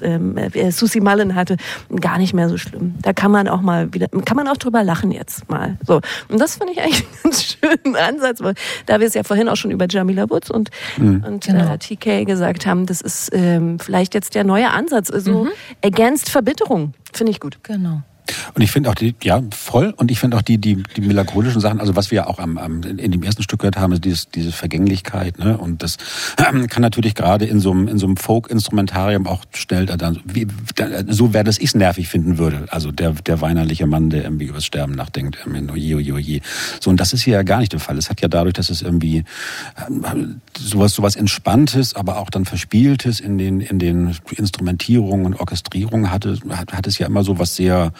ähm, 0.02 0.38
äh, 0.38 0.72
Susie 0.72 1.02
Mullen 1.02 1.36
hatte, 1.36 1.58
gar 2.00 2.18
nicht 2.18 2.34
mehr 2.34 2.48
so 2.48 2.58
schlimm. 2.58 2.96
Da 3.02 3.12
kann 3.12 3.30
man 3.32 3.50
auch 3.50 3.60
mal 3.62 3.94
wieder, 3.94 4.08
kann 4.08 4.38
man 4.38 4.48
auch 4.48 4.56
drüber 4.58 4.84
lachen 4.86 5.12
jetzt 5.12 5.50
mal. 5.50 5.78
So. 5.86 6.00
Und 6.30 6.40
das 6.40 6.56
finde 6.56 6.72
ich 6.74 6.82
eigentlich 6.82 7.04
einen 7.24 7.24
ganz 7.24 7.44
schönen 7.44 7.96
Ansatz, 7.98 8.42
weil 8.42 8.54
da 8.86 9.02
wir 9.02 9.08
es 9.08 9.16
ja 9.16 9.24
vorhin 9.24 9.50
auch 9.50 9.58
schon 9.58 9.72
über 9.72 9.86
Jamila 9.90 10.30
Woods 10.30 10.50
und, 10.50 10.70
und 10.98 11.44
Genau. 11.46 11.74
äh, 11.74 11.78
TK 11.78 12.26
gesagt 12.26 12.66
haben, 12.66 12.86
das 12.86 13.02
ist 13.02 13.32
ähm, 13.34 13.80
vielleicht 13.80 14.14
jetzt 14.14 14.34
der 14.34 14.46
neue 14.46 14.70
Ansatz. 14.70 15.12
Also 15.12 15.48
against 15.84 16.30
Verbitterung. 16.30 16.94
Finde 17.12 17.32
ich 17.32 17.42
gut. 17.42 17.60
Genau. 17.64 18.02
Und 18.54 18.62
ich 18.62 18.72
finde 18.72 18.90
auch 18.90 18.96
die, 18.96 19.16
ja, 19.24 19.42
voll. 19.52 19.94
Und 19.98 20.12
ich 20.12 20.20
finde 20.20 20.38
auch 20.38 20.42
die, 20.42 20.58
die, 20.58 20.84
die 20.96 21.02
melancholischen 21.02 21.62
Sachen, 21.62 21.80
also 21.80 21.96
was 21.96 22.12
wir 22.12 22.18
ja 22.18 22.28
auch 22.28 22.40
am, 22.40 22.58
am, 22.58 22.84
in 22.84 23.12
dem 23.12 23.24
ersten 23.24 23.44
Stück 23.44 23.60
gehört 23.60 23.78
haben, 23.78 23.94
ist 23.94 24.06
dieses, 24.06 24.30
diese 24.30 24.52
Vergänglichkeit, 24.52 25.40
ne? 25.40 25.58
Und 25.58 25.84
das 25.84 25.98
kann 26.38 26.82
natürlich 26.82 27.16
gerade 27.16 27.46
in 27.46 27.60
so 27.60 27.72
einem, 27.72 27.88
in 27.88 27.98
so 27.98 28.06
einem 28.06 28.18
Folk-Instrumentarium 28.18 29.28
auch 29.28 29.44
schnell 29.54 29.86
dann, 29.86 30.20
wie, 30.26 30.48
da, 30.76 30.88
so 31.08 31.34
wäre 31.34 31.44
das 31.44 31.58
ich 31.58 31.74
nervig 31.76 32.08
finden 32.08 32.38
würde. 32.38 32.66
Also 32.70 32.92
der, 32.92 33.12
der 33.12 33.42
weinerliche 33.42 33.88
Mann, 33.88 34.10
der 34.10 34.24
irgendwie 34.24 34.46
übers 34.46 34.66
Sterben 34.66 34.94
nachdenkt, 34.94 35.38
irgendwie, 35.46 35.72
oje, 35.72 35.96
oje, 35.98 36.14
oje. 36.14 36.42
So, 36.80 36.90
und 36.90 37.00
das 37.00 37.14
ist 37.14 37.24
hier 37.24 37.34
ja 37.34 37.44
gar 37.44 37.60
nicht 37.60 37.74
der 37.74 37.80
Fall. 37.80 37.98
Es 37.98 38.10
hat 38.10 38.22
ja 38.22 38.28
dadurch, 38.28 38.54
dass 38.54 38.70
es 38.70 38.82
irgendwie 38.82 39.24
ähm, 39.88 40.42
sowas, 40.58 40.94
sowas 40.94 41.16
Entspanntes, 41.16 41.96
aber 41.96 42.18
auch 42.18 42.30
dann 42.30 42.46
Verspieltes 42.46 43.20
in 43.20 43.38
den, 43.38 43.62
in 43.62 43.80
den 43.80 44.16
Instrumentierungen 44.36 45.26
und 45.26 45.40
Orchestrierungen 45.40 46.12
hatte, 46.12 46.38
hat, 46.50 46.74
hat 46.74 46.88
es 46.88 46.98
ja 46.98 47.08
immer 47.08 47.24
so 47.24 47.40
was 47.40 47.56
sehr, 47.56 47.92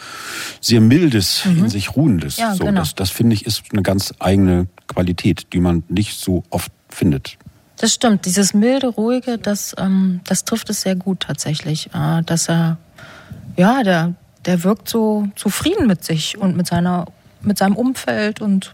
sehr 0.60 0.80
Mildes, 0.80 1.44
in 1.44 1.68
sich 1.68 1.96
Ruhendes. 1.96 2.36
Ja, 2.36 2.54
so, 2.54 2.64
genau. 2.64 2.80
Das, 2.80 2.94
das 2.94 3.10
finde 3.10 3.34
ich 3.34 3.46
ist 3.46 3.64
eine 3.72 3.82
ganz 3.82 4.14
eigene 4.18 4.66
Qualität, 4.86 5.52
die 5.52 5.60
man 5.60 5.82
nicht 5.88 6.18
so 6.18 6.42
oft 6.50 6.72
findet. 6.88 7.36
Das 7.76 7.92
stimmt. 7.92 8.24
Dieses 8.24 8.54
milde, 8.54 8.86
ruhige, 8.88 9.38
das, 9.38 9.74
ähm, 9.78 10.20
das 10.24 10.44
trifft 10.44 10.70
es 10.70 10.82
sehr 10.82 10.96
gut 10.96 11.20
tatsächlich. 11.20 11.90
Äh, 11.92 12.22
dass 12.22 12.48
er, 12.48 12.78
ja, 13.56 13.82
der, 13.82 14.14
der 14.44 14.64
wirkt 14.64 14.88
so 14.88 15.28
zufrieden 15.34 15.86
mit 15.86 16.04
sich 16.04 16.38
und 16.38 16.56
mit 16.56 16.66
seiner, 16.66 17.06
mit 17.42 17.58
seinem 17.58 17.76
Umfeld 17.76 18.40
und 18.40 18.72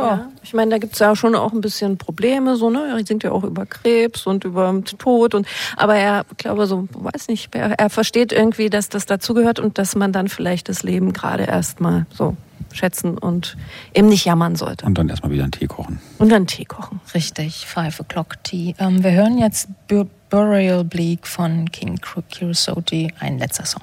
ja. 0.00 0.06
Ja. 0.16 0.28
Ich 0.42 0.54
meine, 0.54 0.70
da 0.72 0.78
gibt's 0.78 0.98
ja 0.98 1.14
schon 1.14 1.34
auch 1.34 1.52
ein 1.52 1.60
bisschen 1.60 1.96
Probleme, 1.98 2.56
so, 2.56 2.70
ne? 2.70 2.86
Er 2.96 3.06
singt 3.06 3.22
ja 3.22 3.32
auch 3.32 3.44
über 3.44 3.66
Krebs 3.66 4.26
und 4.26 4.44
über 4.44 4.74
Tod 4.98 5.34
und, 5.34 5.46
aber 5.76 5.94
er, 5.96 6.24
glaube 6.36 6.66
so, 6.66 6.88
weiß 6.92 7.28
nicht, 7.28 7.54
er, 7.54 7.78
er 7.78 7.90
versteht 7.90 8.32
irgendwie, 8.32 8.70
dass 8.70 8.88
das 8.88 9.06
dazugehört 9.06 9.58
und 9.60 9.78
dass 9.78 9.94
man 9.94 10.12
dann 10.12 10.28
vielleicht 10.28 10.68
das 10.68 10.82
Leben 10.82 11.12
gerade 11.12 11.44
erstmal 11.44 12.06
so 12.12 12.36
schätzen 12.72 13.18
und 13.18 13.56
eben 13.94 14.08
nicht 14.08 14.24
jammern 14.24 14.54
sollte. 14.54 14.86
Und 14.86 14.96
dann 14.96 15.08
erstmal 15.08 15.32
wieder 15.32 15.42
einen 15.42 15.52
Tee 15.52 15.66
kochen. 15.66 16.00
Und 16.18 16.30
dann 16.30 16.46
Tee 16.46 16.64
kochen. 16.64 17.00
Richtig, 17.14 17.66
Five 17.66 18.00
O'Clock 18.00 18.34
Tea. 18.44 18.74
Ähm, 18.78 19.02
wir 19.02 19.10
hören 19.12 19.38
jetzt 19.38 19.68
Bu- 19.88 20.06
Burial 20.30 20.84
Bleak 20.84 21.26
von 21.26 21.70
King 21.72 21.98
Creosote, 22.00 23.08
ein 23.18 23.38
letzter 23.38 23.66
Song. 23.66 23.82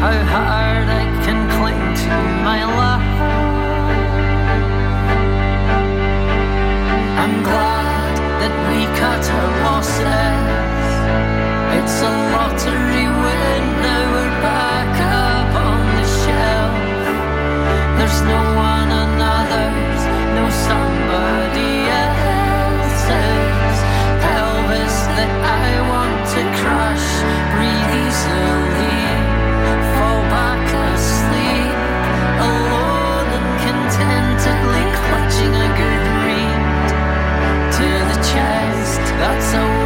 how 0.00 0.18
hard 0.34 0.88
I 0.88 1.04
can 1.24 1.40
cling 1.56 1.86
to 2.04 2.14
my 2.48 2.60
life. 2.80 3.18
I'm 7.22 7.36
glad 7.42 8.14
that 8.40 8.54
we 8.66 8.78
cut 9.00 9.24
our 9.36 9.50
losses. 9.66 10.92
It's 11.76 11.96
a 12.00 12.12
lottery 12.34 13.08
win, 13.22 13.62
now 13.84 14.02
we're 14.14 14.36
back 14.48 14.92
up 15.22 15.50
on 15.68 15.80
the 15.98 16.06
shelf. 16.22 16.74
There's 17.98 18.20
no 18.32 18.49
That's 39.20 39.52
how 39.52 39.79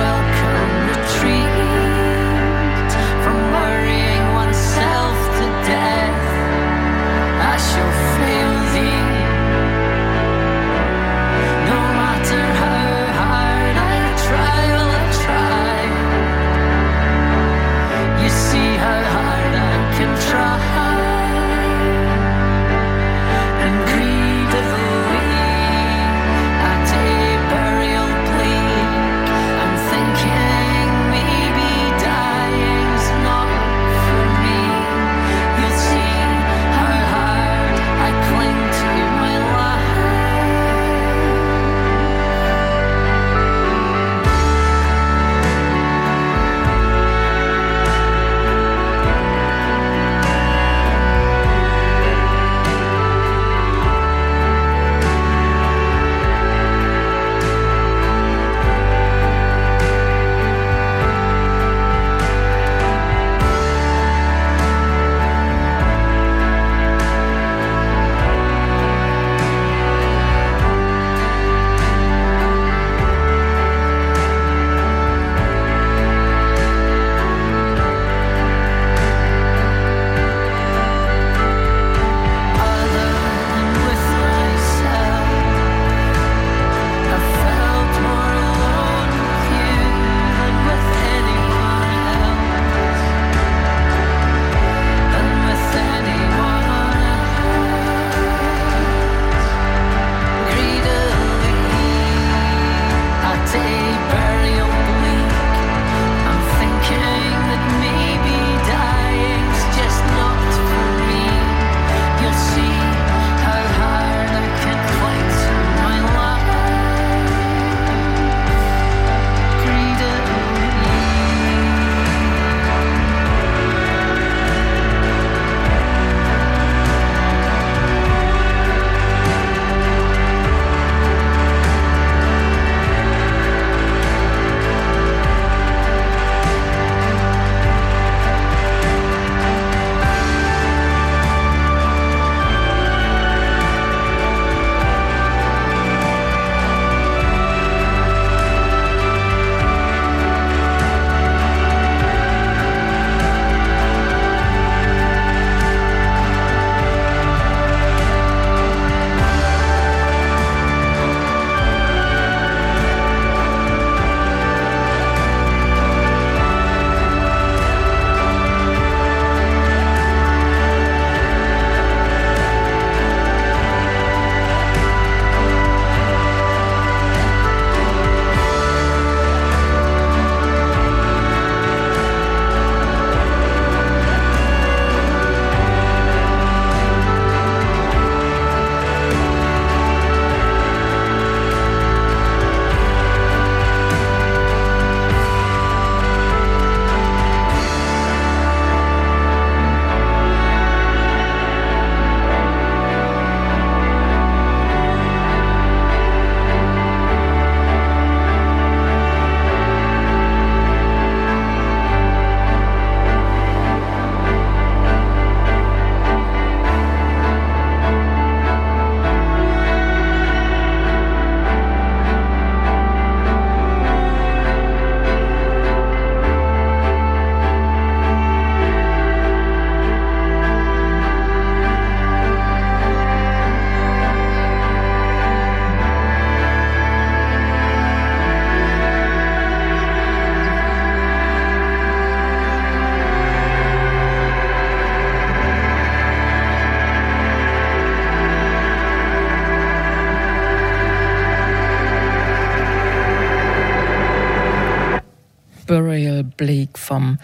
vom 256.85 257.19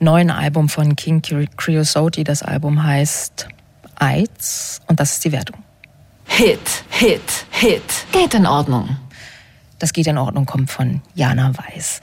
neuen 0.00 0.30
Album 0.30 0.68
von 0.68 0.96
King 0.96 1.22
Creosote. 1.56 2.24
Das 2.24 2.42
Album 2.42 2.82
heißt 2.82 3.46
AIDS 4.00 4.80
und 4.88 4.98
das 4.98 5.12
ist 5.12 5.24
die 5.24 5.32
Wertung. 5.32 5.62
Hit, 6.26 6.84
Hit, 6.90 7.46
Hit. 7.50 7.82
Geht 8.10 8.34
in 8.34 8.46
Ordnung. 8.46 8.96
Das 9.78 9.92
geht 9.92 10.06
in 10.06 10.16
Ordnung, 10.16 10.46
kommt 10.46 10.70
von 10.70 11.02
Jana 11.14 11.52
Weiß. 11.56 12.00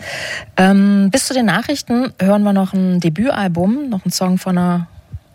Ähm, 0.57 1.10
bis 1.12 1.28
zu 1.28 1.34
den 1.34 1.45
Nachrichten 1.45 2.14
hören 2.20 2.43
wir 2.43 2.53
noch 2.53 2.74
ein 2.74 2.99
Debütalbum, 2.99 3.89
noch 3.89 4.05
ein 4.05 4.12
Song 4.12 4.38
von, 4.38 4.57
einer, 4.57 4.88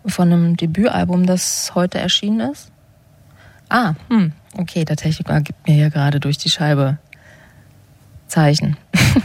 von 0.04 0.30
einem 0.30 0.56
Debütalbum, 0.56 1.26
das 1.26 1.72
heute 1.74 1.98
erschienen 1.98 2.52
ist. 2.52 2.70
Ah, 3.70 3.94
hm, 4.10 4.32
okay, 4.58 4.84
der 4.84 4.96
Techniker 4.96 5.40
gibt 5.40 5.66
mir 5.66 5.74
hier 5.74 5.90
gerade 5.90 6.20
durch 6.20 6.36
die 6.36 6.50
Scheibe 6.50 6.98
Zeichen. 8.34 8.76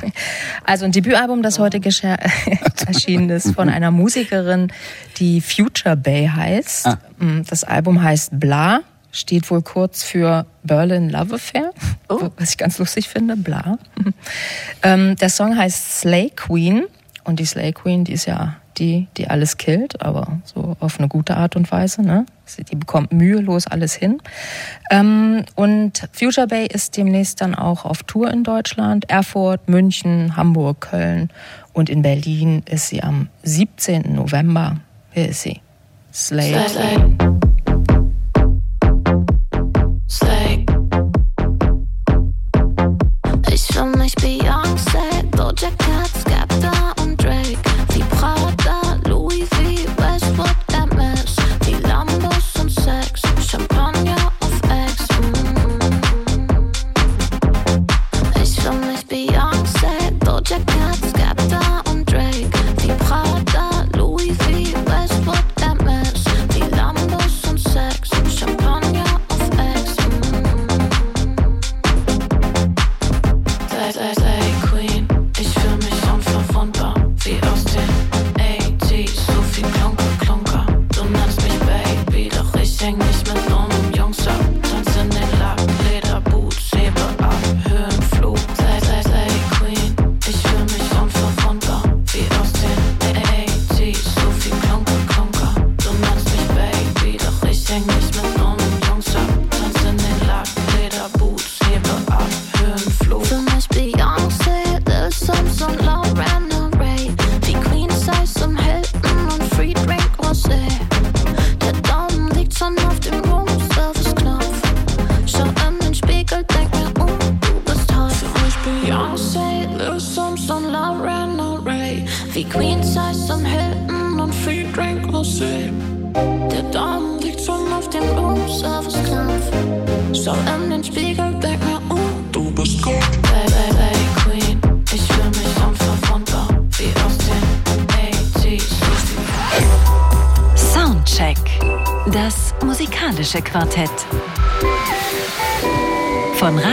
also 0.66 0.86
ein 0.86 0.92
Debütalbum, 0.92 1.42
das 1.42 1.58
heute 1.58 1.82
erschienen 2.86 3.30
ist 3.32 3.56
von 3.56 3.68
einer 3.68 3.90
Musikerin, 3.90 4.72
die 5.18 5.42
Future 5.42 5.98
Bay 5.98 6.28
heißt. 6.28 6.86
Ah. 6.86 7.00
Mm, 7.18 7.42
das 7.50 7.64
Album 7.64 8.04
heißt 8.04 8.40
Bla, 8.40 8.82
steht 9.12 9.50
wohl 9.50 9.64
kurz 9.64 10.04
für 10.04 10.46
Berlin 10.62 11.10
Love 11.10 11.36
Affair, 11.36 11.72
oh. 12.08 12.30
was 12.38 12.52
ich 12.52 12.58
ganz 12.60 12.78
lustig 12.78 13.10
finde, 13.10 13.36
Bla. 13.36 13.80
ähm, 14.84 15.16
der 15.16 15.30
Song 15.30 15.58
heißt 15.58 16.02
Slay 16.02 16.30
Queen 16.36 16.84
und 17.30 17.40
die 17.40 17.46
Slay 17.46 17.72
Queen, 17.72 18.04
die 18.04 18.14
ist 18.14 18.26
ja 18.26 18.56
die, 18.80 19.08
die 19.18 19.30
alles 19.30 19.58
killt, 19.58 20.02
aber 20.02 20.40
so 20.46 20.76
auf 20.80 20.98
eine 21.00 21.08
gute 21.08 21.38
Art 21.38 21.56
und 21.56 21.72
Weise. 21.72 22.02
Ne? 22.02 22.26
Die 22.72 22.76
bekommt 22.76 23.14
mühelos 23.14 23.68
alles 23.68 23.94
hin. 23.94 24.20
Ähm, 24.90 25.46
und 25.56 26.10
Future 26.12 26.48
Bay 26.48 26.66
ist 26.66 26.98
demnächst 26.98 27.42
dann 27.42 27.54
auch 27.54 27.86
auf 27.86 28.04
Tour 28.04 28.32
in 28.32 28.44
Deutschland. 28.44 29.10
Erfurt, 29.10 29.70
München, 29.70 30.36
Hamburg, 30.36 30.82
Köln 30.82 31.30
und 31.74 31.90
in 31.90 32.02
Berlin 32.02 32.64
ist 32.66 32.88
sie 32.88 33.04
am 33.04 33.28
17. 33.44 34.16
November. 34.16 34.78
Hier 35.12 35.30
ist 35.30 35.42
sie. 35.42 35.62
Slay. 36.12 36.56
Slay. 36.68 37.18
Slay. 40.10 40.66
Ich 43.52 43.68
fühl 43.68 43.96
mich 43.98 44.16
Beyoncé, 44.16 45.24
Doja 45.32 45.70
Cat, 45.78 46.99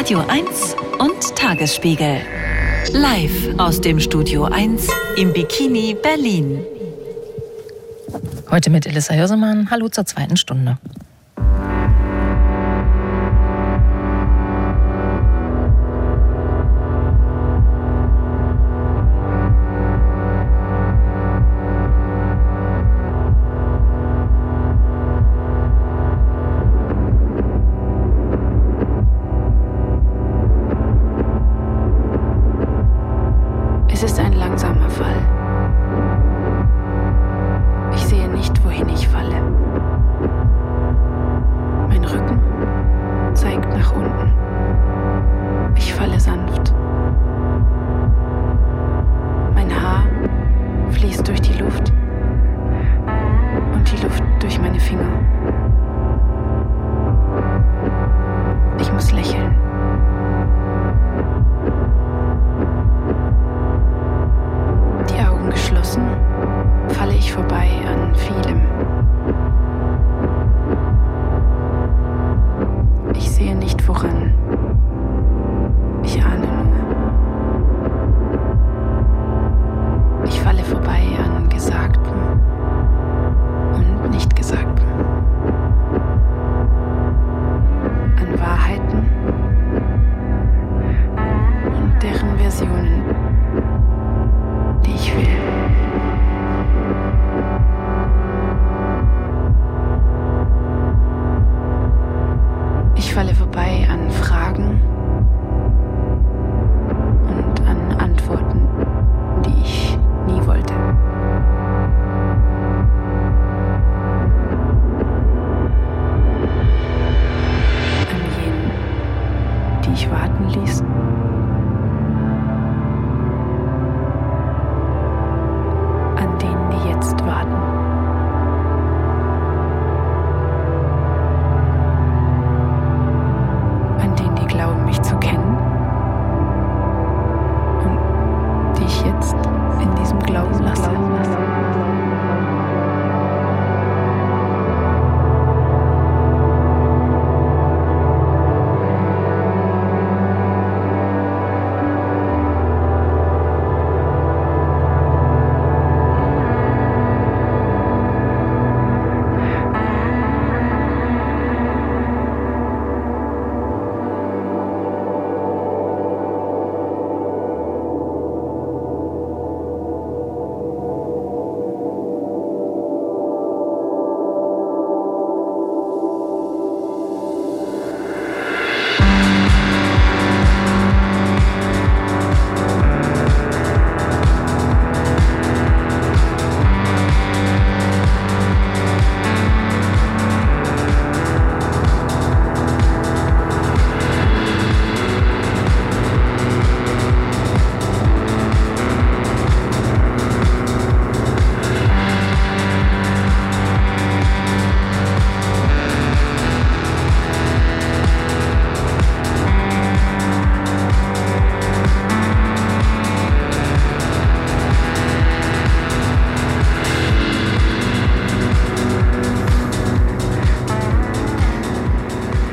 Radio 0.07 0.21
1 0.29 0.77
und 1.01 1.35
Tagesspiegel. 1.35 2.21
Live 2.93 3.59
aus 3.59 3.81
dem 3.81 3.99
Studio 3.99 4.45
1 4.45 4.87
im 5.17 5.33
Bikini 5.33 5.97
Berlin. 6.01 6.65
Heute 8.49 8.71
mit 8.71 8.87
Elissa 8.87 9.15
Hörsemann. 9.15 9.69
Hallo 9.69 9.89
zur 9.89 10.07
zweiten 10.07 10.37
Stunde. 10.37 10.79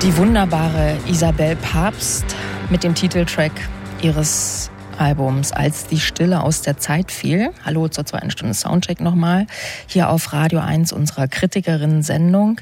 Die 0.03 0.17
wunderbare 0.17 0.97
Isabel 1.07 1.55
Papst 1.55 2.25
mit 2.69 2.83
dem 2.83 2.93
Titeltrack 2.93 3.53
ihres 4.01 4.69
Albums 4.97 5.53
Als 5.53 5.87
die 5.87 5.99
Stille 6.01 6.43
aus 6.43 6.61
der 6.61 6.77
Zeit 6.77 7.09
fiel. 7.09 7.51
Hallo 7.63 7.87
zur 7.87 8.05
zweiten 8.05 8.29
Stunde 8.29 8.53
Soundcheck 8.53 8.99
nochmal. 8.99 9.47
Hier 9.87 10.09
auf 10.09 10.33
Radio 10.33 10.59
1 10.59 10.91
unserer 10.91 11.29
Kritikerinnen-Sendung. 11.29 12.59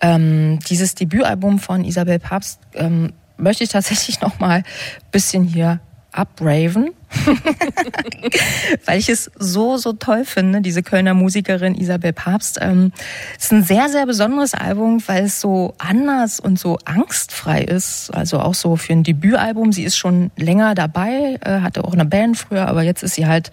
Ähm, 0.00 0.58
dieses 0.68 0.96
Debütalbum 0.96 1.60
von 1.60 1.84
Isabel 1.84 2.18
Papst 2.18 2.58
ähm, 2.74 3.12
möchte 3.36 3.62
ich 3.62 3.70
tatsächlich 3.70 4.20
nochmal 4.20 4.58
ein 4.58 4.64
bisschen 5.12 5.44
hier 5.44 5.78
abraven, 6.10 6.90
weil 8.86 8.98
ich 8.98 9.08
es 9.08 9.30
so, 9.38 9.76
so 9.76 9.92
toll 9.92 10.24
finde, 10.24 10.60
diese 10.60 10.82
Kölner 10.82 11.14
Musikerin 11.14 11.74
Isabel 11.74 12.12
Papst. 12.12 12.58
Ähm, 12.60 12.92
es 13.36 13.46
ist 13.46 13.52
ein 13.52 13.62
sehr, 13.64 13.88
sehr 13.88 14.06
besonderes 14.06 14.54
Album, 14.54 15.02
weil 15.06 15.24
es 15.24 15.40
so 15.40 15.74
anders 15.78 16.40
und 16.40 16.58
so 16.58 16.78
angstfrei 16.84 17.62
ist. 17.62 18.10
Also 18.14 18.38
auch 18.40 18.54
so 18.54 18.76
für 18.76 18.92
ein 18.92 19.02
Debütalbum. 19.02 19.72
Sie 19.72 19.84
ist 19.84 19.96
schon 19.96 20.30
länger 20.36 20.74
dabei, 20.74 21.38
äh, 21.44 21.60
hatte 21.60 21.84
auch 21.84 21.92
eine 21.92 22.04
Band 22.04 22.36
früher, 22.36 22.68
aber 22.68 22.82
jetzt 22.82 23.02
ist 23.02 23.14
sie 23.14 23.26
halt 23.26 23.50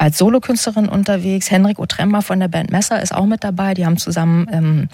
als 0.00 0.16
Solokünstlerin 0.16 0.88
unterwegs. 0.88 1.50
Henrik 1.50 1.78
Otremmer 1.78 2.22
von 2.22 2.40
der 2.40 2.48
Band 2.48 2.70
Messer 2.70 3.02
ist 3.02 3.14
auch 3.14 3.26
mit 3.26 3.44
dabei. 3.44 3.74
Die 3.74 3.84
haben 3.84 3.98
zusammen 3.98 4.46
ähm, 4.50 4.88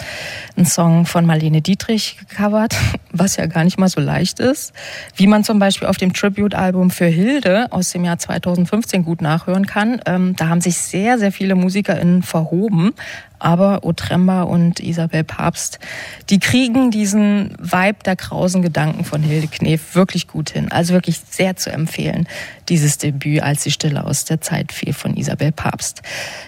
einen 0.57 0.67
Song 0.67 1.07
von 1.07 1.25
Marlene 1.25 1.63
Dietrich 1.63 2.19
gecovert, 2.29 2.75
was 3.13 3.37
ja 3.37 3.47
gar 3.47 3.63
nicht 3.63 3.79
mal 3.79 3.89
so 3.89 4.01
leicht 4.01 4.41
ist. 4.41 4.73
Wie 5.15 5.29
man 5.29 5.45
zum 5.45 5.61
Beispiel 5.61 5.87
auf 5.87 5.97
dem 5.97 6.13
Tribute-Album 6.13 6.91
für 6.91 7.07
Hilde 7.07 7.71
aus 7.71 7.86
dem 7.91 8.05
Jahr 8.05 8.19
2015 8.19 9.05
gut 9.05 9.21
nachhören 9.21 9.67
kann. 9.67 10.01
Ähm, 10.07 10.35
da 10.37 10.49
haben 10.49 10.61
sich 10.61 10.77
sehr, 10.77 11.19
sehr 11.19 11.33
viele 11.33 11.55
MusikerInnen 11.55 12.23
verhoben. 12.23 12.93
Aber 13.39 13.85
Otremba 13.85 14.43
und 14.43 14.81
Isabel 14.81 15.23
Papst, 15.23 15.79
die 16.31 16.39
kriegen 16.39 16.91
diesen 16.91 17.55
Vibe 17.59 17.99
der 18.05 18.17
krausen 18.17 18.63
Gedanken 18.63 19.05
von 19.05 19.23
Hilde 19.23 19.49
Knef 19.49 19.95
wirklich 19.95 20.27
gut 20.27 20.51
hin. 20.51 20.71
Also 20.71 20.95
wirklich 20.95 21.21
sehr 21.29 21.57
zu 21.57 21.71
empfehlen, 21.71 22.27
dieses 22.69 22.99
Debüt 22.99 23.43
als 23.43 23.63
die 23.63 23.71
Stille 23.71 24.05
aus 24.05 24.25
der 24.25 24.41
Zeit 24.41 24.73
fiel 24.73 24.95
von 24.95 25.17
Isabel 25.17 25.53
Papst. 25.53 26.03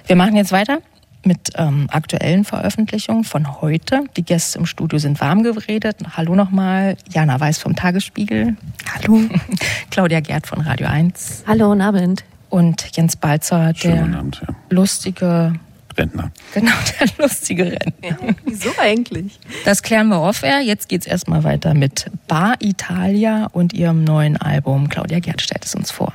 Wir 0.06 0.16
machen 0.16 0.36
jetzt 0.36 0.52
weiter 0.52 0.78
mit 1.24 1.50
ähm, 1.56 1.88
aktuellen 1.90 2.44
Veröffentlichungen 2.44 3.24
von 3.24 3.60
heute. 3.60 4.04
Die 4.16 4.24
Gäste 4.24 4.58
im 4.58 4.66
Studio 4.66 4.98
sind 4.98 5.20
warm 5.20 5.42
geredet. 5.42 5.96
Hallo 6.16 6.34
nochmal, 6.34 6.96
Jana 7.12 7.38
Weiß 7.38 7.58
vom 7.58 7.74
Tagesspiegel. 7.76 8.56
Hallo. 8.94 9.20
Claudia 9.90 10.20
Gerd 10.20 10.46
von 10.46 10.60
Radio 10.60 10.86
1. 10.86 11.44
Hallo, 11.46 11.68
guten 11.68 11.80
Abend. 11.82 12.24
Und 12.50 12.96
Jens 12.96 13.16
Balzer, 13.16 13.72
der 13.74 14.02
Abend, 14.04 14.40
ja. 14.46 14.54
lustige, 14.70 15.54
Rentner. 15.96 16.30
genau, 16.54 16.72
der 17.00 17.08
lustige 17.18 17.64
Rentner. 17.64 18.34
Wieso 18.46 18.70
eigentlich? 18.80 19.38
Das 19.64 19.82
klären 19.82 20.08
wir 20.08 20.20
off-air. 20.22 20.60
Jetzt 20.60 20.88
geht's 20.88 21.06
erstmal 21.06 21.44
weiter 21.44 21.74
mit 21.74 22.10
Bar 22.26 22.54
Italia 22.60 23.48
und 23.52 23.74
ihrem 23.74 24.04
neuen 24.04 24.36
Album. 24.38 24.88
Claudia 24.88 25.18
Gerd 25.18 25.42
stellt 25.42 25.64
es 25.64 25.74
uns 25.74 25.90
vor. 25.90 26.14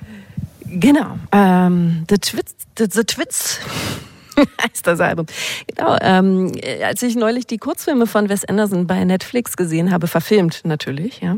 Genau. 0.65 1.19
Ähm, 1.31 2.05
The 2.09 2.17
Twits, 2.17 2.55
The, 2.77 2.85
The 2.89 3.03
Twits 3.03 3.59
heißt 4.61 4.85
das 4.85 4.99
Album. 4.99 5.25
Genau. 5.67 5.97
Ähm, 6.01 6.51
als 6.83 7.01
ich 7.03 7.15
neulich 7.15 7.47
die 7.47 7.57
Kurzfilme 7.57 8.07
von 8.07 8.29
Wes 8.29 8.45
Anderson 8.45 8.87
bei 8.87 9.03
Netflix 9.03 9.57
gesehen 9.57 9.91
habe, 9.91 10.07
verfilmt 10.07 10.61
natürlich, 10.63 11.21
ja, 11.21 11.37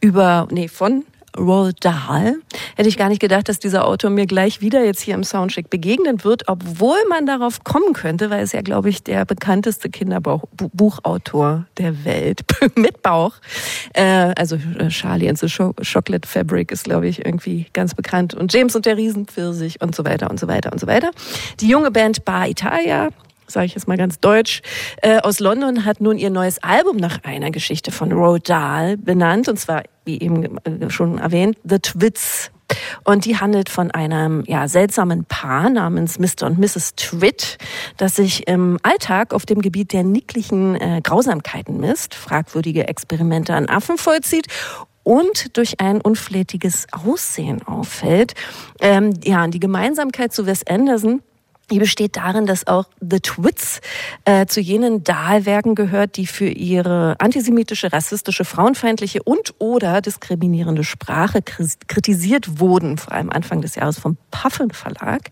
über, 0.00 0.48
nee, 0.50 0.68
von 0.68 1.04
Roald 1.38 1.84
Dahl, 1.84 2.36
hätte 2.76 2.88
ich 2.88 2.96
gar 2.96 3.08
nicht 3.08 3.20
gedacht, 3.20 3.48
dass 3.48 3.58
dieser 3.58 3.86
Autor 3.86 4.10
mir 4.10 4.26
gleich 4.26 4.60
wieder 4.60 4.84
jetzt 4.84 5.00
hier 5.00 5.14
im 5.14 5.24
Soundcheck 5.24 5.70
begegnen 5.70 6.24
wird, 6.24 6.48
obwohl 6.48 6.98
man 7.08 7.26
darauf 7.26 7.64
kommen 7.64 7.92
könnte, 7.94 8.30
weil 8.30 8.42
es 8.42 8.52
ja, 8.52 8.62
glaube 8.62 8.88
ich, 8.90 9.02
der 9.02 9.24
bekannteste 9.24 9.88
Kinderbuchautor 9.88 11.66
der 11.78 12.04
Welt 12.04 12.40
mit 12.74 13.02
Bauch. 13.02 13.34
Äh, 13.94 14.32
also 14.36 14.56
äh, 14.78 14.88
Charlie 14.88 15.28
and 15.28 15.38
the 15.38 15.46
Cho 15.46 15.74
Chocolate 15.82 16.28
Fabric 16.28 16.70
ist, 16.70 16.84
glaube 16.84 17.08
ich, 17.08 17.24
irgendwie 17.24 17.66
ganz 17.72 17.94
bekannt 17.94 18.34
und 18.34 18.52
James 18.52 18.76
und 18.76 18.86
der 18.86 18.96
Riesenpfirsich 18.96 19.80
und 19.80 19.94
so 19.94 20.04
weiter 20.04 20.30
und 20.30 20.38
so 20.38 20.48
weiter 20.48 20.72
und 20.72 20.80
so 20.80 20.86
weiter. 20.86 21.10
Die 21.60 21.68
junge 21.68 21.90
Band 21.90 22.24
Bar 22.24 22.48
Italia 22.48 23.08
sage 23.52 23.66
ich 23.66 23.74
jetzt 23.74 23.88
mal 23.88 23.96
ganz 23.96 24.18
deutsch, 24.20 24.62
äh, 25.02 25.20
aus 25.20 25.40
London 25.40 25.84
hat 25.84 26.00
nun 26.00 26.18
ihr 26.18 26.30
neues 26.30 26.62
Album 26.62 26.96
nach 26.96 27.22
einer 27.24 27.50
Geschichte 27.50 27.92
von 27.92 28.12
Roald 28.12 28.48
Dahl 28.48 28.96
benannt, 28.96 29.48
und 29.48 29.58
zwar, 29.58 29.82
wie 30.04 30.20
eben 30.20 30.58
äh, 30.58 30.90
schon 30.90 31.18
erwähnt, 31.18 31.56
The 31.64 31.78
Twits. 31.78 32.50
Und 33.04 33.26
die 33.26 33.36
handelt 33.36 33.68
von 33.68 33.90
einem 33.90 34.44
ja, 34.46 34.66
seltsamen 34.66 35.24
Paar 35.26 35.68
namens 35.68 36.18
Mr. 36.18 36.46
und 36.46 36.58
Mrs. 36.58 36.94
Twitt, 36.96 37.58
das 37.98 38.16
sich 38.16 38.48
im 38.48 38.78
Alltag 38.82 39.34
auf 39.34 39.44
dem 39.44 39.60
Gebiet 39.60 39.92
der 39.92 40.04
nicklichen 40.04 40.76
äh, 40.76 41.00
Grausamkeiten 41.02 41.78
misst, 41.78 42.14
fragwürdige 42.14 42.88
Experimente 42.88 43.54
an 43.54 43.68
Affen 43.68 43.98
vollzieht 43.98 44.46
und 45.02 45.56
durch 45.56 45.80
ein 45.80 46.00
unflätiges 46.00 46.86
Aussehen 46.92 47.62
auffällt. 47.66 48.34
Ähm, 48.80 49.14
ja, 49.24 49.46
die 49.48 49.60
Gemeinsamkeit 49.60 50.32
zu 50.32 50.46
Wes 50.46 50.66
Anderson 50.66 51.22
die 51.72 51.78
besteht 51.78 52.16
darin, 52.16 52.44
dass 52.44 52.66
auch 52.66 52.84
The 53.00 53.20
Twits 53.20 53.80
äh, 54.26 54.46
zu 54.46 54.60
jenen 54.60 55.04
Dahlwerken 55.04 55.74
gehört, 55.74 56.16
die 56.16 56.26
für 56.26 56.48
ihre 56.48 57.16
antisemitische, 57.18 57.92
rassistische, 57.92 58.44
frauenfeindliche 58.44 59.22
und 59.22 59.54
oder 59.58 60.02
diskriminierende 60.02 60.84
Sprache 60.84 61.40
kritisiert 61.42 62.60
wurden, 62.60 62.98
vor 62.98 63.12
allem 63.12 63.30
Anfang 63.30 63.62
des 63.62 63.74
Jahres 63.74 63.98
vom 63.98 64.18
Puffin 64.30 64.70
Verlag. 64.70 65.30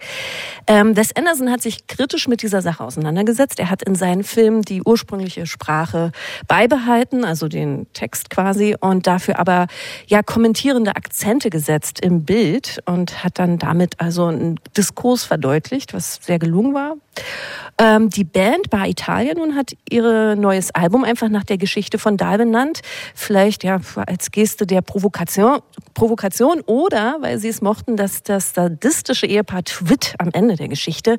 Ähm, 0.67 0.97
Wes 0.97 1.15
Anderson 1.15 1.51
hat 1.51 1.61
sich 1.61 1.87
kritisch 1.87 2.27
mit 2.27 2.43
dieser 2.43 2.63
Sache 2.63 2.83
auseinandergesetzt. 2.85 3.59
Er 3.59 3.69
hat 3.69 3.83
in 3.83 3.95
seinen 3.95 4.25
Filmen 4.25 4.63
die 4.63 4.83
ursprüngliche 4.83 5.47
Sprache 5.47 6.13
beibehalten, 6.49 7.25
also 7.25 7.49
den 7.49 7.87
Text 7.93 8.31
quasi, 8.31 8.77
und 8.81 9.07
dafür 9.07 9.39
aber 9.39 9.67
ja 10.07 10.23
kommentierende 10.23 10.97
Akzente 10.97 11.51
gesetzt 11.51 12.01
im 12.01 12.25
Bild 12.25 12.81
und 12.87 13.25
hat 13.25 13.39
dann 13.39 13.59
damit 13.59 14.01
also 14.01 14.27
einen 14.27 14.59
Diskurs 14.77 15.25
verdeutlicht, 15.25 15.93
was 15.93 16.19
sehr 16.31 16.39
gelungen 16.39 16.75
war. 16.75 16.95
Ähm, 17.77 18.09
die 18.09 18.23
Band 18.23 18.71
Bar 18.71 18.87
Italia 18.87 19.35
nun 19.35 19.57
hat 19.57 19.73
ihr 19.91 20.37
neues 20.37 20.73
Album 20.73 21.03
einfach 21.03 21.29
nach 21.29 21.43
der 21.43 21.59
Geschichte 21.59 21.99
von 21.99 22.17
Dahl 22.17 22.39
benannt. 22.39 22.83
Vielleicht 23.17 23.65
ja 23.65 23.81
als 24.07 24.31
Geste 24.31 24.65
der 24.65 24.81
Provokation, 24.81 25.59
Provokation 25.95 26.61
oder 26.67 27.17
weil 27.21 27.39
sie 27.39 27.49
es 27.49 27.63
mochten, 27.63 27.97
dass 27.97 28.23
das 28.23 28.55
sadistische 28.55 29.27
Ehepaar 29.27 29.65
Twitt 29.65 30.15
am 30.19 30.31
Ende 30.33 30.55
der 30.55 30.69
Geschichte 30.69 31.19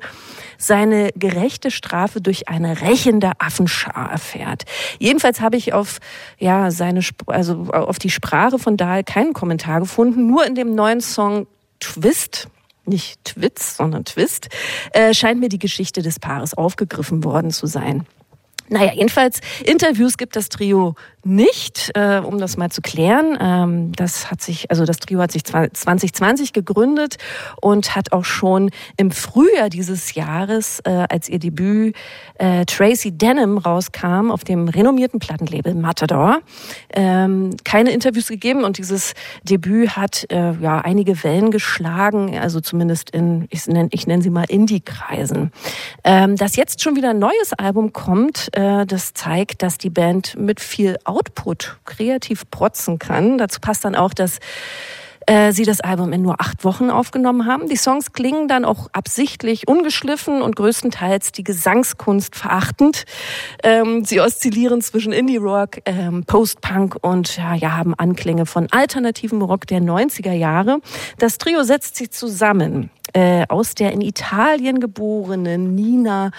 seine 0.56 1.10
gerechte 1.14 1.70
Strafe 1.70 2.22
durch 2.22 2.48
eine 2.48 2.80
rächende 2.80 3.32
Affenschar 3.38 4.10
erfährt. 4.10 4.62
Jedenfalls 4.98 5.42
habe 5.42 5.58
ich 5.58 5.74
auf 5.74 5.98
ja 6.38 6.70
seine 6.70 7.02
also 7.26 7.66
auf 7.70 7.98
die 7.98 8.10
Sprache 8.10 8.58
von 8.58 8.78
Dahl 8.78 9.04
keinen 9.04 9.34
Kommentar 9.34 9.80
gefunden, 9.80 10.26
nur 10.26 10.46
in 10.46 10.54
dem 10.54 10.74
neuen 10.74 11.02
Song 11.02 11.46
Twist 11.80 12.48
nicht 12.84 13.24
Twitz, 13.24 13.76
sondern 13.76 14.04
Twist, 14.04 14.48
äh, 14.92 15.14
scheint 15.14 15.40
mir 15.40 15.48
die 15.48 15.58
Geschichte 15.58 16.02
des 16.02 16.18
Paares 16.18 16.54
aufgegriffen 16.54 17.24
worden 17.24 17.50
zu 17.50 17.66
sein. 17.66 18.06
Naja, 18.68 18.92
jedenfalls 18.94 19.40
Interviews 19.64 20.16
gibt 20.16 20.34
das 20.34 20.48
Trio 20.48 20.94
nicht, 21.24 21.90
äh, 21.94 22.18
um 22.18 22.38
das 22.38 22.56
mal 22.56 22.70
zu 22.70 22.82
klären. 22.82 23.38
Ähm, 23.40 23.92
das 23.92 24.30
hat 24.30 24.40
sich, 24.40 24.70
also 24.70 24.84
das 24.84 24.98
Trio 24.98 25.20
hat 25.20 25.32
sich 25.32 25.44
2020 25.44 26.52
gegründet 26.52 27.16
und 27.60 27.94
hat 27.94 28.12
auch 28.12 28.24
schon 28.24 28.70
im 28.96 29.10
Frühjahr 29.10 29.68
dieses 29.68 30.14
Jahres, 30.14 30.80
äh, 30.80 31.06
als 31.08 31.28
ihr 31.28 31.38
Debüt 31.38 31.94
äh, 32.38 32.64
Tracy 32.64 33.12
Denim 33.12 33.58
rauskam 33.58 34.30
auf 34.30 34.44
dem 34.44 34.68
renommierten 34.68 35.20
Plattenlabel 35.20 35.74
Matador, 35.74 36.40
ähm, 36.92 37.50
keine 37.64 37.92
Interviews 37.92 38.28
gegeben 38.28 38.64
und 38.64 38.78
dieses 38.78 39.14
Debüt 39.44 39.96
hat 39.96 40.26
äh, 40.30 40.52
ja 40.60 40.80
einige 40.80 41.22
Wellen 41.22 41.50
geschlagen, 41.50 42.36
also 42.38 42.60
zumindest 42.60 43.10
in, 43.10 43.46
ich 43.50 43.66
nenne 43.66 43.88
ich 43.92 44.06
nenn 44.06 44.22
sie 44.22 44.30
mal 44.30 44.44
Indie-Kreisen. 44.48 45.52
Ähm, 46.04 46.36
dass 46.36 46.56
jetzt 46.56 46.82
schon 46.82 46.96
wieder 46.96 47.10
ein 47.10 47.18
neues 47.18 47.52
Album 47.56 47.92
kommt, 47.92 48.48
äh, 48.56 48.86
das 48.86 49.14
zeigt, 49.14 49.62
dass 49.62 49.78
die 49.78 49.90
Band 49.90 50.36
mit 50.36 50.60
viel 50.60 50.96
Output 51.12 51.76
kreativ 51.84 52.50
protzen 52.50 52.98
kann. 52.98 53.38
Dazu 53.38 53.60
passt 53.60 53.84
dann 53.84 53.94
auch, 53.94 54.14
dass 54.14 54.38
äh, 55.26 55.52
sie 55.52 55.64
das 55.64 55.80
Album 55.80 56.12
in 56.12 56.22
nur 56.22 56.40
acht 56.40 56.64
Wochen 56.64 56.90
aufgenommen 56.90 57.46
haben. 57.46 57.68
Die 57.68 57.76
Songs 57.76 58.12
klingen 58.12 58.48
dann 58.48 58.64
auch 58.64 58.88
absichtlich 58.92 59.68
ungeschliffen 59.68 60.42
und 60.42 60.56
größtenteils 60.56 61.32
die 61.32 61.44
Gesangskunst 61.44 62.34
verachtend. 62.34 63.04
Ähm, 63.62 64.04
sie 64.04 64.20
oszillieren 64.20 64.80
zwischen 64.80 65.12
Indie-Rock, 65.12 65.78
ähm, 65.84 66.24
Post-Punk 66.24 66.96
und 67.00 67.36
ja, 67.36 67.54
ja, 67.54 67.76
haben 67.76 67.94
Anklänge 67.94 68.46
von 68.46 68.66
alternativem 68.70 69.42
Rock 69.42 69.66
der 69.66 69.80
90er 69.80 70.32
Jahre. 70.32 70.80
Das 71.18 71.38
Trio 71.38 71.62
setzt 71.62 71.96
sich 71.96 72.10
zusammen 72.10 72.90
äh, 73.12 73.46
aus 73.48 73.74
der 73.74 73.92
in 73.92 74.00
Italien 74.00 74.80
geborenen 74.80 75.74
Nina, 75.74 76.30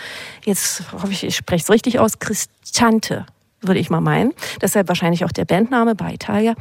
jetzt 0.43 0.83
hoffe 0.91 1.11
ich, 1.11 1.23
ich 1.23 1.35
spreche 1.35 1.63
es 1.63 1.69
richtig 1.69 1.99
aus, 1.99 2.19
Cristante 2.19 3.25
würde 3.67 3.79
ich 3.79 3.89
mal 3.89 4.01
meinen. 4.01 4.33
Deshalb 4.61 4.87
wahrscheinlich 4.87 5.25
auch 5.25 5.31
der 5.31 5.45
Bandname 5.45 5.95
bei 5.95 6.13
Italia. 6.13 6.55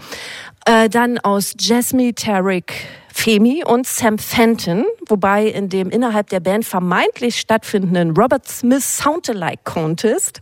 Äh, 0.64 0.88
dann 0.88 1.18
aus 1.18 1.55
Jasmine 1.59 2.14
Tarek 2.14 2.72
Femi 3.12 3.62
und 3.64 3.86
Sam 3.86 4.18
Fenton, 4.18 4.84
wobei 5.07 5.46
in 5.46 5.68
dem 5.68 5.90
innerhalb 5.90 6.30
der 6.30 6.40
Band 6.40 6.64
vermeintlich 6.64 7.38
stattfindenden 7.38 8.16
Robert 8.16 8.48
Smith 8.48 8.96
Soundalike 8.96 9.61
Contest 9.64 10.40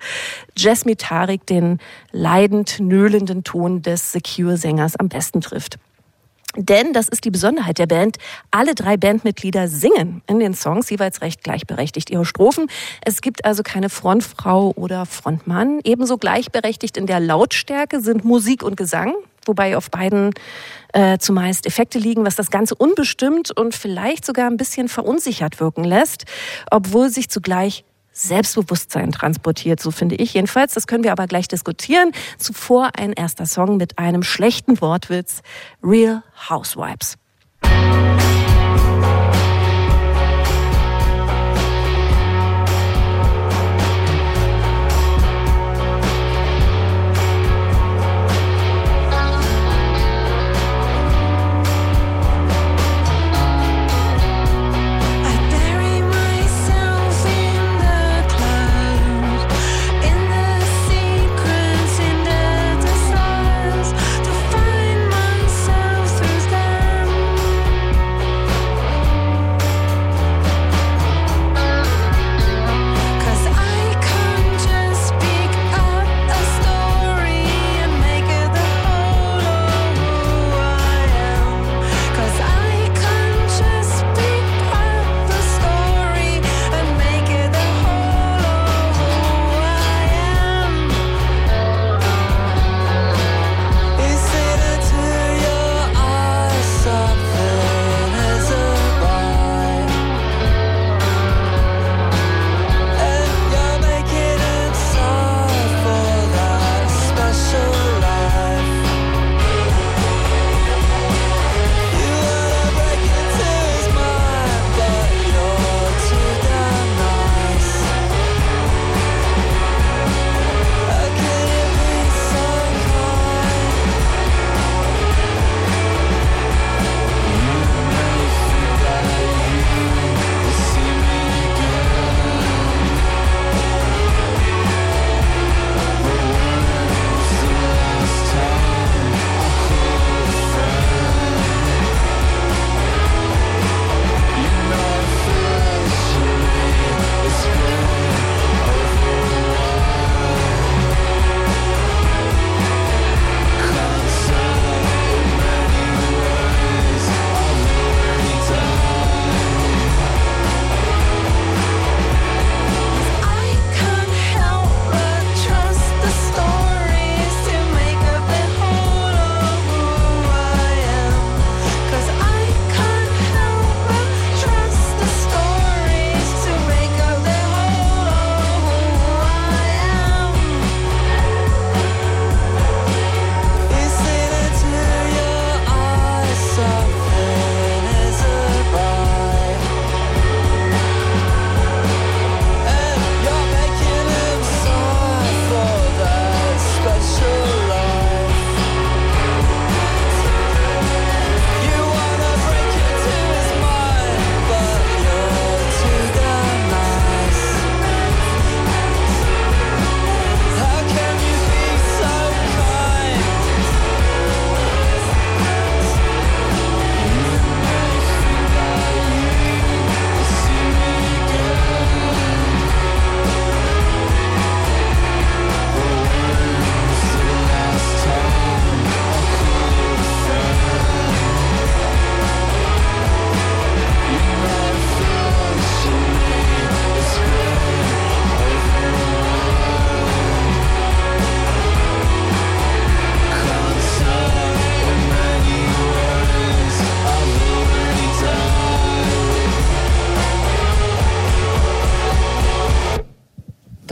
Jasmine 0.57 0.97
Tarek 0.97 1.47
den 1.47 1.79
leidend 2.13 2.79
nöhlenden 2.79 3.43
Ton 3.45 3.83
des 3.83 4.13
Secure-Sängers 4.13 4.97
am 4.97 5.09
besten 5.09 5.41
trifft. 5.41 5.79
Denn 6.57 6.93
das 6.93 7.09
ist 7.09 7.25
die 7.25 7.31
Besonderheit 7.31 7.79
der 7.79 7.87
Band. 7.87 8.17
Alle 8.51 8.75
drei 8.75 8.97
Bandmitglieder 8.97 9.69
singen 9.69 10.23
in 10.27 10.41
den 10.41 10.55
Songs 10.55 10.91
jeweils 10.91 11.21
recht 11.21 11.45
gleichberechtigt 11.45 12.11
ihre 12.11 12.25
Strophen. 12.25 12.67
Es 13.05 13.21
gibt 13.21 13.45
also 13.45 13.63
keine 13.63 13.89
Frontfrau 13.89 14.73
oder 14.75 15.07
Frontmann. 15.07 15.79
Ebenso 15.85 16.19
gleichberechtigt 16.19 16.97
in 16.97 17.07
der 17.07 17.21
Lautstärke 17.21 18.01
sind 18.01 18.25
Musik 18.25 18.65
und 18.65 18.77
Gesang, 18.77 19.15
wobei 19.47 19.77
auf 19.77 19.93
beiden 19.93 20.33
äh, 20.93 21.19
zumeist 21.19 21.67
Effekte 21.67 22.01
liegen, 22.01 22.25
was 22.25 22.35
das 22.35 22.51
Ganze 22.51 22.75
unbestimmt 22.75 23.57
und 23.57 23.77
vielleicht 23.77 24.25
sogar 24.25 24.49
ein 24.49 24.57
bisschen 24.57 24.89
verunsichert 24.89 25.61
wirken 25.61 25.85
lässt, 25.85 26.25
obwohl 26.71 27.11
sich 27.11 27.31
zugleich 27.31 27.85
Selbstbewusstsein 28.23 29.13
transportiert, 29.13 29.81
so 29.81 29.91
finde 29.91 30.17
ich 30.17 30.35
jedenfalls. 30.35 30.75
Das 30.75 30.87
können 30.87 31.05
wir 31.05 31.13
aber 31.13 31.27
gleich 31.27 31.49
diskutieren. 31.49 32.13
Zuvor 32.39 32.91
ein 32.99 33.13
erster 33.13 33.47
Song 33.47 33.77
mit 33.77 33.99
einem 33.99 34.23
schlechten 34.23 34.81
Wortwitz, 34.81 35.43
Real 35.83 36.23
Housewives. 36.49 37.17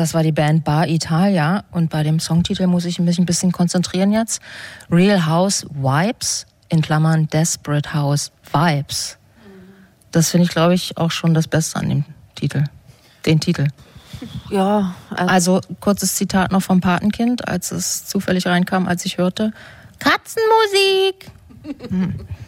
Das 0.09 0.15
war 0.15 0.23
die 0.23 0.33
Band 0.33 0.65
Bar 0.65 0.89
Italia 0.89 1.65
und 1.71 1.91
bei 1.91 2.03
dem 2.03 2.19
Songtitel 2.19 2.67
muss 2.67 2.87
ich 2.87 2.99
mich 2.99 3.19
ein 3.19 3.27
bisschen 3.27 3.53
konzentrieren 3.53 4.11
jetzt. 4.11 4.41
Real 4.91 5.27
House 5.27 5.67
Vibes 5.69 6.47
in 6.71 6.81
Klammern 6.81 7.29
Desperate 7.29 7.93
House 7.93 8.33
Vibes. 8.51 9.19
Das 10.11 10.31
finde 10.31 10.47
ich, 10.47 10.51
glaube 10.51 10.73
ich, 10.73 10.97
auch 10.97 11.11
schon 11.11 11.35
das 11.35 11.47
Beste 11.47 11.79
an 11.79 11.91
dem 11.91 12.05
Titel. 12.37 12.65
Den 13.27 13.39
Titel. 13.39 13.67
Ja, 14.51 14.95
also, 15.11 15.57
Also 15.57 15.61
kurzes 15.81 16.15
Zitat 16.15 16.53
noch 16.53 16.63
vom 16.63 16.81
Patenkind, 16.81 17.47
als 17.47 17.71
es 17.71 18.07
zufällig 18.07 18.47
reinkam, 18.47 18.89
als 18.89 19.05
ich 19.05 19.19
hörte. 19.19 19.53
Katzenmusik! 19.99 21.31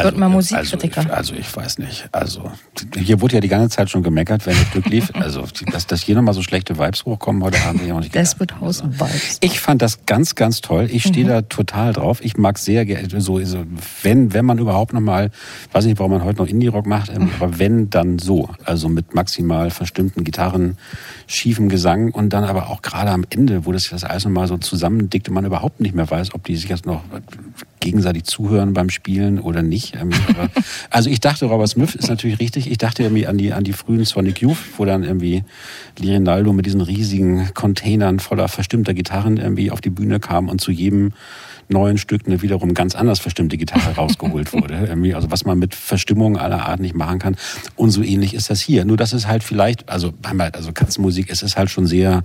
Wird 0.00 0.16
mal 0.16 0.28
Musikkritiker. 0.28 1.00
Also 1.00 1.10
ich, 1.10 1.16
also 1.16 1.34
ich 1.34 1.56
weiß 1.56 1.78
nicht. 1.78 2.08
Also 2.12 2.50
hier 2.96 3.20
wurde 3.20 3.34
ja 3.34 3.40
die 3.40 3.48
ganze 3.48 3.76
Zeit 3.76 3.90
schon 3.90 4.02
gemeckert, 4.02 4.46
wenn 4.46 4.56
das 4.56 4.70
Glück 4.70 4.86
lief. 4.86 5.10
Also 5.22 5.44
dass, 5.70 5.86
dass 5.86 6.02
hier 6.02 6.16
nochmal 6.16 6.34
so 6.34 6.42
schlechte 6.42 6.78
Vibes 6.78 7.04
hochkommen 7.04 7.44
heute 7.44 7.60
Abend, 7.62 7.80
hätte 7.80 7.86
ich 7.86 7.92
auch 7.92 8.00
nicht 8.00 8.12
gedacht. 8.12 8.26
Desperate 8.26 8.60
House 8.60 8.82
Vibes. 8.82 9.38
Ich 9.40 9.60
fand 9.60 9.80
das 9.80 10.04
ganz, 10.04 10.34
ganz 10.34 10.60
toll. 10.60 10.88
Ich 10.90 11.04
stehe 11.04 11.26
da 11.26 11.42
total 11.42 11.92
drauf. 11.92 12.24
Ich 12.24 12.36
mag 12.36 12.58
sehr 12.58 12.84
gerne, 12.84 13.20
so, 13.20 13.42
so, 13.44 13.64
wenn, 14.02 14.32
wenn 14.32 14.44
man 14.44 14.58
überhaupt 14.58 14.94
nochmal, 14.94 15.30
weiß 15.72 15.84
nicht, 15.84 15.98
warum 15.98 16.12
man 16.12 16.24
heute 16.24 16.38
noch 16.40 16.48
Indie-Rock 16.48 16.86
macht, 16.86 17.10
ähm, 17.10 17.30
aber 17.38 17.58
wenn, 17.58 17.88
dann 17.90 18.18
so. 18.18 18.48
Also 18.64 18.88
mit 18.88 19.14
maximal 19.14 19.70
verstimmten 19.70 20.24
Gitarren, 20.24 20.76
schiefem 21.26 21.68
Gesang 21.68 22.10
und 22.10 22.30
dann 22.30 22.44
aber 22.44 22.68
auch 22.68 22.82
gerade 22.82 23.10
am 23.10 23.24
Ende, 23.30 23.64
wo 23.64 23.72
das 23.72 23.90
das 23.90 24.04
alles 24.04 24.24
nochmal 24.24 24.48
so 24.48 24.58
zusammendickte, 24.58 25.30
man 25.30 25.44
überhaupt 25.44 25.80
nicht 25.80 25.94
mehr 25.94 26.10
weiß, 26.10 26.34
ob 26.34 26.44
die 26.44 26.56
sich 26.56 26.68
jetzt 26.68 26.86
noch 26.86 27.02
gegenseitig 27.80 28.24
zuhören 28.24 28.72
beim 28.72 28.90
Spielen 28.90 29.40
oder 29.40 29.62
nicht. 29.62 29.81
Ähm, 29.94 30.10
aber- 30.28 30.50
Also 30.90 31.10
ich 31.10 31.20
dachte, 31.20 31.46
Robert 31.46 31.68
Smith 31.68 31.94
ist 31.94 32.08
natürlich 32.08 32.38
richtig. 32.40 32.70
Ich 32.70 32.78
dachte 32.78 33.02
irgendwie 33.02 33.26
an 33.26 33.38
die, 33.38 33.52
an 33.52 33.64
die 33.64 33.72
frühen 33.72 34.04
Sonic 34.04 34.40
Youth, 34.40 34.58
wo 34.76 34.84
dann 34.84 35.02
irgendwie 35.02 35.44
Lirinaldo 35.98 36.52
mit 36.52 36.66
diesen 36.66 36.80
riesigen 36.80 37.52
Containern 37.54 38.18
voller 38.20 38.48
verstimmter 38.48 38.94
Gitarren 38.94 39.36
irgendwie 39.36 39.70
auf 39.70 39.80
die 39.80 39.90
Bühne 39.90 40.20
kam 40.20 40.48
und 40.48 40.60
zu 40.60 40.70
jedem 40.70 41.12
neuen 41.68 41.96
Stück 41.96 42.22
eine 42.26 42.42
wiederum 42.42 42.74
ganz 42.74 42.94
anders 42.94 43.20
verstimmte 43.20 43.56
Gitarre 43.56 43.94
rausgeholt 43.96 44.52
wurde. 44.52 44.86
Irgendwie, 44.88 45.14
also 45.14 45.30
was 45.30 45.44
man 45.44 45.58
mit 45.58 45.74
Verstimmung 45.74 46.36
aller 46.36 46.66
Art 46.66 46.80
nicht 46.80 46.94
machen 46.94 47.18
kann. 47.18 47.36
Und 47.76 47.90
so 47.90 48.02
ähnlich 48.02 48.34
ist 48.34 48.50
das 48.50 48.60
hier. 48.60 48.84
Nur 48.84 48.96
das 48.96 49.12
ist 49.12 49.26
halt 49.26 49.42
vielleicht, 49.42 49.88
also, 49.88 50.12
also 50.52 50.72
Katzenmusik, 50.72 51.30
es 51.30 51.42
ist 51.42 51.56
halt 51.56 51.70
schon 51.70 51.86
sehr 51.86 52.24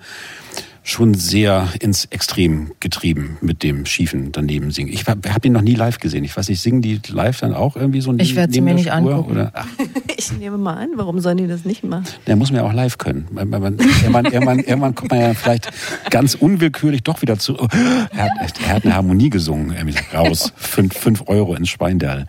schon 0.87 1.13
sehr 1.15 1.67
ins 1.81 2.05
Extrem 2.05 2.71
getrieben 2.79 3.37
mit 3.41 3.61
dem 3.61 3.85
schiefen 3.85 4.31
daneben 4.31 4.71
singen. 4.71 4.91
Ich 4.93 5.05
habe 5.05 5.33
hab 5.33 5.43
ihn 5.43 5.51
noch 5.51 5.61
nie 5.61 5.75
live 5.75 5.99
gesehen. 5.99 6.23
Ich 6.23 6.35
weiß 6.35 6.47
nicht, 6.47 6.61
singen 6.61 6.81
die 6.81 7.01
live 7.09 7.41
dann 7.41 7.53
auch 7.53 7.75
irgendwie 7.75 7.99
so 7.99 8.13
Ich 8.17 8.37
werd's 8.37 8.53
neben 8.53 8.65
mir 8.65 8.73
nicht 8.73 8.87
Spur? 8.87 8.95
angucken. 8.95 9.31
Oder, 9.31 9.51
ich 10.17 10.31
nehme 10.31 10.57
mal 10.57 10.75
an, 10.75 10.91
warum 10.95 11.19
sollen 11.19 11.37
die 11.37 11.47
das 11.47 11.65
nicht 11.65 11.83
machen? 11.83 12.05
der 12.25 12.37
muss 12.37 12.51
man 12.51 12.61
ja 12.61 12.67
auch 12.69 12.73
live 12.73 12.97
können. 12.97 13.27
Man, 13.31 13.51
irgendwann, 13.51 14.25
irgendwann, 14.25 14.59
irgendwann 14.59 14.95
kommt 14.95 15.11
man 15.11 15.19
ja 15.19 15.33
vielleicht 15.33 15.69
ganz 16.09 16.35
unwillkürlich 16.35 17.03
doch 17.03 17.21
wieder 17.21 17.37
zu. 17.37 17.59
Oh, 17.59 17.67
er, 17.71 18.23
hat, 18.23 18.61
er 18.65 18.75
hat 18.75 18.85
eine 18.85 18.95
Harmonie 18.95 19.29
gesungen. 19.29 19.75
Raus. 20.13 20.53
Fünf, 20.55 20.93
fünf 20.93 21.23
Euro 21.27 21.53
ins 21.55 21.67
Schweindal. 21.67 22.27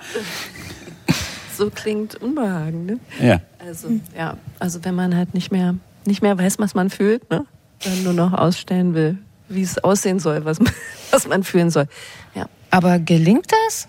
So 1.57 1.71
klingt 1.71 2.17
Unbehagen, 2.17 2.87
ne? 2.87 2.99
Ja. 3.21 3.41
Also, 3.65 3.89
ja, 4.17 4.37
also 4.59 4.85
wenn 4.85 4.97
man 4.97 5.17
halt 5.17 5.35
nicht 5.35 5.53
mehr, 5.53 5.77
nicht 6.05 6.23
mehr 6.23 6.37
weiß, 6.37 6.59
was 6.59 6.75
man 6.75 6.91
fühlt, 6.91 7.31
ne? 7.31 7.47
Dann 7.85 8.03
nur 8.03 8.13
noch 8.13 8.33
ausstellen 8.33 8.95
will, 8.95 9.19
wie 9.49 9.63
es 9.63 9.79
aussehen 9.79 10.19
soll, 10.19 10.45
was 10.45 10.61
man, 10.61 10.73
was 11.11 11.27
man 11.27 11.45
fühlen 11.45 11.71
soll. 11.71 11.87
Ja, 12.35 12.47
Aber 12.71 12.99
gelingt 12.99 13.47
das? 13.67 13.89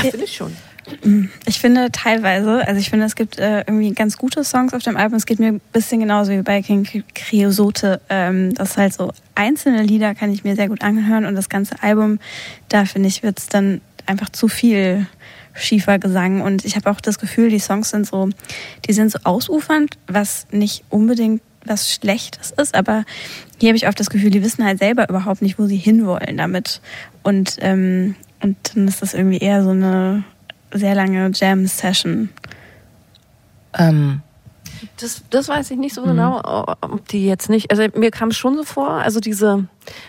finde 0.00 0.24
ich 0.24 0.36
schon. 0.36 0.54
Ich 1.46 1.60
finde 1.60 1.90
teilweise, 1.92 2.66
also 2.66 2.78
ich 2.78 2.90
finde, 2.90 3.06
es 3.06 3.16
gibt 3.16 3.38
äh, 3.38 3.60
irgendwie 3.60 3.92
ganz 3.92 4.18
gute 4.18 4.44
Songs 4.44 4.74
auf 4.74 4.82
dem 4.82 4.96
Album. 4.96 5.16
Es 5.16 5.24
geht 5.24 5.38
mir 5.38 5.48
ein 5.48 5.60
bisschen 5.72 6.00
genauso 6.00 6.32
wie 6.32 6.42
bei 6.42 6.60
King 6.60 6.86
Creosote. 7.14 8.00
Ähm, 8.10 8.54
das 8.54 8.72
ist 8.72 8.76
halt 8.76 8.92
so 8.92 9.12
einzelne 9.34 9.82
Lieder 9.82 10.14
kann 10.14 10.30
ich 10.30 10.44
mir 10.44 10.56
sehr 10.56 10.68
gut 10.68 10.82
anhören 10.82 11.24
und 11.24 11.34
das 11.34 11.48
ganze 11.48 11.82
Album, 11.82 12.18
da 12.68 12.84
finde 12.84 13.08
ich, 13.08 13.22
wird 13.22 13.38
es 13.38 13.46
dann 13.48 13.80
einfach 14.06 14.28
zu 14.28 14.48
viel 14.48 15.06
schiefer 15.54 15.98
Gesang 15.98 16.40
und 16.42 16.64
ich 16.64 16.76
habe 16.76 16.90
auch 16.90 17.00
das 17.00 17.18
Gefühl, 17.18 17.48
die 17.48 17.60
Songs 17.60 17.90
sind 17.90 18.06
so, 18.06 18.28
die 18.86 18.92
sind 18.92 19.10
so 19.10 19.20
ausufernd, 19.24 19.96
was 20.08 20.46
nicht 20.50 20.84
unbedingt 20.90 21.42
was 21.66 21.92
Schlechtes 21.92 22.50
ist, 22.50 22.74
aber 22.74 23.04
hier 23.60 23.70
habe 23.70 23.76
ich 23.76 23.88
oft 23.88 23.98
das 23.98 24.10
Gefühl, 24.10 24.30
die 24.30 24.42
wissen 24.42 24.64
halt 24.64 24.78
selber 24.78 25.08
überhaupt 25.08 25.42
nicht, 25.42 25.58
wo 25.58 25.66
sie 25.66 25.76
hinwollen 25.76 26.36
damit 26.36 26.80
und 27.22 27.56
ähm, 27.60 28.14
und 28.42 28.56
dann 28.74 28.88
ist 28.88 29.00
das 29.00 29.14
irgendwie 29.14 29.38
eher 29.38 29.62
so 29.62 29.70
eine 29.70 30.22
sehr 30.72 30.94
lange 30.94 31.30
Jam-Session. 31.32 32.28
Ähm, 33.78 34.20
Das, 35.00 35.22
das 35.30 35.48
weiß 35.48 35.70
ich 35.70 35.78
nicht 35.78 35.94
so 35.94 36.02
genau, 36.02 36.42
ob 36.80 37.08
die 37.08 37.24
jetzt 37.26 37.48
nicht. 37.48 37.70
Also 37.70 37.84
mir 37.98 38.10
kam 38.10 38.28
es 38.28 38.36
schon 38.36 38.56
so 38.56 38.64
vor, 38.64 38.90
also 38.90 39.18
diese 39.20 39.66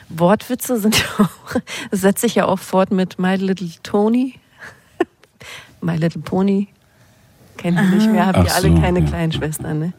Wortwitze 0.09 0.79
sind 0.79 0.97
ja 1.19 1.25
auch, 1.25 1.61
das 1.91 2.01
setzt 2.01 2.21
sich 2.21 2.35
ja 2.35 2.45
auch 2.45 2.59
fort 2.59 2.91
mit 2.91 3.19
My 3.19 3.35
Little 3.35 3.69
Tony. 3.83 4.35
My 5.81 5.95
Little 5.95 6.21
Pony. 6.21 6.67
Kennt 7.57 7.77
ihr 7.79 7.83
nicht 7.83 8.11
mehr, 8.11 8.25
habt 8.25 8.37
ihr 8.39 8.47
Ach 8.49 8.55
alle 8.57 8.75
so, 8.75 8.81
keine 8.81 8.99
ja. 8.99 9.05
kleinen 9.05 9.31
Schwestern, 9.31 9.79
ne? 9.79 9.93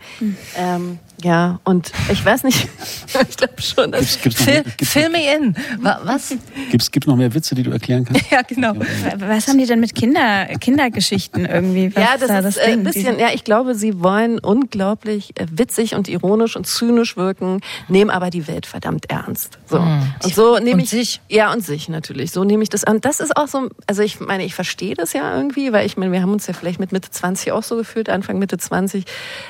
Ähm, 0.57 0.99
ja, 1.22 1.60
und 1.64 1.93
ich 2.10 2.24
weiß 2.24 2.44
nicht, 2.44 2.68
ich 3.28 3.36
glaube 3.36 3.60
schon, 3.62 3.93
dass 3.93 4.20
Gibt's, 4.20 4.22
gibt's, 4.22 4.47
mehr- 4.47 4.62
gibt's, 4.64 4.88
fill 4.93 5.09
me 5.09 5.34
in. 5.34 5.56
Wa- 5.80 6.01
Was? 6.05 6.34
gibt's, 6.70 6.90
gibt's 6.90 7.06
noch 7.06 7.16
mehr 7.16 7.32
Witze, 7.34 7.55
die 7.55 7.62
du 7.62 7.70
erklären 7.70 8.05
kannst? 8.05 8.30
Ja, 8.30 8.43
genau. 8.43 8.74
Was 9.16 9.48
haben 9.48 9.59
die 9.59 9.66
denn 9.66 9.80
mit 9.80 9.94
Kinder, 9.94 10.47
Kindergeschichten 10.60 11.47
irgendwie? 11.47 11.94
Was 11.94 12.02
Ja, 12.02 12.16
das 12.18 12.28
da 12.28 12.38
ist 12.40 12.56
äh, 12.59 12.62
ein 12.72 12.84
Ding? 12.84 12.93
bisschen, 12.93 13.18
ja, 13.18 13.28
ich 13.32 13.44
glaube, 13.44 13.74
sie 13.74 14.01
wollen 14.02 14.38
unglaublich 14.38 15.30
äh, 15.40 15.47
witzig 15.51 15.94
und 15.94 16.09
ironisch 16.09 16.56
und 16.56 16.66
zynisch 16.66 17.16
wirken, 17.16 17.60
nehmen 17.88 18.10
aber 18.10 18.30
die 18.30 18.47
Welt 18.48 18.66
verdammt 18.66 19.09
ernst. 19.10 19.59
So. 19.66 19.78
Und 19.78 20.34
so 20.34 20.59
nehme 20.59 20.82
ich 20.82 20.90
sich. 20.90 21.20
Ja, 21.28 21.52
und 21.52 21.64
sich 21.64 21.88
natürlich. 21.88 22.30
So 22.32 22.44
nehme 22.44 22.62
ich 22.62 22.68
das 22.68 22.84
an. 22.84 23.01
Das 23.01 23.20
ist 23.20 23.36
auch 23.36 23.48
so, 23.48 23.68
also 23.86 24.02
ich 24.02 24.20
meine, 24.20 24.44
ich 24.44 24.55
verstehe 24.55 24.94
das 24.94 25.12
ja 25.12 25.34
irgendwie, 25.36 25.72
weil 25.72 25.86
ich 25.86 25.97
meine, 25.97 26.12
wir 26.12 26.20
haben 26.20 26.32
uns 26.32 26.47
ja 26.47 26.52
vielleicht 26.55 26.80
mit 26.80 26.93
Mitte 26.93 27.10
20 27.10 27.52
auch 27.52 27.62
so 27.62 27.76
gefühlt, 27.76 28.09
Anfang 28.10 28.38
Mitte 28.38 28.59
20. 28.59 29.05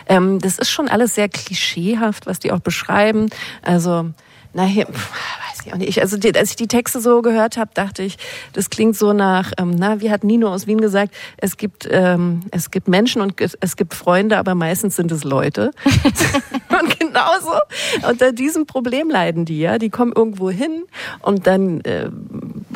Ähm, 0.09 0.39
das 0.39 0.59
ist 0.59 0.71
schon 0.71 0.89
alles 0.89 1.15
sehr 1.15 1.29
klischeehaft, 1.57 2.27
was 2.27 2.39
die 2.39 2.53
auch 2.53 2.61
beschreiben. 2.61 3.29
Also, 3.63 4.11
naja, 4.53 4.87
weiß 4.89 5.67
ich 5.67 5.73
auch 5.73 5.77
nicht. 5.79 5.89
Ich, 5.89 6.01
also 6.01 6.17
als 6.35 6.51
ich 6.51 6.57
die 6.57 6.67
Texte 6.69 7.01
so 7.01 7.21
gehört 7.23 7.57
habe, 7.59 7.71
dachte 7.75 8.03
ich, 8.03 8.17
das 8.55 8.71
klingt 8.71 8.97
so 8.97 9.13
nach, 9.13 9.53
ähm, 9.59 9.71
na, 9.77 10.01
wie 10.01 10.11
hat 10.11 10.25
Nino 10.25 10.49
aus 10.53 10.67
Wien 10.67 10.81
gesagt, 10.81 11.13
es 11.37 11.57
gibt, 11.57 11.87
ähm, 11.91 12.41
es 12.53 12.71
gibt 12.71 12.89
Menschen 12.89 13.21
und 13.21 13.39
es- 13.41 13.77
gibt 13.77 13.93
Freunde, 13.95 14.39
aber 14.39 14.55
meistens 14.55 14.97
sind 14.97 15.13
es 15.13 15.25
Leute. 15.25 15.73
und 16.81 16.99
genauso 16.99 17.53
unter 18.09 18.33
diesem 18.33 18.65
Problem 18.67 19.11
leiden 19.11 19.45
die, 19.45 19.61
ja. 19.61 19.77
Die 19.79 19.91
kommen 19.91 20.13
irgendwo 20.15 20.49
hin 20.51 20.85
und 21.21 21.47
dann 21.47 21.81
äh, 21.83 22.09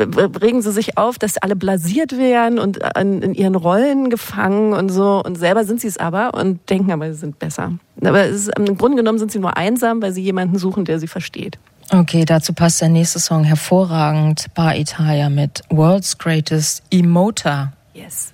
regen 0.00 0.62
sie 0.62 0.72
sich 0.72 0.96
auf, 0.98 1.18
dass 1.18 1.36
alle 1.38 1.56
blasiert 1.56 2.16
werden 2.16 2.58
und 2.58 2.78
in 2.98 3.34
ihren 3.34 3.54
Rollen 3.54 4.10
gefangen 4.10 4.72
und 4.72 4.88
so. 4.88 5.22
Und 5.24 5.36
selber 5.36 5.64
sind 5.64 5.80
sie 5.80 5.88
es 5.88 5.98
aber 5.98 6.34
und 6.34 6.68
denken 6.70 6.90
aber, 6.92 7.12
sie 7.12 7.18
sind 7.18 7.38
besser. 7.38 7.72
Aber 8.02 8.24
ist, 8.24 8.50
im 8.58 8.76
Grunde 8.76 8.96
genommen 8.96 9.18
sind 9.18 9.32
sie 9.32 9.38
nur 9.38 9.56
einsam, 9.56 10.02
weil 10.02 10.12
sie 10.12 10.22
jemanden 10.22 10.58
suchen, 10.58 10.84
der 10.84 10.98
sie 10.98 11.08
versteht. 11.08 11.58
Okay, 11.92 12.24
dazu 12.24 12.52
passt 12.52 12.80
der 12.80 12.88
nächste 12.88 13.18
Song 13.18 13.44
hervorragend. 13.44 14.46
Bar 14.54 14.76
Italia 14.76 15.28
mit 15.28 15.62
World's 15.70 16.16
Greatest 16.18 16.82
Emoter. 16.90 17.72
Yes. 17.94 18.32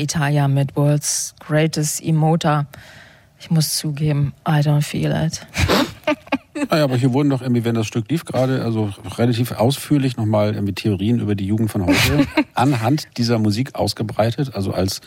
Italia 0.00 0.48
mit 0.48 0.76
World's 0.76 1.34
Greatest 1.40 2.02
Emoter. 2.02 2.66
Ich 3.38 3.50
muss 3.50 3.76
zugeben, 3.76 4.32
I 4.48 4.60
don't 4.60 4.82
feel 4.82 5.12
it. 5.12 5.46
Naja, 6.70 6.84
aber 6.84 6.96
hier 6.96 7.12
wurden 7.12 7.30
doch 7.30 7.42
irgendwie, 7.42 7.64
wenn 7.64 7.74
das 7.74 7.86
Stück 7.86 8.10
lief, 8.10 8.24
gerade 8.24 8.64
also 8.64 8.90
relativ 9.18 9.52
ausführlich 9.52 10.16
nochmal 10.16 10.54
irgendwie 10.54 10.72
Theorien 10.72 11.20
über 11.20 11.34
die 11.34 11.46
Jugend 11.46 11.70
von 11.70 11.86
heute 11.86 12.26
anhand 12.54 13.08
dieser 13.18 13.38
Musik 13.38 13.74
ausgebreitet. 13.74 14.54
Also 14.54 14.72
als 14.72 15.00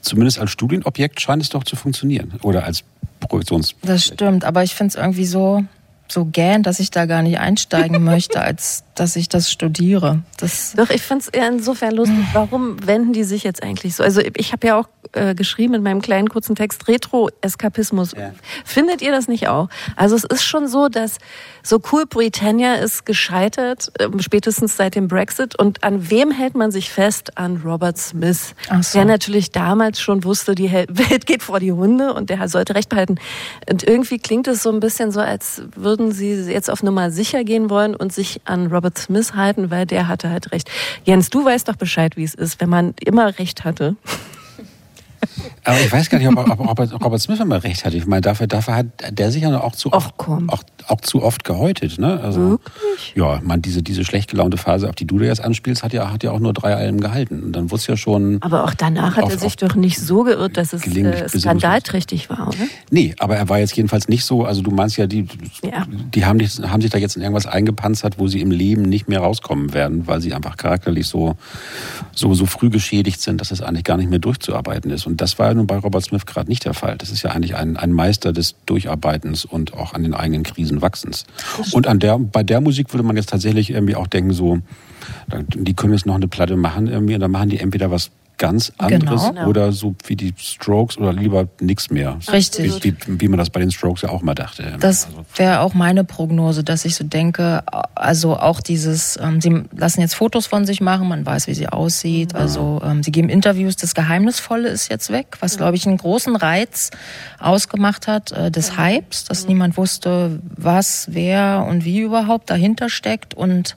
zumindest 0.00 0.38
als 0.38 0.50
Studienobjekt 0.50 1.20
scheint 1.20 1.42
es 1.42 1.48
doch 1.48 1.64
zu 1.64 1.76
funktionieren. 1.76 2.34
Oder 2.42 2.64
als 2.64 2.84
Projektions. 3.20 3.74
Das 3.82 4.04
stimmt, 4.04 4.44
aber 4.44 4.62
ich 4.62 4.74
finde 4.74 4.90
es 4.90 4.94
irgendwie 4.94 5.26
so, 5.26 5.64
so 6.08 6.24
gähn, 6.24 6.62
dass 6.62 6.80
ich 6.80 6.90
da 6.90 7.06
gar 7.06 7.22
nicht 7.22 7.38
einsteigen 7.38 8.02
möchte, 8.04 8.40
als 8.40 8.84
dass 8.94 9.16
ich 9.16 9.28
das 9.28 9.50
studiere. 9.50 10.22
Das 10.36 10.74
Doch, 10.76 10.90
ich 10.90 11.02
finde 11.02 11.22
es 11.22 11.28
eher 11.28 11.48
insofern 11.48 11.94
lustig, 11.94 12.18
warum 12.32 12.86
wenden 12.86 13.12
die 13.12 13.24
sich 13.24 13.42
jetzt 13.42 13.62
eigentlich 13.62 13.96
so? 13.96 14.02
Also 14.02 14.20
ich 14.20 14.52
habe 14.52 14.66
ja 14.66 14.78
auch 14.78 14.88
äh, 15.12 15.34
geschrieben 15.34 15.74
in 15.74 15.82
meinem 15.82 16.02
kleinen 16.02 16.28
kurzen 16.28 16.54
Text 16.54 16.88
Retro-Eskapismus. 16.88 18.12
Ja. 18.12 18.32
Findet 18.64 19.02
ihr 19.02 19.12
das 19.12 19.28
nicht 19.28 19.48
auch? 19.48 19.68
Also 19.96 20.14
es 20.14 20.24
ist 20.24 20.44
schon 20.44 20.68
so, 20.68 20.88
dass 20.88 21.18
so 21.62 21.80
cool 21.92 22.06
Britannia 22.06 22.74
ist 22.74 23.06
gescheitert, 23.06 23.92
äh, 23.98 24.08
spätestens 24.18 24.76
seit 24.76 24.94
dem 24.94 25.08
Brexit. 25.08 25.58
Und 25.58 25.82
an 25.84 26.10
wem 26.10 26.30
hält 26.30 26.54
man 26.54 26.70
sich 26.70 26.90
fest? 26.90 27.38
An 27.38 27.62
Robert 27.64 27.98
Smith, 27.98 28.54
Ach 28.68 28.82
so. 28.82 28.98
der 28.98 29.06
natürlich 29.06 29.50
damals 29.50 30.00
schon 30.00 30.24
wusste, 30.24 30.54
die 30.54 30.70
Welt 30.72 31.26
geht 31.26 31.42
vor 31.42 31.60
die 31.60 31.72
Hunde 31.72 32.12
und 32.12 32.30
der 32.30 32.48
sollte 32.48 32.74
Recht 32.74 32.88
behalten. 32.88 33.16
Und 33.70 33.82
irgendwie 33.84 34.18
klingt 34.18 34.48
es 34.48 34.62
so 34.62 34.70
ein 34.70 34.80
bisschen 34.80 35.12
so, 35.12 35.20
als 35.20 35.62
würden 35.74 36.12
sie 36.12 36.32
jetzt 36.32 36.70
auf 36.70 36.82
Nummer 36.82 37.10
sicher 37.10 37.44
gehen 37.44 37.70
wollen 37.70 37.94
und 37.94 38.12
sich 38.12 38.40
an 38.44 38.66
Robert 38.66 38.81
Smith 38.98 39.34
halten, 39.34 39.70
weil 39.70 39.86
der 39.86 40.08
hatte 40.08 40.30
halt 40.30 40.52
recht. 40.52 40.70
Jens, 41.04 41.30
du 41.30 41.44
weißt 41.44 41.68
doch 41.68 41.76
Bescheid, 41.76 42.16
wie 42.16 42.24
es 42.24 42.34
ist, 42.34 42.60
wenn 42.60 42.68
man 42.68 42.94
immer 43.04 43.38
Recht 43.38 43.64
hatte. 43.64 43.96
Aber 45.64 45.80
ich 45.80 45.92
weiß 45.92 46.10
gar 46.10 46.18
nicht, 46.18 46.26
ob, 46.28 46.36
ob, 46.36 46.50
ob 46.58 46.68
Robert- 46.68 46.92
Robert 47.04 47.20
Smith 47.20 47.38
immer 47.38 47.62
recht 47.62 47.84
hat. 47.84 47.94
Ich 47.94 48.06
meine, 48.06 48.22
dafür, 48.22 48.48
dafür 48.48 48.74
hat 48.74 48.86
der 49.10 49.30
sich 49.30 49.42
ja 49.42 49.60
auch 49.60 49.76
zu 49.76 49.90
Ach, 49.92 49.96
oft, 50.06 50.14
komm. 50.16 50.50
auch, 50.50 50.64
auch 50.88 51.00
zu 51.00 51.22
oft 51.22 51.44
gehäutet. 51.44 51.98
Ne? 51.98 52.20
Also, 52.20 52.40
Wirklich? 52.52 53.12
Ja, 53.14 53.40
man, 53.42 53.62
diese, 53.62 53.82
diese 53.82 54.04
schlecht 54.04 54.30
gelaunte 54.30 54.56
Phase, 54.56 54.88
auf 54.88 54.94
die 54.94 55.06
du 55.06 55.18
da 55.18 55.26
jetzt 55.26 55.42
anspielst, 55.42 55.82
hat 55.82 55.92
ja, 55.92 56.10
hat 56.12 56.22
ja 56.22 56.30
auch 56.30 56.38
nur 56.40 56.52
drei 56.52 56.74
Alben 56.74 57.00
gehalten. 57.00 57.42
Und 57.42 57.52
dann 57.52 57.66
es 57.72 57.86
ja 57.86 57.96
schon. 57.96 58.38
Aber 58.42 58.64
auch 58.64 58.74
danach 58.74 59.16
hat 59.16 59.24
Auf- 59.24 59.32
er 59.32 59.38
sich 59.38 59.56
doch 59.56 59.74
nicht 59.74 59.98
so 59.98 60.22
geirrt, 60.24 60.56
dass 60.56 60.72
es 60.72 60.86
äh, 60.86 61.28
skandalträchtig 61.28 62.28
war, 62.30 62.48
oder? 62.48 62.56
Nee, 62.90 63.14
aber 63.18 63.36
er 63.36 63.48
war 63.48 63.58
jetzt 63.58 63.76
jedenfalls 63.76 64.08
nicht 64.08 64.24
so, 64.24 64.44
also 64.44 64.62
du 64.62 64.70
meinst 64.70 64.96
ja, 64.96 65.06
die, 65.06 65.26
Ja. 65.64 65.86
die 66.14 66.24
haben, 66.24 66.36
nicht, 66.36 66.60
haben 66.62 66.80
sich 66.82 66.90
da 66.90 66.98
jetzt 66.98 67.16
in 67.16 67.22
irgendwas 67.22 67.46
eingepanzert, 67.46 68.18
wo 68.18 68.28
sie 68.28 68.40
im 68.40 68.50
Leben 68.50 68.82
nicht 68.82 69.08
mehr 69.08 69.20
rauskommen 69.20 69.72
werden, 69.74 70.06
weil 70.06 70.20
sie 70.20 70.34
einfach 70.34 70.56
charakterlich 70.56 71.06
so, 71.06 71.36
so, 72.12 72.34
so 72.34 72.46
früh 72.46 72.70
geschädigt 72.70 73.20
sind, 73.20 73.40
dass 73.40 73.50
es 73.50 73.60
eigentlich 73.62 73.84
gar 73.84 73.96
nicht 73.96 74.10
mehr 74.10 74.18
durchzuarbeiten 74.18 74.90
ist. 74.90 75.06
Und 75.06 75.20
das 75.20 75.38
war 75.38 75.48
ja 75.48 75.54
nun 75.54 75.66
bei 75.66 75.76
Robert 75.78 76.04
Smith 76.04 76.26
gerade 76.26 76.48
nicht 76.48 76.64
der 76.64 76.74
Fall. 76.74 76.96
Das 76.98 77.10
ist 77.10 77.22
ja 77.22 77.30
eigentlich 77.30 77.56
ein, 77.56 77.76
ein 77.76 77.92
Meister 77.92 78.32
des 78.32 78.54
Durcharbeitens 78.66 79.44
und 79.44 79.74
auch 79.74 79.94
an 79.94 80.02
den 80.02 80.14
eigenen 80.14 80.42
Krisen 80.42 80.71
wachsens. 80.80 81.26
Und 81.72 81.86
an 81.86 81.98
der, 81.98 82.18
bei 82.18 82.42
der 82.42 82.60
Musik 82.60 82.92
würde 82.94 83.02
man 83.02 83.16
jetzt 83.16 83.28
tatsächlich 83.28 83.70
irgendwie 83.70 83.96
auch 83.96 84.06
denken, 84.06 84.32
so, 84.32 84.60
die 85.48 85.74
können 85.74 85.92
jetzt 85.92 86.06
noch 86.06 86.14
eine 86.14 86.28
Platte 86.28 86.56
machen 86.56 86.86
irgendwie, 86.86 87.14
und 87.14 87.20
dann 87.20 87.30
machen 87.30 87.50
die 87.50 87.58
entweder 87.58 87.90
was 87.90 88.10
ganz 88.42 88.72
anderes 88.76 89.28
Genau. 89.28 89.46
oder 89.46 89.70
so 89.70 89.94
wie 90.06 90.16
die 90.16 90.34
Strokes 90.36 90.98
oder 90.98 91.12
lieber 91.12 91.46
nichts 91.60 91.90
mehr. 91.90 92.18
Richtig. 92.32 92.82
Wie, 92.82 92.92
wie, 93.06 93.20
wie 93.20 93.28
man 93.28 93.38
das 93.38 93.50
bei 93.50 93.60
den 93.60 93.70
Strokes 93.70 94.02
ja 94.02 94.08
auch 94.08 94.20
mal 94.22 94.34
dachte. 94.34 94.76
Das 94.80 95.06
Also, 95.06 95.24
wäre 95.36 95.60
auch 95.60 95.74
meine 95.74 96.02
Prognose, 96.02 96.64
dass 96.64 96.84
ich 96.84 96.96
so 96.96 97.04
denke, 97.04 97.62
also 97.94 98.36
auch 98.36 98.60
dieses, 98.60 99.16
ähm, 99.22 99.40
sie 99.40 99.62
lassen 99.76 100.00
jetzt 100.00 100.16
Fotos 100.16 100.48
von 100.48 100.66
sich 100.66 100.80
machen, 100.80 101.06
man 101.06 101.24
weiß, 101.24 101.46
wie 101.46 101.54
sie 101.54 101.68
aussieht, 101.68 102.34
also 102.34 102.82
ähm, 102.84 103.04
sie 103.04 103.12
geben 103.12 103.28
Interviews, 103.28 103.76
das 103.76 103.94
Geheimnisvolle 103.94 104.68
ist 104.70 104.90
jetzt 104.90 105.12
weg, 105.12 105.36
was 105.38 105.56
glaube 105.56 105.76
ich 105.76 105.86
einen 105.86 105.98
großen 105.98 106.34
Reiz 106.34 106.90
ausgemacht 107.38 108.08
hat 108.08 108.32
äh, 108.32 108.50
des 108.50 108.76
Hypes, 108.76 109.22
dass 109.24 109.46
niemand 109.46 109.76
wusste, 109.76 110.40
was, 110.56 111.06
wer 111.12 111.64
und 111.68 111.84
wie 111.84 112.00
überhaupt 112.00 112.50
dahinter 112.50 112.88
steckt 112.88 113.34
und 113.34 113.76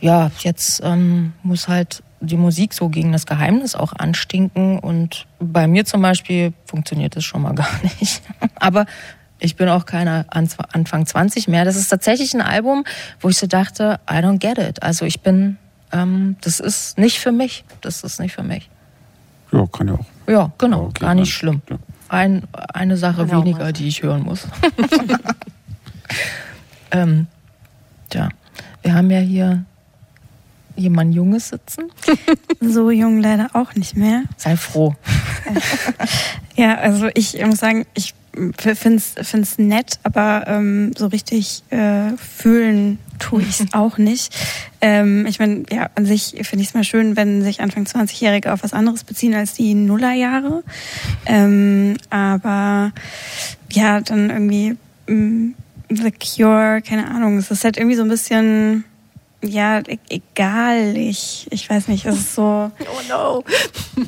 ja, 0.00 0.30
jetzt 0.40 0.80
ähm, 0.82 1.32
muss 1.42 1.68
halt 1.68 2.02
die 2.20 2.36
Musik 2.36 2.74
so 2.74 2.88
gegen 2.88 3.12
das 3.12 3.26
Geheimnis 3.26 3.74
auch 3.74 3.92
anstinken. 3.92 4.78
Und 4.78 5.26
bei 5.38 5.66
mir 5.66 5.84
zum 5.84 6.02
Beispiel 6.02 6.52
funktioniert 6.64 7.16
das 7.16 7.24
schon 7.24 7.42
mal 7.42 7.54
gar 7.54 7.68
nicht. 8.00 8.22
Aber 8.56 8.86
ich 9.38 9.56
bin 9.56 9.68
auch 9.68 9.84
keine 9.86 10.24
Anz- 10.30 10.56
Anfang 10.72 11.06
20 11.06 11.48
mehr. 11.48 11.64
Das 11.64 11.76
ist 11.76 11.88
tatsächlich 11.88 12.34
ein 12.34 12.40
Album, 12.40 12.84
wo 13.20 13.28
ich 13.28 13.36
so 13.38 13.46
dachte, 13.46 14.00
I 14.10 14.14
don't 14.14 14.38
get 14.38 14.58
it. 14.58 14.82
Also 14.82 15.04
ich 15.04 15.20
bin, 15.20 15.58
ähm, 15.92 16.36
das 16.40 16.58
ist 16.60 16.98
nicht 16.98 17.18
für 17.18 17.32
mich. 17.32 17.64
Das 17.82 18.02
ist 18.02 18.18
nicht 18.18 18.34
für 18.34 18.42
mich. 18.42 18.68
ja, 19.52 19.66
kann 19.66 19.88
ja 19.88 19.94
auch. 19.94 20.04
Ja, 20.28 20.50
genau, 20.58 20.84
Okay, 20.86 21.04
gar 21.04 21.14
nicht 21.14 21.32
schlimm. 21.32 21.62
ja. 21.70 21.76
Ein, 22.08 22.44
eine 22.72 22.96
Sache 22.96 23.26
ja 23.26 23.36
auch 23.36 23.44
weniger, 23.44 23.72
die 23.72 23.88
ich 23.88 24.02
hören 24.02 24.22
muss. 24.22 24.46
ähm, 26.90 27.26
tja, 28.10 28.28
wir 28.82 28.94
haben 28.94 29.10
ja 29.10 29.18
hier 29.18 29.64
jemand 30.76 31.14
Junges 31.14 31.48
sitzen. 31.48 31.90
So 32.58 32.90
jung 32.90 33.20
leider 33.20 33.50
auch 33.52 33.74
nicht 33.74 33.96
mehr. 33.96 34.22
Sei 34.38 34.56
froh. 34.56 34.94
Ja, 36.56 36.76
also 36.76 37.08
ich 37.12 37.38
muss 37.44 37.58
sagen, 37.58 37.84
ich 37.92 38.14
finde 38.56 38.96
es 38.96 39.58
nett, 39.58 39.98
aber 40.02 40.44
ähm, 40.46 40.92
so 40.96 41.06
richtig 41.06 41.62
äh, 41.70 42.16
fühlen 42.16 42.98
tue 43.18 43.42
ich 43.42 43.60
es 43.60 43.66
auch 43.72 43.98
nicht. 43.98 44.34
Ähm, 44.80 45.26
ich 45.26 45.38
meine, 45.38 45.64
ja, 45.70 45.90
an 45.94 46.06
sich 46.06 46.34
finde 46.42 46.62
ich 46.62 46.68
es 46.68 46.74
mal 46.74 46.84
schön, 46.84 47.16
wenn 47.16 47.42
sich 47.42 47.60
Anfang 47.60 47.84
20-Jährige 47.84 48.52
auf 48.52 48.62
was 48.62 48.72
anderes 48.72 49.04
beziehen 49.04 49.34
als 49.34 49.54
die 49.54 49.74
Nullerjahre. 49.74 50.62
Ähm, 51.26 51.96
aber 52.10 52.92
ja, 53.70 54.00
dann 54.00 54.30
irgendwie 54.30 54.76
mm, 55.06 55.54
The 55.88 56.12
Cure, 56.12 56.82
keine 56.82 57.08
Ahnung, 57.08 57.38
es 57.38 57.50
ist 57.50 57.64
halt 57.64 57.76
irgendwie 57.76 57.96
so 57.96 58.02
ein 58.02 58.08
bisschen, 58.08 58.84
ja, 59.46 59.80
e 59.80 59.98
egal. 60.08 60.96
Ich, 60.96 61.46
ich 61.50 61.68
weiß 61.68 61.88
nicht, 61.88 62.06
es 62.06 62.16
ist 62.16 62.34
so. 62.34 62.70
Oh 62.80 63.00
no. 63.08 63.44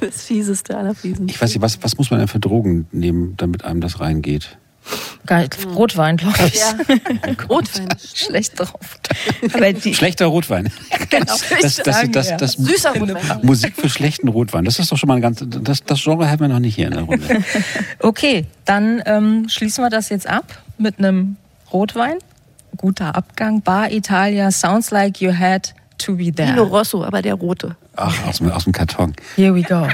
Das 0.00 0.22
fieseste 0.22 0.76
aller 0.76 0.94
Fiesen. 0.94 1.28
Ich 1.28 1.40
weiß 1.40 1.50
nicht, 1.50 1.60
was, 1.60 1.82
was 1.82 1.96
muss 1.98 2.10
man 2.10 2.20
denn 2.20 2.28
für 2.28 2.40
Drogen 2.40 2.86
nehmen, 2.92 3.34
damit 3.36 3.64
einem 3.64 3.80
das 3.80 4.00
reingeht? 4.00 4.58
Geil, 5.26 5.48
Rotwein, 5.74 6.16
glaube 6.16 6.38
ich. 6.46 6.54
Ja. 6.54 6.74
Rotwein. 7.48 7.88
Schlecht 8.14 8.58
drauf. 8.58 8.98
Schlechter 9.92 10.26
Rotwein. 10.26 10.72
Genau, 11.10 11.24
Das, 11.26 11.42
das, 11.60 11.76
das, 11.76 12.10
das, 12.10 12.36
das, 12.36 12.52
Süßer 12.54 12.94
Rotwein. 12.98 13.40
Musik 13.42 13.74
für 13.76 13.88
schlechten 13.88 14.28
Rotwein. 14.28 14.64
Das 14.64 14.78
ist 14.78 14.90
doch 14.90 14.96
schon 14.96 15.08
mal 15.08 15.16
ein 15.16 15.20
ganz. 15.22 15.44
Das, 15.46 15.84
das 15.84 16.02
Genre 16.02 16.28
haben 16.30 16.40
wir 16.40 16.48
noch 16.48 16.58
nicht 16.58 16.74
hier 16.74 16.86
in 16.86 16.94
der 16.94 17.02
Runde. 17.02 17.44
Okay, 18.00 18.46
dann 18.64 19.02
ähm, 19.06 19.48
schließen 19.48 19.84
wir 19.84 19.90
das 19.90 20.08
jetzt 20.08 20.26
ab 20.26 20.62
mit 20.78 20.98
einem 20.98 21.36
Rotwein. 21.72 22.18
Guter 22.76 23.14
Abgang. 23.14 23.62
Bar 23.62 23.90
Italia, 23.90 24.50
sounds 24.50 24.90
like 24.90 25.20
you 25.20 25.32
had 25.32 25.72
to 25.98 26.14
be 26.14 26.30
Vino 26.30 26.34
there. 26.34 26.60
Rosso, 26.60 27.04
aber 27.04 27.22
der 27.22 27.34
rote. 27.34 27.76
Ach, 27.96 28.26
aus 28.26 28.38
dem, 28.38 28.50
aus 28.50 28.64
dem 28.64 28.72
Karton. 28.72 29.14
Here 29.36 29.54
we 29.54 29.62
go. 29.62 29.86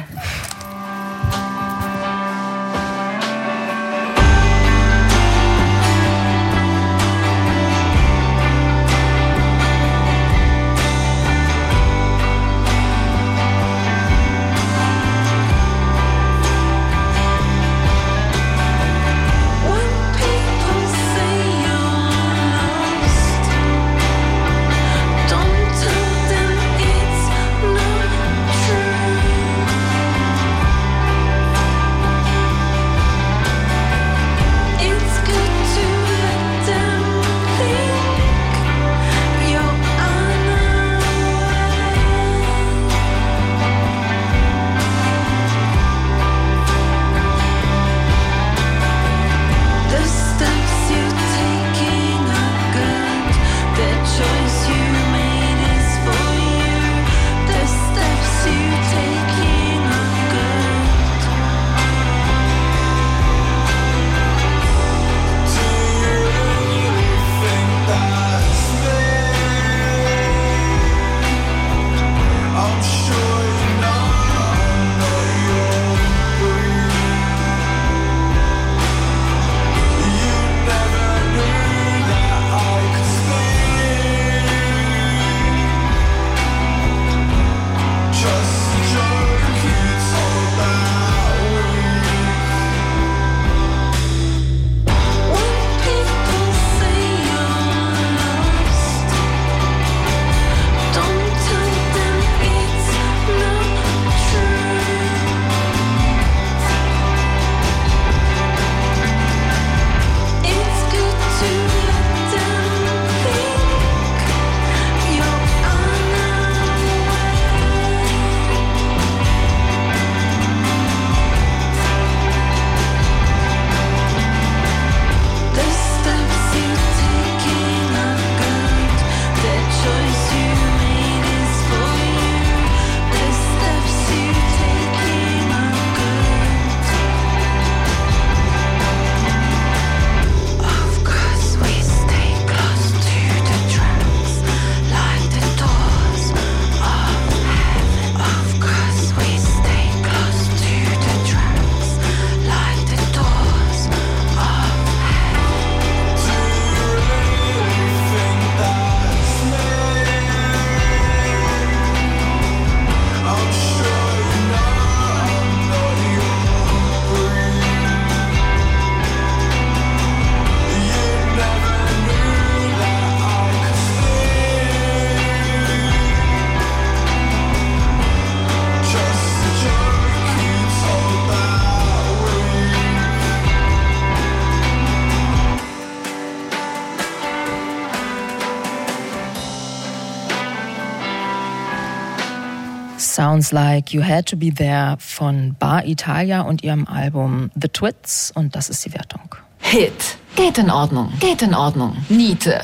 Sounds 193.26 193.50
Like 193.50 193.92
You 193.92 194.04
Had 194.04 194.26
to 194.26 194.36
Be 194.36 194.54
There 194.54 194.96
von 195.00 195.56
Bar 195.58 195.84
Italia 195.84 196.42
und 196.42 196.62
ihrem 196.62 196.86
Album 196.86 197.50
The 197.60 197.66
Twits 197.66 198.30
und 198.32 198.54
das 198.54 198.68
ist 198.68 198.84
die 198.84 198.94
Wertung. 198.94 199.34
Hit. 199.58 200.16
Geht 200.36 200.58
in 200.58 200.70
Ordnung. 200.70 201.12
Geht 201.18 201.42
in 201.42 201.52
Ordnung. 201.52 201.96
Niete. 202.08 202.60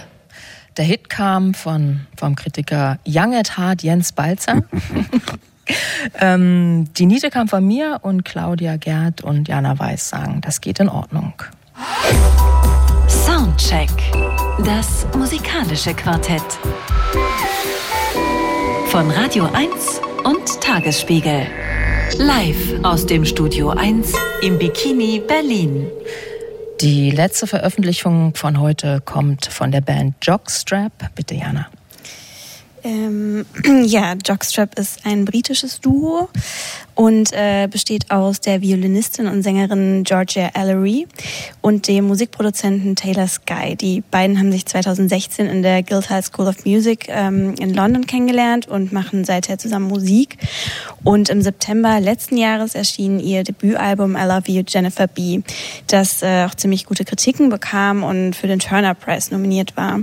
Der 0.77 0.85
Hit 0.85 1.09
kam 1.09 1.53
von, 1.53 2.07
vom 2.17 2.37
Kritiker 2.37 3.01
Young 3.05 3.35
at 3.35 3.59
Heart 3.59 3.83
Jens 3.83 4.13
Balzer. 4.13 4.63
ähm, 6.21 6.87
die 6.97 7.07
Niete 7.07 7.31
kam 7.31 7.49
von 7.49 7.67
mir 7.67 7.99
und 8.03 8.25
Claudia 8.25 8.77
Gerd 8.77 9.25
und 9.25 9.49
Jana 9.49 9.77
Weiß 9.77 10.11
sagen, 10.11 10.43
das 10.43 10.61
geht 10.61 10.79
in 10.79 10.89
Ordnung. 10.89 11.33
Soundcheck. 13.09 13.91
Das 14.65 15.09
musikalische 15.19 15.93
Quartett. 15.93 16.45
Von 18.91 19.11
Radio 19.11 19.49
1 19.53 20.12
und 20.25 20.61
Tagesspiegel. 20.61 21.47
Live 22.19 22.75
aus 22.83 23.07
dem 23.07 23.25
Studio 23.25 23.71
1 23.71 24.13
im 24.43 24.59
Bikini 24.59 25.21
Berlin. 25.27 25.87
Die 26.81 27.11
letzte 27.11 27.47
Veröffentlichung 27.47 28.35
von 28.35 28.61
heute 28.61 29.01
kommt 29.05 29.47
von 29.47 29.73
der 29.73 29.81
Band 29.81 30.15
Jockstrap. 30.23 30.93
Bitte, 31.15 31.35
Jana. 31.35 31.69
Ähm, 32.85 33.47
ja, 33.85 34.15
Jockstrap 34.15 34.79
ist 34.79 35.01
ein 35.05 35.25
britisches 35.25 35.81
Duo 35.81 36.29
und 36.95 37.33
äh, 37.33 37.69
besteht 37.71 38.11
aus 38.11 38.41
der 38.41 38.61
Violinistin 38.61 39.27
und 39.27 39.43
Sängerin 39.43 40.05
Georgia 40.05 40.51
Ellery 40.55 41.07
und 41.61 41.89
dem 41.89 42.07
Musikproduzenten 42.07 42.97
Taylor 42.97 43.29
Sky. 43.29 43.77
Die 43.77 44.03
beiden 44.11 44.39
haben 44.39 44.53
sich 44.53 44.67
2016 44.67 45.47
in 45.47 45.63
der 45.63 45.83
Guildhall 45.83 46.23
School 46.23 46.49
of 46.49 46.65
Music 46.65 47.07
ähm, 47.09 47.55
in 47.59 47.73
London 47.73 48.07
kennengelernt 48.07 48.69
und 48.69 48.93
machen 48.93 49.25
seither 49.25 49.59
zusammen 49.59 49.89
Musik. 49.89 50.39
Und 51.05 51.29
im 51.29 51.41
September 51.41 52.01
letzten 52.01 52.37
Jahres 52.37 52.75
erschien 52.75 53.21
ihr 53.21 53.45
Debütalbum 53.45 54.17
I 54.17 54.25
Love 54.25 54.51
You 54.51 54.63
Jennifer 54.67 55.07
B, 55.07 55.41
das 55.87 56.23
äh, 56.23 56.47
auch 56.49 56.55
ziemlich 56.55 56.87
gute 56.87 57.05
Kritiken 57.05 57.49
bekam 57.49 58.03
und 58.03 58.35
für 58.35 58.49
den 58.49 58.59
Turner 58.59 58.95
Prize 58.95 59.33
nominiert 59.33 59.77
war. 59.77 60.01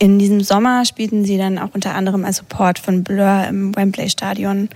In 0.00 0.18
diesem 0.18 0.40
Sommer 0.40 0.86
spielten 0.86 1.26
sie 1.26 1.36
dann 1.36 1.58
auch 1.58 1.74
unter 1.74 1.94
anderem 1.94 2.24
als 2.24 2.38
Support 2.38 2.78
von 2.78 3.04
Blur 3.04 3.44
im 3.46 3.76
Wembley 3.76 4.08
Stadion. 4.08 4.70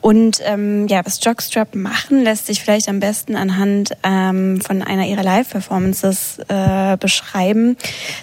Und 0.00 0.40
ähm, 0.46 0.86
ja, 0.86 1.04
was 1.04 1.22
Jockstrap 1.22 1.74
machen, 1.74 2.24
lässt 2.24 2.46
sich 2.46 2.62
vielleicht 2.62 2.88
am 2.88 2.98
besten 2.98 3.36
anhand 3.36 3.90
ähm, 4.02 4.62
von 4.62 4.80
einer 4.80 5.06
ihrer 5.06 5.22
Live-Performances 5.22 6.38
äh, 6.48 6.96
beschreiben. 6.96 7.76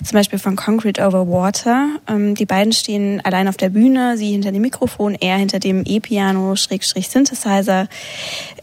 Zum 0.04 0.18
Beispiel 0.18 0.40
von 0.40 0.56
Concrete 0.56 1.06
Over 1.06 1.28
Water. 1.28 1.90
Ähm, 2.08 2.34
die 2.34 2.48
beiden 2.48 2.74
stehen 2.74 3.22
allein 3.24 3.48
auf 3.48 3.58
der 3.58 3.70
Bühne, 3.70 4.18
sie 4.18 4.32
hinter 4.32 4.52
dem 4.52 4.64
Mikrofon, 4.64 5.14
er 5.14 5.38
hinter 5.38 5.60
dem 5.60 5.84
E-Piano, 5.86 6.56
Schrägstrich 6.56 7.10
Synthesizer. 7.10 7.88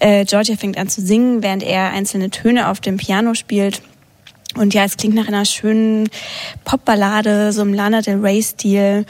Äh, 0.01 0.25
Georgia 0.25 0.57
fängt 0.57 0.77
an 0.77 0.89
zu 0.89 1.03
singen, 1.03 1.45
während 1.45 1.63
er 1.63 1.93
einzelne 1.93 2.31
Töne 2.31 2.69
auf 2.69 2.81
dem 2.81 2.97
Piano 2.97 3.35
spielt. 3.35 3.81
Und 4.57 4.75
ja, 4.75 4.85
es 4.85 4.97
klingt 4.97 5.15
nach 5.15 5.29
einer 5.29 5.45
schönen 5.45 6.09
Popballade, 6.65 7.53
so 7.53 7.63
im 7.63 7.73
Lana 7.73 8.01
Del 8.01 8.21
Rey-Stil. 8.21 9.07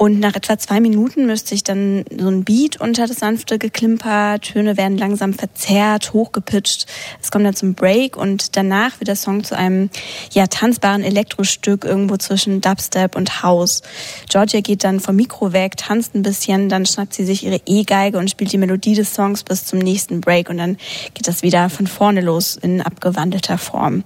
Und 0.00 0.18
nach 0.18 0.34
etwa 0.34 0.56
zwei 0.56 0.80
Minuten 0.80 1.26
müsste 1.26 1.50
sich 1.50 1.62
dann 1.62 2.06
so 2.18 2.28
ein 2.28 2.42
Beat 2.42 2.80
unter 2.80 3.06
das 3.06 3.18
sanfte 3.18 3.58
Geklimper, 3.58 4.40
Töne 4.40 4.78
werden 4.78 4.96
langsam 4.96 5.34
verzerrt, 5.34 6.14
hochgepitcht. 6.14 6.86
Es 7.20 7.30
kommt 7.30 7.44
dann 7.44 7.54
zum 7.54 7.74
Break 7.74 8.16
und 8.16 8.56
danach 8.56 8.98
wird 8.98 9.08
der 9.08 9.16
Song 9.16 9.44
zu 9.44 9.58
einem 9.58 9.90
ja 10.32 10.46
tanzbaren 10.46 11.02
Elektrostück 11.02 11.84
irgendwo 11.84 12.16
zwischen 12.16 12.62
Dubstep 12.62 13.14
und 13.14 13.42
House. 13.42 13.82
Georgia 14.30 14.62
geht 14.62 14.84
dann 14.84 15.00
vom 15.00 15.16
Mikro 15.16 15.52
weg, 15.52 15.76
tanzt 15.76 16.14
ein 16.14 16.22
bisschen, 16.22 16.70
dann 16.70 16.86
schnappt 16.86 17.12
sie 17.12 17.26
sich 17.26 17.44
ihre 17.44 17.60
E-Geige 17.66 18.16
und 18.16 18.30
spielt 18.30 18.54
die 18.54 18.58
Melodie 18.58 18.94
des 18.94 19.12
Songs 19.12 19.42
bis 19.42 19.66
zum 19.66 19.80
nächsten 19.80 20.22
Break 20.22 20.48
und 20.48 20.56
dann 20.56 20.78
geht 21.12 21.28
das 21.28 21.42
wieder 21.42 21.68
von 21.68 21.86
vorne 21.86 22.22
los 22.22 22.56
in 22.56 22.80
abgewandelter 22.80 23.58
Form. 23.58 24.04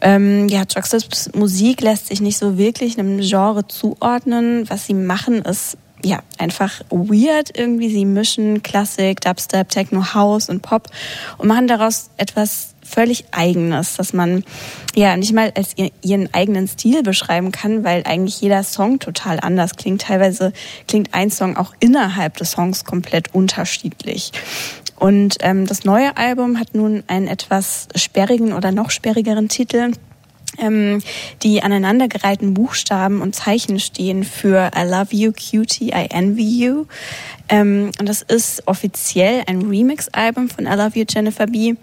Ähm, 0.00 0.48
ja, 0.48 0.60
Jockstraps 0.62 1.32
Musik 1.34 1.82
lässt 1.82 2.06
sich 2.06 2.22
nicht 2.22 2.38
so 2.38 2.56
wirklich 2.56 2.98
einem 2.98 3.20
Genre 3.20 3.68
zuordnen. 3.68 4.64
Was 4.70 4.86
sie 4.86 5.09
machen, 5.10 5.42
ist 5.42 5.76
ja 6.04 6.20
einfach 6.38 6.80
weird 6.90 7.50
irgendwie. 7.58 7.90
Sie 7.90 8.04
mischen 8.04 8.62
Klassik, 8.62 9.20
Dubstep, 9.20 9.68
Techno, 9.68 10.14
House 10.14 10.48
und 10.48 10.62
Pop 10.62 10.86
und 11.38 11.48
machen 11.48 11.66
daraus 11.66 12.10
etwas 12.16 12.74
völlig 12.82 13.24
Eigenes, 13.32 13.96
dass 13.96 14.12
man 14.12 14.44
ja 14.94 15.16
nicht 15.16 15.32
mal 15.32 15.52
als 15.56 15.72
ihr- 15.76 15.92
ihren 16.02 16.32
eigenen 16.32 16.66
Stil 16.68 17.02
beschreiben 17.02 17.50
kann, 17.52 17.84
weil 17.84 18.02
eigentlich 18.04 18.40
jeder 18.40 18.62
Song 18.62 18.98
total 18.98 19.40
anders 19.40 19.74
klingt. 19.76 20.02
Teilweise 20.02 20.52
klingt 20.88 21.12
ein 21.12 21.30
Song 21.30 21.56
auch 21.56 21.72
innerhalb 21.80 22.36
des 22.36 22.52
Songs 22.52 22.84
komplett 22.84 23.34
unterschiedlich. 23.34 24.32
Und 24.96 25.36
ähm, 25.40 25.66
das 25.66 25.84
neue 25.84 26.16
Album 26.16 26.58
hat 26.58 26.74
nun 26.74 27.02
einen 27.08 27.26
etwas 27.26 27.88
sperrigen 27.94 28.52
oder 28.52 28.70
noch 28.72 28.90
sperrigeren 28.90 29.48
Titel. 29.48 29.92
Ähm, 30.58 31.00
die 31.42 31.62
aneinandergereihten 31.62 32.54
Buchstaben 32.54 33.22
und 33.22 33.34
Zeichen 33.34 33.78
stehen 33.78 34.24
für 34.24 34.70
I 34.76 34.82
love 34.82 35.14
you, 35.14 35.32
cutie, 35.32 35.90
I 35.90 36.06
envy 36.10 36.42
you. 36.42 36.86
Ähm, 37.48 37.90
und 37.98 38.08
das 38.08 38.22
ist 38.22 38.66
offiziell 38.66 39.42
ein 39.46 39.62
Remix-Album 39.62 40.48
von 40.48 40.66
I 40.66 40.74
love 40.74 40.98
you, 40.98 41.04
Jennifer 41.08 41.46
B. 41.46 41.74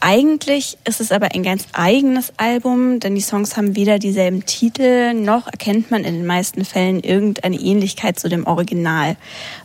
Eigentlich 0.00 0.76
ist 0.84 1.00
es 1.00 1.10
aber 1.10 1.34
ein 1.34 1.42
ganz 1.42 1.66
eigenes 1.72 2.32
Album, 2.36 3.00
denn 3.00 3.14
die 3.14 3.22
Songs 3.22 3.56
haben 3.56 3.76
weder 3.76 3.98
dieselben 3.98 4.44
Titel, 4.44 5.14
noch 5.14 5.46
erkennt 5.46 5.90
man 5.90 6.04
in 6.04 6.14
den 6.16 6.26
meisten 6.26 6.66
Fällen 6.66 7.00
irgendeine 7.00 7.56
Ähnlichkeit 7.56 8.18
zu 8.18 8.28
dem 8.28 8.46
Original. 8.46 9.16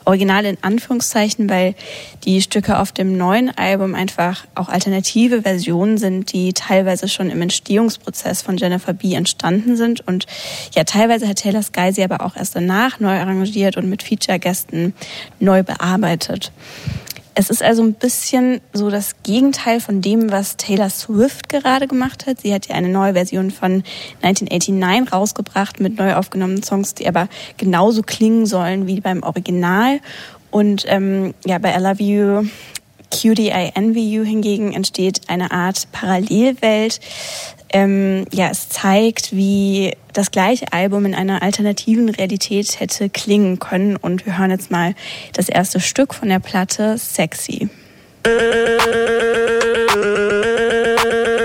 Original 0.05 0.45
in 0.45 0.57
Anführungszeichen, 0.61 1.49
weil 1.49 1.75
die 2.23 2.41
Stücke 2.41 2.79
auf 2.79 2.93
dem 2.93 3.17
neuen 3.17 3.55
Album 3.57 3.93
einfach 3.93 4.45
auch 4.55 4.69
alternative 4.69 5.41
Versionen 5.41 5.97
sind, 5.97 6.31
die 6.31 6.53
teilweise 6.53 7.09
schon 7.09 7.29
im 7.29 7.41
Entstehungsprozess 7.41 8.41
von 8.41 8.55
Jennifer 8.55 8.93
B. 8.93 9.13
entstanden 9.13 9.75
sind. 9.75 10.07
Und 10.07 10.27
ja, 10.73 10.85
teilweise 10.85 11.27
hat 11.27 11.39
Taylor 11.39 11.63
Sky 11.63 11.91
sie 11.91 12.03
aber 12.03 12.25
auch 12.25 12.37
erst 12.37 12.55
danach 12.55 13.01
neu 13.01 13.19
arrangiert 13.19 13.75
und 13.75 13.89
mit 13.89 14.01
Feature-Gästen 14.01 14.93
neu 15.39 15.63
bearbeitet. 15.63 16.53
Es 17.33 17.49
ist 17.49 17.63
also 17.63 17.81
ein 17.81 17.93
bisschen 17.93 18.59
so 18.73 18.89
das 18.89 19.15
Gegenteil 19.23 19.79
von 19.79 20.01
dem, 20.01 20.31
was 20.31 20.57
Taylor 20.57 20.89
Swift 20.89 21.47
gerade 21.47 21.87
gemacht 21.87 22.25
hat. 22.27 22.41
Sie 22.41 22.53
hat 22.53 22.67
ja 22.67 22.75
eine 22.75 22.89
neue 22.89 23.13
Version 23.13 23.51
von 23.51 23.83
1989 24.21 25.13
rausgebracht 25.13 25.79
mit 25.79 25.97
neu 25.97 26.15
aufgenommenen 26.15 26.63
Songs, 26.63 26.93
die 26.93 27.07
aber 27.07 27.29
genauso 27.55 28.01
klingen 28.01 28.45
sollen 28.45 28.85
wie 28.85 28.99
beim 28.99 29.23
Original. 29.23 30.01
Und 30.49 30.83
ähm, 30.87 31.33
ja, 31.45 31.57
bei 31.57 31.73
I 31.73 31.81
Love 31.81 32.03
You, 32.03 32.49
Cutie, 33.11 33.49
I 33.49 33.71
Envy 33.75 34.13
You 34.13 34.23
hingegen 34.23 34.73
entsteht 34.73 35.21
eine 35.27 35.51
Art 35.51 35.87
Parallelwelt. 35.93 36.99
Ähm, 37.73 38.25
ja, 38.31 38.49
es 38.49 38.69
zeigt, 38.69 39.35
wie 39.35 39.93
das 40.13 40.31
gleiche 40.31 40.71
Album 40.73 41.05
in 41.05 41.15
einer 41.15 41.41
alternativen 41.41 42.09
Realität 42.09 42.79
hätte 42.79 43.09
klingen 43.09 43.59
können. 43.59 43.95
Und 43.95 44.25
wir 44.25 44.37
hören 44.37 44.51
jetzt 44.51 44.71
mal 44.71 44.93
das 45.33 45.49
erste 45.49 45.79
Stück 45.79 46.13
von 46.13 46.29
der 46.29 46.39
Platte, 46.39 46.97
Sexy. 46.97 47.69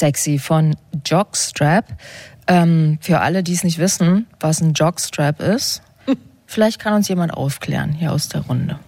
Sexy 0.00 0.38
von 0.38 0.74
Jockstrap. 1.06 1.84
Ähm, 2.46 2.98
für 3.00 3.20
alle, 3.20 3.42
die 3.42 3.52
es 3.52 3.62
nicht 3.62 3.78
wissen, 3.78 4.26
was 4.40 4.60
ein 4.60 4.72
Jockstrap 4.72 5.40
ist, 5.40 5.82
vielleicht 6.46 6.80
kann 6.80 6.94
uns 6.94 7.08
jemand 7.08 7.32
aufklären 7.34 7.92
hier 7.92 8.12
aus 8.12 8.28
der 8.28 8.40
Runde. 8.42 8.78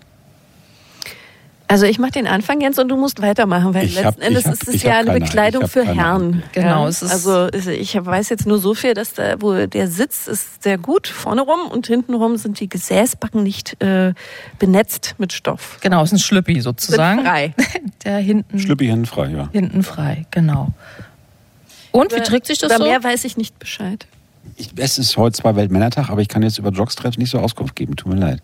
Also 1.72 1.86
ich 1.86 1.98
mache 1.98 2.10
den 2.10 2.26
Anfang, 2.26 2.60
Jens, 2.60 2.78
und 2.78 2.88
du 2.88 2.98
musst 2.98 3.22
weitermachen, 3.22 3.72
weil 3.72 3.86
Ich 3.86 3.94
letzten 3.94 4.06
hab- 4.08 4.20
Endes 4.22 4.44
hab- 4.44 4.52
ist 4.52 4.68
es 4.68 4.82
ja 4.82 4.98
eine 4.98 5.06
keine- 5.06 5.20
Bekleidung 5.20 5.68
für 5.68 5.84
keine 5.84 5.94
Herren. 6.02 6.42
Genau, 6.52 6.82
Ja? 6.82 6.88
es 6.88 7.00
ist- 7.00 7.10
also 7.10 7.48
ich 7.50 7.94
weiß 7.94 8.28
jetzt 8.28 8.46
nur 8.46 8.58
so 8.58 8.74
viel, 8.74 8.92
dass 8.92 9.14
da, 9.14 9.40
wo 9.40 9.64
der 9.64 9.88
Sitz 9.88 10.26
ist 10.28 10.62
sehr 10.62 10.76
gut 10.76 11.06
vorne 11.08 11.40
rum 11.40 11.60
und 11.70 11.86
hinten 11.86 12.12
rum 12.12 12.36
sind 12.36 12.60
die 12.60 12.68
Gesäßbacken 12.68 13.42
nicht 13.42 13.82
äh, 13.82 14.12
benetzt 14.58 15.14
mit 15.16 15.32
Stoff. 15.32 15.78
Genau, 15.80 16.02
es 16.02 16.10
ist 16.12 16.18
ein 16.18 16.22
Schlüppi 16.22 16.60
sozusagen. 16.60 17.20
Sind 17.20 17.26
frei. 17.26 17.54
Der 18.04 18.18
hinten, 18.18 18.58
Schlüppi 18.58 18.86
hinten 18.88 19.06
frei, 19.06 19.28
ja. 19.30 19.48
hinten 19.50 19.82
frei, 19.82 20.26
genau. 20.30 20.68
Und 21.90 22.14
wie 22.14 22.20
trägt 22.20 22.48
sich 22.48 22.58
das 22.58 22.70
Über 22.70 22.78
so? 22.84 22.84
mehr 22.84 23.02
weiß 23.02 23.24
ich 23.24 23.38
nicht 23.38 23.58
Bescheid. 23.58 24.06
Ich, 24.56 24.70
es 24.76 24.98
ist 24.98 25.16
heute 25.16 25.38
zwar 25.40 25.56
Weltmännertag, 25.56 26.10
aber 26.10 26.20
ich 26.20 26.28
kann 26.28 26.42
jetzt 26.42 26.58
über 26.58 26.68
Jockstraps 26.68 27.16
nicht 27.16 27.30
so 27.30 27.38
Auskunft 27.38 27.76
geben. 27.76 27.96
Tut 27.96 28.12
mir 28.12 28.20
leid. 28.20 28.42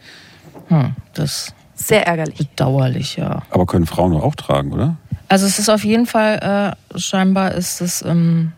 Hm, 0.68 0.94
das 1.12 1.52
Sehr 1.78 2.06
ärgerlich. 2.06 2.38
bedauerlich, 2.38 3.16
ja. 3.16 3.42
Aber 3.50 3.66
können 3.66 3.86
Frauen 3.86 4.14
auch 4.14 4.34
tragen, 4.34 4.72
oder? 4.72 4.96
Also 5.28 5.46
es 5.46 5.59
ist 5.59 5.68
auf 5.68 5.84
jeden 5.84 6.06
Fall, 6.06 6.76
äh, 6.94 6.98
scheinbar 6.98 7.52
ist 7.52 7.80
es 7.80 8.02
im 8.02 8.52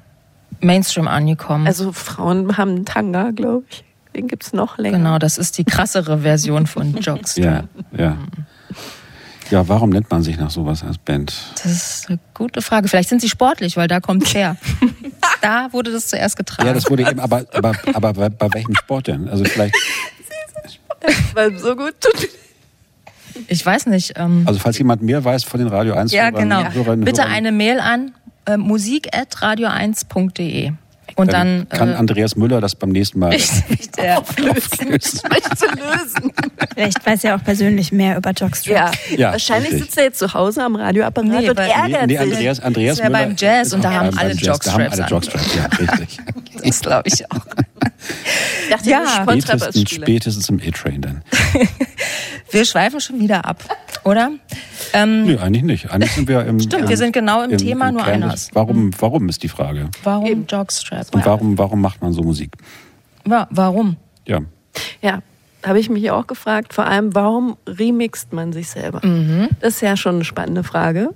Mainstream 0.60 1.06
angekommen. 1.08 1.66
Also 1.66 1.92
Frauen 1.92 2.56
haben 2.56 2.70
einen 2.70 2.84
Tanga, 2.84 3.30
glaube 3.30 3.64
ich. 3.68 3.84
Den 4.14 4.26
gibt's 4.26 4.52
noch 4.52 4.78
länger. 4.78 4.98
genau, 4.98 5.18
das 5.18 5.38
ist 5.38 5.58
die 5.58 5.64
krassere 5.64 6.18
Version 6.18 6.66
von 6.66 6.94
Jockstrap. 7.00 7.68
Ja, 7.92 7.98
ja. 7.98 8.16
Ja, 9.50 9.66
warum 9.68 9.90
nennt 9.90 10.08
man 10.10 10.22
sich 10.22 10.36
nach 10.38 10.50
sowas 10.50 10.84
als 10.84 10.98
Band? 10.98 11.34
Das 11.56 11.66
ist 11.66 12.08
eine 12.08 12.20
gute 12.34 12.62
Frage. 12.62 12.86
Vielleicht 12.88 13.08
sind 13.08 13.20
sie 13.20 13.28
sportlich, 13.28 13.76
weil 13.76 13.88
da 13.88 13.98
kommt's 13.98 14.32
her. 14.32 14.56
da 15.42 15.68
wurde 15.72 15.90
das 15.90 16.06
zuerst 16.06 16.36
getragen. 16.36 16.68
Ja, 16.68 16.72
das 16.72 16.88
wurde 16.88 17.02
eben, 17.08 17.18
aber, 17.18 17.44
aber, 17.52 17.74
aber 17.92 18.12
bei, 18.12 18.28
bei 18.28 18.48
welchem 18.54 18.76
Sport 18.76 19.08
denn? 19.08 19.28
Also 19.28 19.44
vielleicht, 19.44 19.74
Weil 21.34 21.58
so 21.58 21.74
gut 21.74 21.94
tut. 22.00 22.28
Ich 23.48 23.64
weiß 23.64 23.86
nicht. 23.86 24.14
Ähm, 24.16 24.42
also 24.46 24.58
falls 24.58 24.76
jemand 24.78 25.02
mehr 25.02 25.24
weiß 25.24 25.44
von 25.44 25.60
den 25.60 25.68
Radio 25.68 25.94
1 25.94 26.10
ja, 26.12 26.30
genau. 26.30 26.64
Hörern, 26.72 27.00
Bitte 27.00 27.22
Hörern, 27.22 27.34
eine 27.34 27.52
Mail 27.52 27.78
an 27.80 28.12
äh, 28.46 28.56
musik.radio1.de. 28.56 30.72
Und 31.16 31.32
dann, 31.32 31.66
dann 31.68 31.78
kann 31.78 31.88
äh, 31.92 31.94
Andreas 31.94 32.36
Müller 32.36 32.60
das 32.60 32.74
beim 32.74 32.90
nächsten 32.90 33.18
Mal 33.18 33.36
der, 33.96 34.18
auflösen. 34.18 35.00
zu 35.00 35.66
lösen. 35.66 36.32
Vielleicht 36.74 37.06
weiß 37.06 37.24
er 37.24 37.36
auch 37.36 37.44
persönlich 37.44 37.92
mehr 37.92 38.16
über 38.16 38.30
Jockstrap. 38.30 38.94
Ja, 39.10 39.16
Ja, 39.16 39.32
wahrscheinlich 39.32 39.72
richtig. 39.72 39.84
sitzt 39.86 39.98
er 39.98 40.04
jetzt 40.04 40.18
zu 40.18 40.32
Hause 40.34 40.62
am 40.64 40.76
Radioapparat 40.76 41.26
Nee, 41.42 41.50
und 41.50 41.58
ärgert 41.58 42.06
Nee, 42.06 42.14
nee. 42.14 42.18
Andreas, 42.18 42.60
Andreas 42.60 42.96
Das 42.98 43.04
wär 43.04 43.10
Müller 43.10 43.26
beim 43.26 43.36
Jazz 43.38 43.66
ist 43.68 43.74
und 43.74 43.84
da 43.84 43.92
haben 43.92 44.18
alle 44.18 44.34
Jazz, 44.34 44.58
Da 44.60 44.72
haben 44.72 44.82
alle 44.88 45.06
Jockstraps 45.06 45.54
Jockstraps, 45.54 45.54
ja, 45.56 45.66
richtig. 45.96 46.18
das 46.64 46.80
glaube 46.80 47.08
ich 47.08 47.30
auch. 47.30 47.46
Ich 48.64 48.70
dachte, 48.70 48.90
Ja. 48.90 49.02
ja. 49.04 49.22
Spätestens, 49.24 49.90
spätestens 49.90 50.48
im 50.48 50.60
A-Train 50.66 51.00
dann. 51.02 51.22
Wir 52.50 52.64
schweifen 52.64 53.00
schon 53.00 53.20
wieder 53.20 53.44
ab, 53.44 53.62
oder? 54.04 54.30
Ähm, 54.92 55.24
Nö, 55.26 55.38
eigentlich 55.38 55.62
nicht. 55.62 55.90
Eigentlich 55.90 56.12
sind 56.12 56.28
wir 56.28 56.44
im. 56.46 56.60
Stimmt, 56.60 56.82
im, 56.84 56.88
wir 56.88 56.96
sind 56.96 57.12
genau 57.12 57.42
im 57.42 57.56
Thema, 57.56 57.92
nur 57.92 58.02
Kern 58.02 58.20
des- 58.20 58.22
anders. 58.22 58.50
Warum, 58.54 58.90
warum 58.98 59.28
ist 59.28 59.42
die 59.42 59.48
Frage? 59.48 59.88
warum 60.02 60.46
Jockstrap? 60.48 61.14
Und 61.14 61.24
warum, 61.26 61.58
warum 61.58 61.80
macht 61.80 62.02
man 62.02 62.12
so 62.12 62.22
Musik? 62.22 62.56
Ja, 63.28 63.46
warum? 63.50 63.96
Ja. 64.26 64.40
Ja, 65.02 65.20
habe 65.64 65.78
ich 65.78 65.90
mich 65.90 66.10
auch 66.10 66.26
gefragt. 66.26 66.74
Vor 66.74 66.86
allem, 66.86 67.14
warum 67.14 67.56
remixt 67.66 68.32
man 68.32 68.52
sich 68.52 68.70
selber? 68.70 69.04
Mhm. 69.04 69.48
Das 69.60 69.74
ist 69.74 69.80
ja 69.82 69.96
schon 69.96 70.16
eine 70.16 70.24
spannende 70.24 70.64
Frage. 70.64 71.10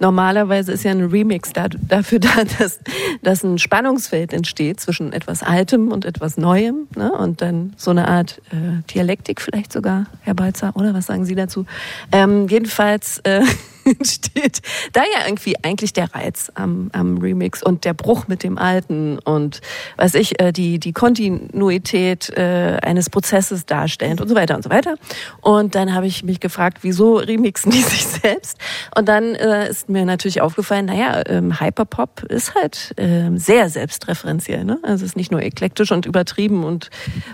Normalerweise 0.00 0.72
ist 0.72 0.84
ja 0.84 0.90
ein 0.90 1.04
Remix 1.04 1.52
da, 1.52 1.68
dafür 1.68 2.18
da, 2.20 2.44
dass, 2.58 2.80
dass 3.22 3.42
ein 3.44 3.58
Spannungsfeld 3.58 4.32
entsteht 4.32 4.80
zwischen 4.80 5.12
etwas 5.12 5.42
Altem 5.42 5.92
und 5.92 6.04
etwas 6.04 6.36
Neuem. 6.36 6.88
Ne? 6.96 7.12
Und 7.12 7.42
dann 7.42 7.74
so 7.76 7.90
eine 7.90 8.08
Art 8.08 8.40
äh, 8.50 8.82
Dialektik 8.92 9.40
vielleicht 9.40 9.72
sogar, 9.72 10.06
Herr 10.22 10.34
Balzer, 10.34 10.72
oder 10.74 10.94
was 10.94 11.06
sagen 11.06 11.24
Sie 11.24 11.34
dazu? 11.34 11.66
Ähm, 12.12 12.48
jedenfalls 12.48 13.18
äh, 13.20 13.42
entsteht 13.98 14.60
da 14.92 15.02
ja 15.02 15.26
irgendwie 15.26 15.54
eigentlich 15.62 15.92
der 15.92 16.14
Reiz 16.14 16.50
am, 16.54 16.90
am 16.92 17.18
Remix 17.18 17.62
und 17.62 17.84
der 17.84 17.94
Bruch 17.94 18.28
mit 18.28 18.42
dem 18.42 18.58
Alten 18.58 19.18
und 19.18 19.60
weiß 19.96 20.14
ich, 20.14 20.40
äh, 20.40 20.52
die, 20.52 20.78
die 20.78 20.92
Kontinuität 20.92 22.30
äh, 22.36 22.78
eines 22.82 23.10
Prozesses 23.10 23.66
darstellend 23.66 24.20
und 24.20 24.28
so 24.28 24.34
weiter 24.34 24.56
und 24.56 24.62
so 24.62 24.70
weiter. 24.70 24.96
Und 25.40 25.74
dann 25.74 25.94
habe 25.94 26.06
ich 26.06 26.22
mich 26.22 26.40
gefragt, 26.40 26.78
wieso 26.82 27.16
remixen 27.16 27.70
die 27.70 27.80
sich 27.82 28.04
selbst? 28.04 28.58
Und 28.96 29.08
dann 29.08 29.34
äh, 29.34 29.68
ist 29.68 29.88
mir 29.88 30.04
natürlich 30.04 30.40
aufgefallen, 30.40 30.86
naja, 30.86 31.22
ähm, 31.26 31.60
Hyperpop 31.60 32.24
ist 32.24 32.54
halt 32.54 32.94
ähm, 32.96 33.38
sehr 33.38 33.68
selbstreferenziell. 33.68 34.64
Ne? 34.64 34.78
Also 34.82 35.04
es 35.04 35.10
ist 35.10 35.16
nicht 35.16 35.30
nur 35.30 35.42
eklektisch 35.42 35.92
und 35.92 36.06
übertrieben 36.06 36.64
und, 36.64 36.90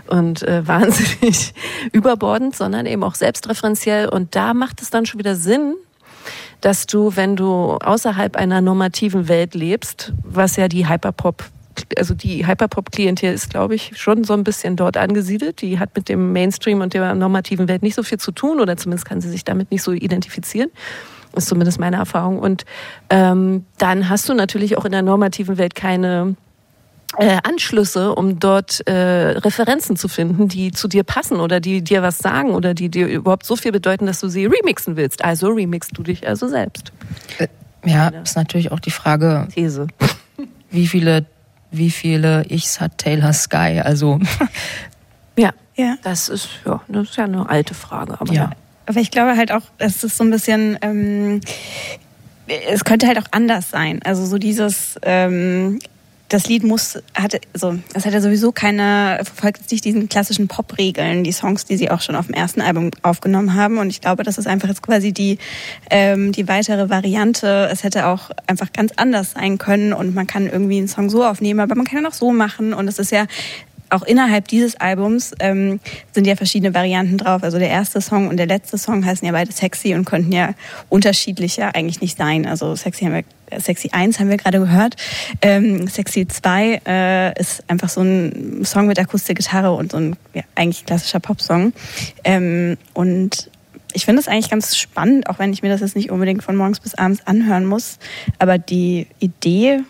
und 0.08 0.42
äh, 0.42 0.66
wahnsinnig 0.66 1.54
überbordend, 1.92 2.56
sondern 2.56 2.86
eben 2.86 3.02
auch 3.02 3.14
selbstreferenziell. 3.14 4.08
Und 4.08 4.34
da 4.34 4.54
macht 4.54 4.82
es 4.82 4.90
dann 4.90 5.06
schon 5.06 5.18
wieder 5.18 5.36
Sinn, 5.36 5.74
dass 6.60 6.86
du, 6.86 7.16
wenn 7.16 7.36
du 7.36 7.76
außerhalb 7.76 8.36
einer 8.36 8.60
normativen 8.60 9.28
Welt 9.28 9.54
lebst, 9.54 10.12
was 10.22 10.56
ja 10.56 10.68
die 10.68 10.88
Hyperpop, 10.88 11.44
also 11.96 12.14
die 12.14 12.46
Hyperpop-Klientel 12.46 13.32
ist, 13.32 13.50
glaube 13.50 13.74
ich, 13.74 13.92
schon 13.96 14.24
so 14.24 14.34
ein 14.34 14.44
bisschen 14.44 14.76
dort 14.76 14.96
angesiedelt. 14.96 15.62
Die 15.62 15.78
hat 15.78 15.96
mit 15.96 16.08
dem 16.08 16.32
Mainstream 16.32 16.80
und 16.80 16.94
der 16.94 17.14
normativen 17.14 17.68
Welt 17.68 17.82
nicht 17.82 17.94
so 17.94 18.02
viel 18.02 18.18
zu 18.18 18.32
tun 18.32 18.60
oder 18.60 18.76
zumindest 18.76 19.06
kann 19.06 19.20
sie 19.20 19.30
sich 19.30 19.44
damit 19.44 19.70
nicht 19.70 19.82
so 19.82 19.92
identifizieren. 19.92 20.70
Ist 21.34 21.48
zumindest 21.48 21.78
meine 21.78 21.96
Erfahrung. 21.96 22.38
Und 22.38 22.64
ähm, 23.08 23.64
dann 23.78 24.08
hast 24.08 24.28
du 24.28 24.34
natürlich 24.34 24.76
auch 24.76 24.84
in 24.84 24.92
der 24.92 25.02
normativen 25.02 25.58
Welt 25.58 25.74
keine 25.74 26.34
äh, 27.18 27.38
Anschlüsse, 27.42 28.14
um 28.14 28.38
dort 28.38 28.86
äh, 28.86 28.92
Referenzen 29.38 29.96
zu 29.96 30.08
finden, 30.08 30.48
die 30.48 30.70
zu 30.72 30.86
dir 30.88 31.02
passen 31.02 31.38
oder 31.40 31.60
die 31.60 31.82
dir 31.82 32.02
was 32.02 32.18
sagen 32.18 32.50
oder 32.50 32.72
die 32.74 32.88
dir 32.88 33.06
überhaupt 33.08 33.44
so 33.44 33.56
viel 33.56 33.72
bedeuten, 33.72 34.06
dass 34.06 34.20
du 34.20 34.28
sie 34.28 34.46
remixen 34.46 34.96
willst. 34.96 35.24
Also 35.24 35.48
remixst 35.48 35.90
du 35.96 36.02
dich 36.02 36.26
also 36.26 36.48
selbst. 36.48 36.92
Äh, 37.38 37.48
ja, 37.84 38.08
ist 38.08 38.36
natürlich 38.36 38.70
auch 38.72 38.80
die 38.80 38.90
Frage, 38.92 39.48
These. 39.54 39.88
wie 40.70 40.86
viele, 40.86 41.26
wie 41.70 41.90
viele 41.90 42.44
Ichs 42.48 42.80
hat 42.80 42.98
Taylor 42.98 43.32
Sky? 43.32 43.80
Also 43.82 44.18
Ja, 45.36 45.50
Ja. 45.76 45.96
das 46.02 46.28
ist 46.28 46.48
ja, 46.66 46.80
das 46.88 47.08
ist 47.10 47.16
ja 47.16 47.24
eine 47.24 47.48
alte 47.48 47.74
Frage, 47.74 48.20
aber 48.20 48.32
Ja. 48.32 48.42
ja. 48.44 48.50
Aber 48.86 49.00
ich 49.00 49.10
glaube 49.10 49.36
halt 49.36 49.52
auch, 49.52 49.62
es 49.78 50.02
ist 50.04 50.16
so 50.16 50.24
ein 50.24 50.30
bisschen, 50.30 50.76
ähm, 50.82 51.40
es 52.68 52.84
könnte 52.84 53.06
halt 53.06 53.18
auch 53.18 53.26
anders 53.30 53.70
sein. 53.70 54.00
Also 54.04 54.26
so 54.26 54.36
dieses, 54.38 54.98
ähm, 55.02 55.78
das 56.30 56.46
Lied 56.46 56.62
muss, 56.62 56.96
hatte, 57.12 57.40
also, 57.52 57.76
es 57.92 58.06
hat 58.06 58.12
ja 58.12 58.20
sowieso 58.20 58.52
keine, 58.52 59.20
verfolgt 59.24 59.58
jetzt 59.62 59.72
nicht 59.72 59.84
diesen 59.84 60.08
klassischen 60.08 60.46
Pop-Regeln, 60.46 61.24
die 61.24 61.32
Songs, 61.32 61.64
die 61.64 61.76
sie 61.76 61.90
auch 61.90 62.00
schon 62.00 62.14
auf 62.14 62.26
dem 62.26 62.34
ersten 62.34 62.60
Album 62.60 62.92
aufgenommen 63.02 63.54
haben. 63.54 63.78
Und 63.78 63.90
ich 63.90 64.00
glaube, 64.00 64.22
das 64.22 64.38
ist 64.38 64.46
einfach 64.46 64.68
jetzt 64.68 64.80
quasi 64.82 65.12
die, 65.12 65.38
ähm, 65.90 66.30
die 66.30 66.46
weitere 66.46 66.88
Variante. 66.88 67.68
Es 67.72 67.82
hätte 67.82 68.06
auch 68.06 68.30
einfach 68.46 68.72
ganz 68.72 68.92
anders 68.94 69.32
sein 69.32 69.58
können 69.58 69.92
und 69.92 70.14
man 70.14 70.28
kann 70.28 70.46
irgendwie 70.46 70.78
einen 70.78 70.88
Song 70.88 71.10
so 71.10 71.24
aufnehmen, 71.24 71.58
aber 71.58 71.74
man 71.74 71.84
kann 71.84 71.98
ihn 71.98 72.06
auch 72.06 72.14
so 72.14 72.30
machen. 72.32 72.74
Und 72.74 72.86
es 72.86 73.00
ist 73.00 73.10
ja 73.10 73.26
auch 73.90 74.02
innerhalb 74.02 74.48
dieses 74.48 74.76
Albums 74.76 75.32
ähm, 75.40 75.80
sind 76.12 76.26
ja 76.26 76.36
verschiedene 76.36 76.74
Varianten 76.74 77.18
drauf. 77.18 77.42
Also 77.42 77.58
der 77.58 77.68
erste 77.68 78.00
Song 78.00 78.28
und 78.28 78.36
der 78.36 78.46
letzte 78.46 78.78
Song 78.78 79.04
heißen 79.04 79.26
ja 79.26 79.32
beide 79.32 79.52
sexy 79.52 79.94
und 79.94 80.04
könnten 80.04 80.32
ja 80.32 80.54
unterschiedlicher 80.88 81.74
eigentlich 81.74 82.00
nicht 82.00 82.16
sein. 82.16 82.46
Also 82.46 82.74
sexy 82.76 83.04
haben 83.04 83.14
wir 83.14 83.24
Sexy 83.58 83.90
1 83.90 84.20
haben 84.20 84.28
wir 84.28 84.36
gerade 84.36 84.60
gehört. 84.60 84.94
Ähm, 85.42 85.88
Sexy 85.88 86.28
2 86.28 86.82
äh, 86.86 87.40
ist 87.40 87.68
einfach 87.68 87.88
so 87.88 88.00
ein 88.00 88.64
Song 88.64 88.86
mit 88.86 88.96
Akustikgitarre 88.96 89.72
und 89.72 89.90
so 89.90 89.98
ein 89.98 90.16
ja, 90.34 90.42
eigentlich 90.54 90.86
klassischer 90.86 91.18
Popsong. 91.18 91.72
Ähm, 92.22 92.76
und 92.94 93.50
ich 93.92 94.04
finde 94.04 94.20
es 94.20 94.28
eigentlich 94.28 94.50
ganz 94.50 94.76
spannend, 94.76 95.28
auch 95.28 95.38
wenn 95.38 95.52
ich 95.52 95.62
mir 95.62 95.68
das 95.68 95.80
jetzt 95.80 95.96
nicht 95.96 96.10
unbedingt 96.10 96.44
von 96.44 96.54
morgens 96.54 96.80
bis 96.80 96.94
abends 96.94 97.26
anhören 97.26 97.66
muss. 97.66 97.98
Aber 98.38 98.58
die 98.58 99.08
Idee 99.18 99.80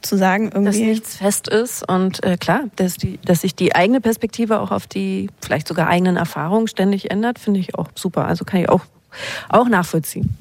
zu 0.00 0.16
sagen, 0.16 0.50
dass 0.64 0.76
irgendwie. 0.76 0.90
nichts 0.92 1.16
fest 1.16 1.48
ist 1.48 1.88
und 1.88 2.22
äh, 2.24 2.36
klar, 2.36 2.64
dass, 2.76 2.94
die, 2.94 3.18
dass 3.24 3.40
sich 3.42 3.54
die 3.54 3.74
eigene 3.74 4.00
Perspektive 4.00 4.60
auch 4.60 4.70
auf 4.70 4.86
die 4.86 5.28
vielleicht 5.40 5.68
sogar 5.68 5.88
eigenen 5.88 6.16
Erfahrungen 6.16 6.68
ständig 6.68 7.10
ändert, 7.10 7.38
finde 7.38 7.60
ich 7.60 7.74
auch 7.74 7.88
super. 7.94 8.26
Also 8.26 8.44
kann 8.44 8.60
ich 8.60 8.68
auch, 8.68 8.84
auch 9.48 9.68
nachvollziehen. 9.68 10.36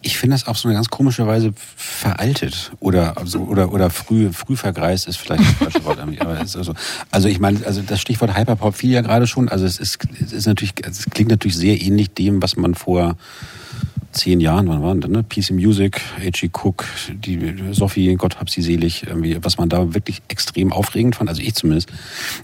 Ich 0.00 0.16
finde 0.16 0.36
das 0.36 0.46
auf 0.46 0.56
so 0.56 0.68
eine 0.68 0.76
ganz 0.76 0.88
komische 0.88 1.26
Weise 1.26 1.52
veraltet 1.76 2.70
oder 2.78 3.18
also, 3.18 3.40
oder 3.40 3.72
oder 3.72 3.90
früh 3.90 4.32
früh 4.32 4.56
vergreist 4.56 5.08
ist 5.08 5.16
vielleicht 5.16 5.42
das 5.42 5.52
falsche 5.54 5.84
Wort 5.84 5.98
aber 5.98 6.40
es 6.40 6.50
ist 6.50 6.56
also 6.56 6.72
also 7.10 7.26
ich 7.26 7.40
meine 7.40 7.66
also 7.66 7.82
das 7.82 8.00
Stichwort 8.00 8.36
Hyperpop 8.36 8.76
fiel 8.76 8.92
ja 8.92 9.00
gerade 9.00 9.26
schon 9.26 9.48
also 9.48 9.66
es 9.66 9.80
ist 9.80 9.98
es 10.24 10.32
ist 10.32 10.46
natürlich 10.46 10.74
es 10.86 11.04
klingt 11.10 11.30
natürlich 11.30 11.56
sehr 11.56 11.80
ähnlich 11.82 12.14
dem 12.14 12.40
was 12.40 12.56
man 12.56 12.76
vor 12.76 13.16
zehn 14.12 14.40
Jahren, 14.40 14.68
wann 14.68 14.82
waren 14.82 15.00
das, 15.00 15.10
ne? 15.10 15.22
PC 15.22 15.50
Music, 15.50 16.00
H.G. 16.18 16.50
Cook, 16.52 16.84
die 17.12 17.54
Sophie, 17.72 18.14
Gott 18.16 18.40
hab 18.40 18.50
sie 18.50 18.62
selig, 18.62 19.06
irgendwie, 19.06 19.36
was 19.42 19.58
man 19.58 19.68
da 19.68 19.94
wirklich 19.94 20.22
extrem 20.28 20.72
aufregend 20.72 21.16
fand, 21.16 21.28
also 21.28 21.42
ich 21.42 21.54
zumindest, 21.54 21.90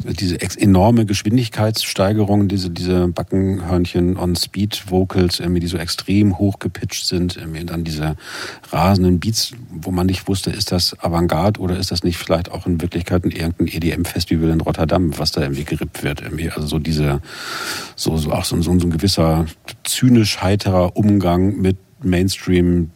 diese 0.04 0.40
enorme 0.60 1.06
Geschwindigkeitssteigerung, 1.06 2.48
diese, 2.48 2.70
diese 2.70 3.08
Backenhörnchen 3.08 4.16
on 4.16 4.36
Speed 4.36 4.90
Vocals, 4.90 5.40
irgendwie, 5.40 5.60
die 5.60 5.66
so 5.66 5.78
extrem 5.78 6.38
hoch 6.38 6.58
gepitcht 6.58 7.06
sind, 7.06 7.36
irgendwie, 7.36 7.64
dann 7.64 7.84
diese 7.84 8.16
rasenden 8.70 9.20
Beats, 9.20 9.52
wo 9.70 9.90
man 9.90 10.06
nicht 10.06 10.28
wusste, 10.28 10.50
ist 10.50 10.72
das 10.72 10.98
Avantgarde 11.02 11.60
oder 11.60 11.78
ist 11.78 11.90
das 11.90 12.04
nicht 12.04 12.18
vielleicht 12.18 12.50
auch 12.50 12.66
in 12.66 12.80
Wirklichkeit 12.80 13.24
ein 13.24 13.30
irgendein 13.30 13.68
EDM-Festival 13.68 14.50
in 14.50 14.60
Rotterdam, 14.60 15.16
was 15.18 15.32
da 15.32 15.42
irgendwie 15.42 15.64
gerippt 15.64 16.02
wird, 16.02 16.20
irgendwie, 16.20 16.50
also 16.50 16.66
so 16.66 16.78
diese, 16.78 17.20
so, 17.96 18.16
so 18.16 18.32
auch 18.32 18.44
so, 18.44 18.60
so, 18.60 18.78
so 18.78 18.86
ein 18.86 18.90
gewisser 18.90 19.46
zynisch 19.84 20.42
heiterer 20.42 20.96
Umgang 20.96 21.53
mit 21.56 21.76
Mainstream 22.02 22.90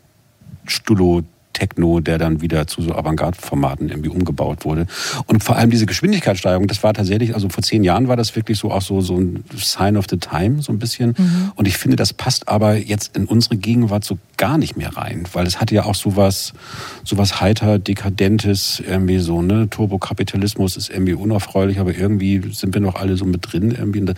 Stullo 0.67 1.23
Techno, 1.59 1.99
der 2.01 2.19
dann 2.19 2.41
wieder 2.41 2.67
zu 2.69 2.83
so 2.83 2.95
Avantgarde-Formaten 2.95 3.89
irgendwie 3.89 4.11
umgebaut 4.11 4.65
wurde. 4.65 4.87
Und 5.27 5.43
vor 5.43 5.57
allem 5.57 5.71
diese 5.71 5.87
Geschwindigkeitssteigerung, 5.87 6.69
das 6.69 6.83
war 6.85 6.95
tatsächlich, 6.95 7.35
also 7.35 7.49
vor 7.49 7.65
zehn 7.65 7.83
Jahren 7.83 8.07
war 8.07 8.17
das 8.17 8.37
wirklich 8.37 8.59
so 8.59 8.71
auch 8.71 8.83
so, 8.83 9.01
so 9.01 9.17
ein 9.17 9.43
Sign 9.57 9.97
of 9.97 10.07
the 10.09 10.19
Time, 10.19 10.63
so 10.63 10.73
ein 10.73 10.79
bisschen. 10.79 11.15
Mhm. 11.19 11.53
Und 11.57 11.67
ich 11.67 11.77
finde, 11.77 11.97
das 11.97 12.13
passt 12.13 12.49
aber 12.49 12.77
jetzt 12.77 13.17
in 13.17 13.25
unsere 13.25 13.57
Gegenwart 13.57 14.05
so 14.05 14.19
gar 14.37 14.57
nicht 14.57 14.77
mehr 14.77 14.97
rein, 14.97 15.25
weil 15.33 15.47
es 15.47 15.61
hat 15.61 15.73
ja 15.73 15.85
auch 15.85 15.97
sowas, 15.97 16.53
sowas 17.03 17.41
heiter, 17.41 17.81
dekadentes, 17.81 18.81
irgendwie 18.87 19.19
so, 19.19 19.43
ne, 19.43 19.69
Turbokapitalismus 19.69 20.77
ist 20.77 20.91
irgendwie 20.91 21.15
unerfreulich, 21.15 21.81
aber 21.81 21.97
irgendwie 21.97 22.43
sind 22.53 22.73
wir 22.73 22.81
noch 22.81 22.95
alle 22.95 23.17
so 23.17 23.25
mit 23.25 23.41
drin, 23.51 23.73
irgendwie. 23.73 24.05
Da, 24.05 24.13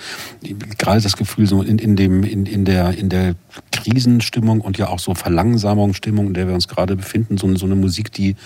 gerade 0.77 1.01
das 1.01 1.17
Gefühl 1.17 1.47
so 1.47 1.63
in, 1.63 1.79
in 1.79 1.97
dem, 1.97 2.23
in, 2.23 2.45
in 2.45 2.65
der, 2.67 2.97
in 2.99 3.09
der 3.09 3.35
Krisenstimmung 3.73 4.61
und 4.61 4.77
ja 4.77 4.89
auch 4.89 4.99
so 4.99 5.15
Verlangsamungsstimmung, 5.15 6.29
in 6.29 6.35
der 6.35 6.47
wir 6.47 6.55
uns 6.55 6.69
gerade 6.69 6.97
befinden, 6.97 7.30
so, 7.39 7.55
so 7.57 7.67
eine 7.67 7.75
Musik, 7.75 8.13
die 8.13 8.37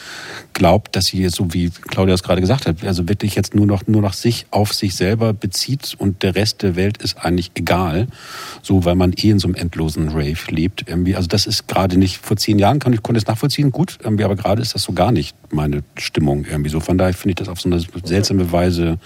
glaubt, 0.53 0.97
dass 0.97 1.07
sie 1.07 1.29
so 1.29 1.53
wie 1.53 1.71
Claudia 1.89 2.15
es 2.15 2.23
gerade 2.23 2.41
gesagt 2.41 2.67
hat, 2.67 2.85
also 2.85 3.09
wirklich 3.09 3.35
jetzt 3.35 3.55
nur 3.55 3.67
noch, 3.67 3.87
nur 3.87 4.03
noch 4.03 4.13
sich 4.13 4.47
auf 4.51 4.73
sich 4.73 4.95
selber 4.95 5.33
bezieht 5.33 5.95
und 5.99 6.23
der 6.23 6.35
Rest 6.35 6.63
der 6.63 6.77
Welt 6.77 6.99
ist 6.99 7.19
eigentlich 7.19 7.53
egal. 7.55 8.07
So, 8.63 8.85
weil 8.85 8.95
man 8.95 9.13
eh 9.13 9.31
in 9.31 9.39
so 9.39 9.49
einem 9.49 9.55
endlosen 9.55 10.09
Rave 10.09 10.51
lebt. 10.51 10.89
Irgendwie. 10.89 11.17
Also 11.17 11.29
das 11.29 11.47
ist 11.47 11.69
gerade 11.69 11.97
nicht, 11.99 12.19
vor 12.19 12.37
zehn 12.37 12.59
Jahren 12.59 12.79
kann 12.79 12.93
ich, 12.93 13.03
konnte 13.03 13.19
es 13.19 13.27
nachvollziehen, 13.27 13.73
gut, 13.73 13.99
irgendwie, 14.03 14.25
aber 14.25 14.37
gerade 14.37 14.63
ist 14.63 14.75
das 14.75 14.83
so 14.83 14.93
gar 14.93 15.13
nicht 15.13 15.35
meine 15.51 15.83
Stimmung 15.97 16.45
irgendwie 16.45 16.71
so. 16.71 16.81
Von 16.81 16.99
daher 16.99 17.15
finde 17.15 17.31
ich 17.31 17.37
das 17.37 17.49
auf 17.49 17.61
so 17.61 17.69
eine 17.69 17.81
seltsame 18.05 18.53
Weise 18.53 18.99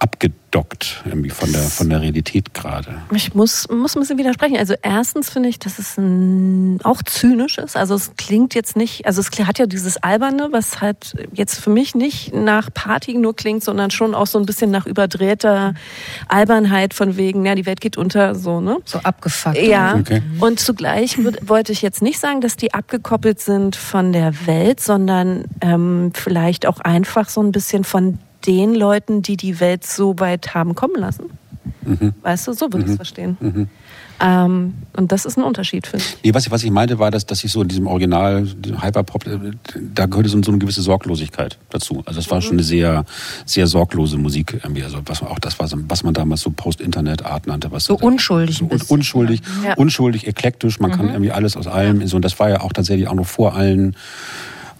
abgedockt 0.00 1.02
irgendwie 1.04 1.30
von 1.30 1.52
der, 1.52 1.60
von 1.60 1.90
der 1.90 2.00
Realität 2.00 2.54
gerade. 2.54 3.02
Ich 3.14 3.34
muss, 3.34 3.68
muss 3.68 3.94
ein 3.94 4.00
bisschen 4.00 4.18
widersprechen. 4.18 4.56
Also 4.56 4.74
erstens 4.82 5.30
finde 5.30 5.50
ich, 5.50 5.58
dass 5.58 5.78
es 5.78 5.96
ein, 5.98 6.80
auch 6.82 7.02
zynisch 7.02 7.58
ist. 7.58 7.76
Also 7.76 7.94
es 7.94 8.12
klingt 8.16 8.54
jetzt 8.54 8.76
nicht, 8.76 9.06
also 9.06 9.20
es 9.20 9.30
hat 9.46 9.58
ja 9.58 9.66
dieses 9.66 9.98
Alberne, 9.98 10.48
was 10.52 10.80
halt 10.80 11.14
jetzt 11.32 11.60
für 11.60 11.70
mich 11.70 11.94
nicht 11.94 12.32
nach 12.34 12.72
Party 12.72 13.14
nur 13.14 13.36
klingt, 13.36 13.62
sondern 13.62 13.90
schon 13.90 14.14
auch 14.14 14.26
so 14.26 14.38
ein 14.38 14.46
bisschen 14.46 14.70
nach 14.70 14.86
überdrehter 14.86 15.74
Albernheit 16.28 16.94
von 16.94 17.16
wegen, 17.18 17.44
ja, 17.44 17.54
die 17.54 17.66
Welt 17.66 17.82
geht 17.82 17.98
unter, 17.98 18.34
so, 18.34 18.60
ne? 18.60 18.78
so 18.86 18.98
abgefuckt. 19.00 19.58
Ja, 19.58 19.96
Okay. 20.00 20.22
und 20.40 20.58
zugleich 20.60 21.18
wollte 21.46 21.72
ich 21.72 21.82
jetzt 21.82 22.00
nicht 22.00 22.18
sagen, 22.18 22.40
dass 22.40 22.56
die 22.56 22.72
abgekoppelt 22.72 23.38
sind 23.40 23.76
von 23.76 24.12
der 24.12 24.46
Welt, 24.46 24.80
sondern 24.80 25.44
ähm, 25.60 26.12
vielleicht 26.14 26.66
auch 26.66 26.80
einfach 26.80 27.28
so 27.28 27.42
ein 27.42 27.52
bisschen 27.52 27.84
von 27.84 28.18
den 28.46 28.74
Leuten, 28.74 29.22
die 29.22 29.36
die 29.36 29.60
Welt 29.60 29.84
so 29.84 30.18
weit 30.18 30.54
haben 30.54 30.74
kommen 30.74 30.96
lassen. 30.98 31.24
Weißt 32.22 32.46
du, 32.48 32.52
so 32.52 32.72
würde 32.72 32.84
ich 32.84 32.90
es 32.90 32.96
verstehen. 32.96 33.68
Ähm, 34.22 34.74
und 34.98 35.12
das 35.12 35.24
ist 35.24 35.38
ein 35.38 35.44
Unterschied, 35.44 35.86
finde 35.86 36.04
ich. 36.06 36.18
Nee, 36.22 36.34
was, 36.34 36.44
ich- 36.44 36.50
was 36.52 36.62
ich 36.62 36.70
meinte, 36.70 36.98
war, 36.98 37.10
dass, 37.10 37.24
dass 37.24 37.42
ich 37.42 37.50
so 37.50 37.62
in 37.62 37.68
diesem 37.68 37.86
Original 37.86 38.46
Hyperpop, 38.82 39.26
äh, 39.26 39.38
da 39.94 40.04
gehörte 40.04 40.28
so, 40.28 40.42
so 40.42 40.50
eine 40.50 40.58
gewisse 40.58 40.82
Sorglosigkeit 40.82 41.56
dazu. 41.70 42.02
Also 42.04 42.20
es 42.20 42.30
war 42.30 42.42
schon 42.42 42.52
eine 42.54 42.62
sehr, 42.62 43.06
sehr 43.46 43.66
sorglose 43.66 44.18
Musik 44.18 44.60
irgendwie. 44.62 44.82
Also 44.84 44.98
was 45.06 45.22
auch 45.22 45.38
das, 45.38 45.58
was, 45.58 45.74
was 45.88 46.02
man 46.02 46.12
damals 46.12 46.42
so 46.42 46.50
Post-Internet-Art 46.50 47.46
nannte. 47.46 47.72
Was 47.72 47.86
So 47.86 47.96
unschuldig 47.96 48.58
So 48.58 48.64
un, 48.64 48.68
bisschen. 48.68 48.94
unschuldig, 48.94 49.40
Ja. 49.64 49.74
unschuldig, 49.74 50.26
eklektisch. 50.26 50.80
Man 50.80 50.90
kann 50.90 51.08
irgendwie 51.08 51.32
alles 51.32 51.56
aus 51.56 51.66
allem. 51.66 52.06
So, 52.06 52.16
und 52.16 52.22
das 52.24 52.38
war 52.38 52.50
ja 52.50 52.60
auch 52.60 52.74
tatsächlich 52.74 53.08
auch 53.08 53.14
noch 53.14 53.26
vor 53.26 53.54
allen 53.54 53.96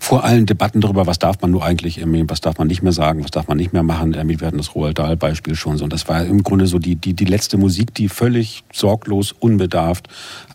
vor 0.03 0.25
allen 0.25 0.47
Debatten 0.47 0.81
darüber, 0.81 1.07
was 1.07 1.19
darf 1.19 1.43
man 1.43 1.51
nur 1.51 1.63
eigentlich, 1.63 1.99
irgendwie, 1.99 2.25
was 2.27 2.41
darf 2.41 2.57
man 2.57 2.69
nicht 2.69 2.83
mehr 2.83 2.91
sagen, 2.91 3.23
was 3.23 3.31
darf 3.31 3.49
man 3.49 3.59
nicht 3.59 3.75
mehr 3.75 3.83
machen. 3.83 4.15
Irgendwie, 4.15 4.41
Wir 4.41 4.47
hatten 4.47 4.57
das 4.57 4.75
Roald 4.75 4.99
Dahl-Beispiel 4.99 5.55
schon 5.55 5.77
so. 5.77 5.85
Und 5.85 5.93
das 5.93 6.09
war 6.09 6.25
im 6.25 6.43
Grunde 6.43 6.67
so 6.67 6.79
die, 6.79 6.97
die, 6.97 7.13
die 7.13 7.27
letzte 7.27 7.59
Musik, 7.59 7.95
die 7.95 8.09
völlig 8.09 8.65
sorglos, 8.73 9.33
unbedarft 9.39 10.09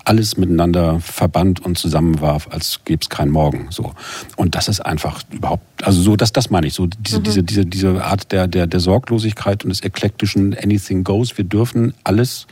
alles 0.06 0.38
miteinander 0.38 0.99
verband 0.99 1.60
und 1.65 1.77
zusammenwarf, 1.77 2.48
als 2.52 2.80
gäbe 2.86 3.02
es 3.02 3.10
keinen 3.10 3.32
Morgen. 3.32 3.68
So. 3.72 3.94
Und 4.36 4.56
das 4.56 4.68
ist 4.68 4.80
einfach 4.80 5.22
überhaupt, 5.32 5.64
also 5.84 6.02
so, 6.02 6.15
das, 6.15 6.32
das 6.32 6.49
meine 6.49 6.68
ich, 6.68 6.73
so 6.73 6.88
diese, 6.88 7.19
diese, 7.19 7.44
diese, 7.44 7.65
diese 7.65 8.03
Art 8.03 8.32
der, 8.32 8.48
der, 8.48 8.68
der 8.68 8.80
Sorglosigkeit 8.80 9.64
und 9.64 9.69
des 9.69 9.84
eklektischen 9.84 10.56
Anything 10.57 11.03
Goes. 11.03 11.38
Wir 11.38 11.45
dürfen 11.45 11.94
alles, 12.03 12.48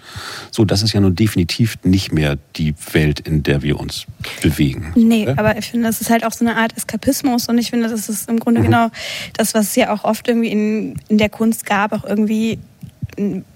so, 0.51 0.65
das 0.65 0.83
ist 0.83 0.93
ja 0.93 0.99
nun 0.99 1.15
definitiv 1.15 1.77
nicht 1.83 2.11
mehr 2.11 2.37
die 2.55 2.73
Welt, 2.91 3.19
in 3.19 3.43
der 3.43 3.61
wir 3.61 3.79
uns 3.79 4.05
bewegen. 4.41 4.91
Nee, 4.95 5.25
Ja? 5.25 5.33
aber 5.37 5.57
ich 5.57 5.65
finde, 5.65 5.87
das 5.87 6.01
ist 6.01 6.09
halt 6.09 6.25
auch 6.25 6.31
so 6.33 6.45
eine 6.45 6.57
Art 6.57 6.75
Eskapismus 6.75 7.47
und 7.47 7.57
ich 7.57 7.69
finde, 7.69 7.87
das 7.87 8.09
ist 8.09 8.29
im 8.29 8.39
Grunde 8.39 8.61
genau 8.61 8.89
das, 9.37 9.53
was 9.53 9.67
es 9.67 9.75
ja 9.75 9.93
auch 9.93 10.03
oft 10.03 10.27
irgendwie 10.27 10.49
in, 10.49 10.95
in 11.07 11.17
der 11.17 11.29
Kunst 11.29 11.65
gab, 11.65 11.93
auch 11.93 12.03
irgendwie 12.03 12.59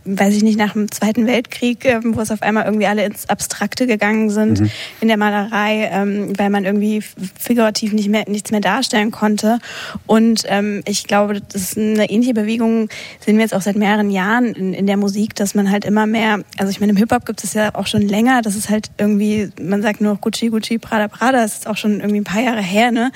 weiß 0.06 0.36
ich 0.36 0.44
nicht, 0.44 0.58
nach 0.58 0.74
dem 0.74 0.92
Zweiten 0.92 1.28
Weltkrieg, 1.28 1.86
ähm, 1.86 2.16
wo 2.16 2.22
es 2.22 2.32
auf 2.32 2.42
einmal 2.42 2.66
irgendwie 2.66 2.88
alle 2.88 3.06
ins 3.06 3.30
Abstrakte 3.30 3.88
gegangen 3.88 4.30
sind 4.30 4.62
Mhm. 4.62 4.72
in 5.02 5.08
der 5.08 5.18
Malerei, 5.18 5.90
ähm, 5.92 6.38
weil 6.38 6.50
man 6.50 6.66
irgendwie 6.66 7.02
figurativ 7.40 7.94
nicht 7.94 8.10
mehr, 8.10 8.26
nichts 8.28 8.52
mehr 8.52 8.62
darstellen 8.62 9.12
konnte. 9.12 9.60
Und 10.06 10.44
ähm, 10.48 10.82
ich 10.86 11.06
glaube, 11.08 11.42
das 11.42 11.62
ist 11.62 11.78
eine 11.78 12.10
ähnliche 12.10 12.34
Bewegung, 12.34 12.90
sehen 13.26 13.36
wir 13.38 13.44
jetzt 13.44 13.54
auch 13.54 13.62
seit 13.62 13.76
mehreren 13.76 14.10
Jahren 14.10 14.54
in, 14.54 14.74
in 14.74 14.88
der 14.88 14.98
Musik, 14.98 15.36
dass 15.36 15.56
man 15.56 15.70
halt 15.72 15.86
immer 15.86 16.06
mehr, 16.06 16.40
also 16.58 16.70
ich 16.70 16.80
meine, 16.80 16.92
im 16.92 16.98
Hip-Hop 16.98 17.26
gibt 17.26 17.44
es 17.44 17.54
ja 17.54 17.76
auch 17.76 17.88
schon 17.88 18.02
länger, 18.02 18.42
das 18.42 18.56
ist 18.56 18.70
halt 18.70 18.90
irgendwie, 18.98 19.50
man 19.62 19.82
sagt 19.82 20.02
nur 20.02 20.16
Gucci, 20.18 20.50
Gucci, 20.50 20.78
Prada, 20.78 21.08
Prada, 21.08 21.42
das 21.42 21.60
ist 21.60 21.68
auch 21.68 21.78
schon 21.78 22.00
irgendwie 22.00 22.22
ein 22.22 22.24
paar 22.24 22.42
Jahre 22.42 22.62
her, 22.62 22.92
ne? 22.92 23.12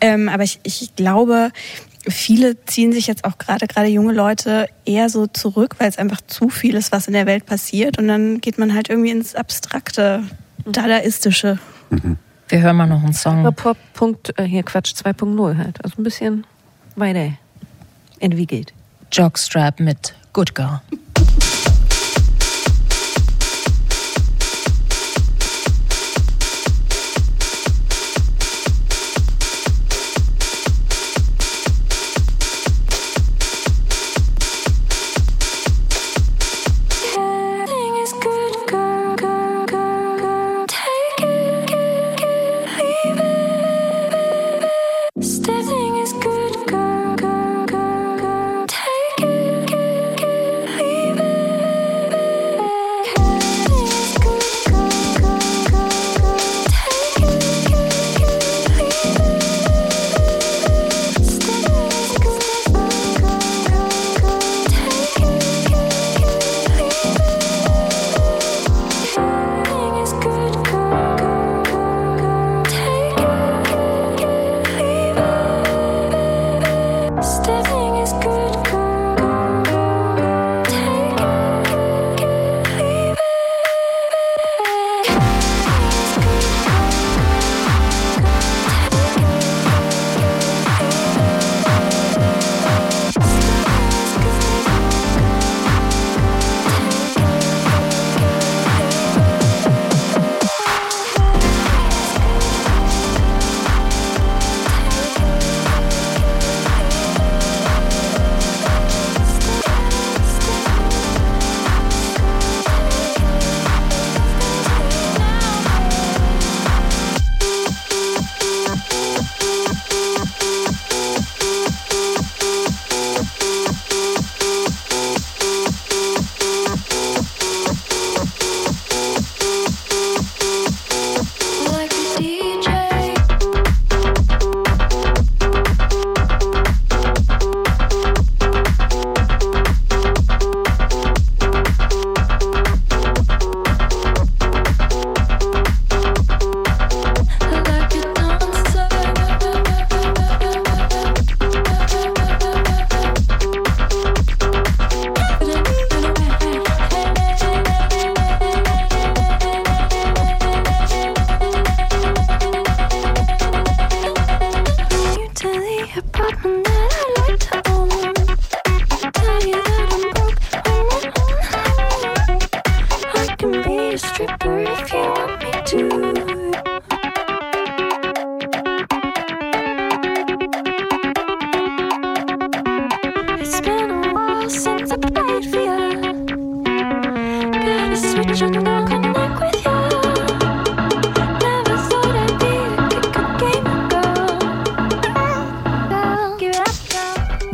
Ähm, 0.00 0.28
aber 0.28 0.42
ich, 0.44 0.60
ich 0.62 0.94
glaube, 0.96 1.50
viele 2.08 2.64
ziehen 2.64 2.92
sich 2.92 3.06
jetzt 3.06 3.24
auch 3.24 3.38
gerade, 3.38 3.66
gerade 3.66 3.88
junge 3.88 4.12
Leute 4.12 4.68
eher 4.84 5.08
so 5.08 5.26
zurück, 5.26 5.76
weil 5.78 5.88
es 5.88 5.98
einfach 5.98 6.20
zu 6.26 6.48
viel 6.48 6.74
ist, 6.74 6.92
was 6.92 7.06
in 7.06 7.12
der 7.12 7.26
Welt 7.26 7.46
passiert. 7.46 7.98
Und 7.98 8.08
dann 8.08 8.40
geht 8.40 8.58
man 8.58 8.74
halt 8.74 8.88
irgendwie 8.88 9.10
ins 9.10 9.34
Abstrakte, 9.34 10.22
Dadaistische. 10.64 11.58
Wir 12.48 12.60
hören 12.60 12.76
mal 12.76 12.86
noch 12.86 13.02
einen 13.02 13.12
Song. 13.12 13.52
Pop. 13.54 13.76
Punkt, 13.94 14.38
äh, 14.38 14.44
hier 14.44 14.62
Quatsch 14.62 14.92
2.0 14.94 15.56
halt. 15.56 15.84
Also 15.84 16.00
ein 16.00 16.04
bisschen 16.04 16.46
weiter 16.96 17.32
entwickelt. 18.20 18.72
Jockstrap 19.12 19.80
mit 19.80 20.14
Good 20.32 20.54
Girl. 20.54 20.80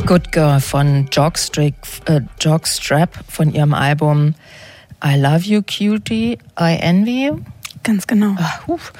Good 0.05 0.31
Girl 0.31 0.59
von 0.59 1.07
Jockstrap, 1.11 1.73
äh, 2.05 2.21
Jockstrap 2.39 3.19
von 3.27 3.53
ihrem 3.53 3.73
Album 3.73 4.35
I 5.03 5.15
Love 5.17 5.39
You 5.45 5.61
Cutie, 5.61 6.37
I 6.59 6.77
Envy 6.79 7.27
You. 7.27 7.39
Ganz 7.83 8.05
genau. 8.07 8.35
Ah, 8.37 8.59
huf. 8.67 8.93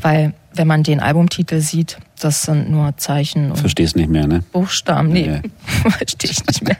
Weil, 0.00 0.32
wenn 0.54 0.66
man 0.66 0.82
den 0.82 1.00
Albumtitel 1.00 1.60
sieht, 1.60 1.98
das 2.20 2.42
sind 2.42 2.70
nur 2.70 2.96
Zeichen 2.96 3.50
und 3.50 3.58
Verstehst 3.58 3.96
nicht 3.96 4.08
mehr, 4.10 4.26
ne? 4.26 4.42
Buchstaben. 4.52 5.08
Nee, 5.10 5.40
verstehe 5.98 6.30
ich 6.30 6.44
nicht 6.46 6.62
mehr. 6.64 6.76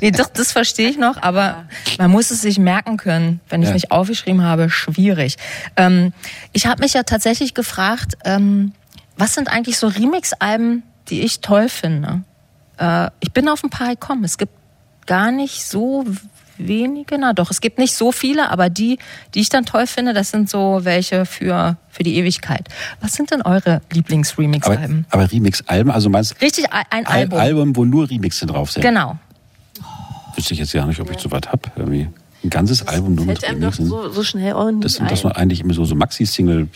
Nee, 0.00 0.10
doch, 0.10 0.28
das 0.28 0.52
verstehe 0.52 0.88
ich 0.88 0.98
noch, 0.98 1.20
aber 1.22 1.64
man 1.98 2.10
muss 2.10 2.30
es 2.30 2.42
sich 2.42 2.58
merken 2.58 2.96
können. 2.98 3.40
Wenn 3.48 3.62
ich 3.62 3.68
Ja. 3.68 3.74
nicht 3.74 3.90
aufgeschrieben 3.90 4.42
habe, 4.42 4.70
schwierig. 4.70 5.36
Ähm, 5.76 6.12
ich 6.52 6.66
habe 6.66 6.82
mich 6.82 6.94
ja 6.94 7.02
tatsächlich 7.02 7.54
gefragt, 7.54 8.16
ähm, 8.24 8.72
was 9.16 9.34
sind 9.34 9.48
eigentlich 9.48 9.78
so 9.78 9.88
Remix-Alben, 9.88 10.82
die 11.08 11.22
ich 11.22 11.40
toll 11.40 11.68
finde? 11.68 12.22
Äh, 12.78 13.10
ich 13.20 13.32
bin 13.32 13.48
auf 13.48 13.62
ein 13.64 13.70
paar 13.70 13.88
gekommen. 13.90 14.24
Es 14.24 14.38
gibt 14.38 14.52
gar 15.06 15.30
nicht 15.32 15.64
so 15.64 16.04
wenige, 16.58 17.18
na 17.18 17.32
doch, 17.32 17.50
es 17.50 17.60
gibt 17.60 17.78
nicht 17.78 17.94
so 17.94 18.10
viele, 18.10 18.50
aber 18.50 18.68
die, 18.68 18.98
die 19.34 19.40
ich 19.40 19.48
dann 19.48 19.64
toll 19.64 19.86
finde, 19.86 20.12
das 20.12 20.30
sind 20.30 20.50
so 20.50 20.80
welche 20.82 21.24
für, 21.24 21.76
für 21.88 22.02
die 22.02 22.16
Ewigkeit. 22.16 22.68
Was 23.00 23.12
sind 23.12 23.30
denn 23.30 23.42
eure 23.42 23.76
Aber, 23.76 23.82
Lieblings-Remix-Alben? 23.92 25.06
aber 25.10 25.30
Remix-Alben, 25.30 25.90
also 25.90 26.10
meinst 26.10 26.40
Richtig, 26.42 26.72
ein 26.72 26.84
ein 26.90 27.06
Al 27.06 27.14
Album. 27.20 27.38
Album, 27.38 27.76
wo 27.76 27.84
nur 27.84 28.10
Remixe 28.10 28.46
drauf 28.46 28.72
sind? 28.72 28.82
Genau. 28.82 29.18
Wüsste 30.34 30.54
ich 30.54 30.60
jetzt 30.60 30.72
gar 30.72 30.86
nicht, 30.86 31.00
ob 31.00 31.10
ich 31.10 31.18
so 31.18 31.30
was 31.30 31.42
hab. 31.46 31.70
Irgendwie. 31.76 32.08
Ein 32.44 32.50
ganzes 32.50 32.86
Album 32.86 33.14
nur 33.14 33.24
mit 33.26 33.38
Fällt 33.40 33.50
einem 33.52 33.60
doch 33.60 33.78
Remixen. 33.78 33.86
so, 33.86 34.10
so 34.10 34.22
schnell 34.22 34.52
ordentlich 34.54 34.92
Das 34.92 34.98
sind 34.98 35.10
das 35.10 35.24
eigentlich 35.24 35.60
immer 35.60 35.74
so, 35.74 35.84
so 35.84 35.94
Maxi-Single. 35.94 36.68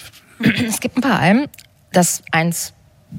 Es 0.66 0.80
gibt 0.80 0.96
ein 0.96 1.00
paar 1.02 1.20
Alben. 1.20 1.46
Das 1.92 2.22
eins 2.32 2.72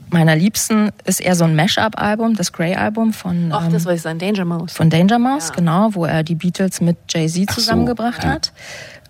meiner 0.09 0.35
Liebsten 0.35 0.91
ist 1.05 1.19
eher 1.19 1.35
so 1.35 1.43
ein 1.43 1.55
Mashup-Album, 1.55 2.35
das 2.35 2.51
Grey-Album 2.51 3.13
von, 3.13 3.51
Ach, 3.51 3.65
ähm, 3.65 3.73
das 3.73 3.85
weiß 3.85 3.95
ich 3.95 4.01
sein, 4.01 4.19
Danger 4.19 4.45
Mouse. 4.45 4.73
von 4.73 4.89
Danger 4.89 5.19
Mouse, 5.19 5.51
genau, 5.51 5.89
wo 5.93 6.05
er 6.05 6.23
die 6.23 6.35
Beatles 6.35 6.81
mit 6.81 6.97
Jay-Z 7.09 7.45
Ach 7.47 7.55
so, 7.55 7.61
zusammengebracht 7.61 8.23
ja. 8.23 8.31
hat. 8.31 8.51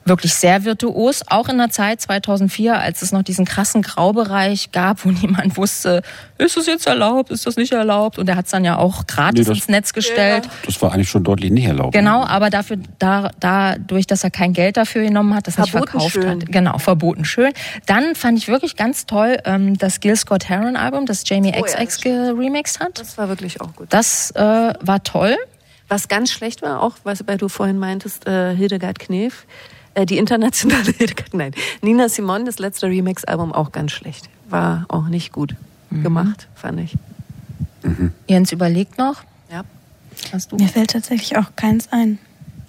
Wirklich 0.06 0.34
sehr 0.36 0.66
virtuos, 0.66 1.22
auch 1.28 1.48
in 1.50 1.58
der 1.58 1.70
Zeit 1.70 2.02
2004, 2.02 2.78
als 2.80 3.02
es 3.02 3.12
noch 3.12 3.24
diesen 3.24 3.46
krassen 3.46 3.82
Graubereich 3.82 4.72
gab, 4.72 5.06
wo 5.06 5.10
niemand 5.22 5.56
wusste, 5.58 6.02
ist 6.38 6.58
das 6.58 6.66
jetzt 6.66 6.88
erlaubt, 6.88 7.30
ist 7.32 7.46
das 7.48 7.56
nicht 7.56 7.72
erlaubt? 7.72 8.18
Und 8.20 8.28
er 8.30 8.36
hat 8.36 8.46
es 8.46 8.52
dann 8.52 8.66
ja 8.66 8.78
auch 8.78 9.08
gratis 9.08 9.48
Nee, 9.48 9.54
das- 9.54 9.58
ins 9.60 9.68
Netz 9.70 9.94
gestellt. 9.94 10.50
Das 10.66 10.82
war 10.82 10.92
eigentlich 10.94 11.10
schon 11.10 11.24
deutlich 11.24 11.52
nicht 11.52 11.66
erlaubt. 11.66 11.94
Genau, 11.94 12.24
aber 12.26 12.50
dafür, 12.50 12.78
da, 13.00 13.32
dadurch, 13.40 14.08
dass 14.08 14.24
er 14.24 14.32
kein 14.32 14.54
Geld 14.54 14.78
dafür 14.78 15.04
genommen 15.04 15.34
hat, 15.36 15.48
das 15.48 15.58
nicht 15.58 15.72
Verboten 15.72 15.92
verkauft 15.92 16.14
schön. 16.14 16.42
hat. 16.42 16.46
Genau, 16.52 16.78
verboten 16.78 17.26
schön. 17.26 17.54
Dann 17.86 18.16
fand 18.16 18.38
ich 18.38 18.48
wirklich 18.48 18.76
ganz 18.76 19.06
toll 19.06 19.38
ähm, 19.46 19.78
das 19.78 20.00
Gil 20.00 20.16
Scott 20.16 20.50
Heron 20.50 20.76
Album, 20.76 21.06
das 21.06 21.24
Jamie 21.28 21.54
Oh 21.56 21.66
ja, 21.66 21.84
XX 21.86 22.02
geremixed 22.02 22.80
hat. 22.80 23.00
Das 23.00 23.18
war 23.18 23.30
wirklich 23.30 23.62
auch 23.62 23.74
gut. 23.76 23.88
Das 23.90 24.32
äh, 24.32 24.42
war 24.42 25.04
toll. 25.04 25.36
Was 25.90 26.08
ganz 26.08 26.32
schlecht 26.32 26.62
war, 26.62 26.82
auch 26.82 26.96
was 27.04 27.28
weil 27.28 27.38
du 27.38 27.50
vorhin 27.50 27.78
meintest, 27.78 28.26
äh, 28.26 28.56
Hildegard 28.56 29.00
Knef, 29.00 29.46
äh, 29.94 30.06
die 30.06 30.18
internationale 30.18 30.94
nein, 31.34 31.54
Nina 31.82 32.10
Simon, 32.10 32.46
das 32.46 32.60
letzte 32.60 32.88
Remix-Album 32.88 33.52
auch 33.52 33.72
ganz 33.72 33.92
schlecht. 33.92 34.30
War 34.50 34.86
auch 34.88 35.08
nicht 35.08 35.32
gut 35.32 35.56
gemacht, 35.90 36.48
fand 36.56 36.80
ich. 36.80 36.98
Jens 38.28 38.52
überlegt 38.52 38.98
noch. 38.98 39.24
Ja. 39.52 39.64
Hast 40.32 40.52
du? 40.52 40.56
Mir 40.56 40.68
fällt 40.68 40.92
tatsächlich 40.92 41.38
auch 41.38 41.56
keins 41.56 41.92
ein. 41.92 42.20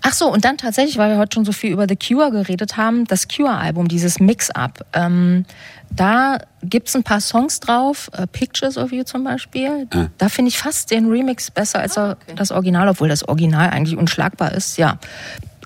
Ach 0.07 0.13
so, 0.13 0.31
und 0.31 0.45
dann 0.45 0.59
tatsächlich, 0.59 0.99
weil 0.99 1.11
wir 1.11 1.19
heute 1.19 1.37
schon 1.37 1.47
so 1.47 1.53
viel 1.53 1.73
über 1.73 1.87
The 1.89 1.97
Cure 1.97 2.31
geredet 2.31 2.77
haben, 2.77 3.07
das 3.07 3.27
Cure-Album, 3.27 3.89
dieses 3.89 4.21
Mix-Up. 4.21 4.85
Ähm, 4.93 5.47
da 5.91 6.39
gibt's 6.63 6.95
ein 6.95 7.05
paar 7.05 7.23
Songs 7.23 7.59
drauf, 7.61 8.11
äh, 8.13 8.27
Pictures 8.27 8.77
of 8.77 8.93
You 8.93 9.05
zum 9.05 9.25
Beispiel. 9.25 9.87
Ah. 9.95 10.09
Da 10.19 10.29
finde 10.29 10.51
ich 10.51 10.59
fast 10.59 10.91
den 10.91 11.09
Remix 11.09 11.51
besser 11.51 11.81
als 11.81 11.99
das 12.37 12.51
Original, 12.51 12.89
obwohl 12.89 13.09
das 13.09 13.27
Original 13.27 13.71
eigentlich 13.71 13.97
unschlagbar 13.97 14.53
ist, 14.53 14.77
ja. 14.77 14.99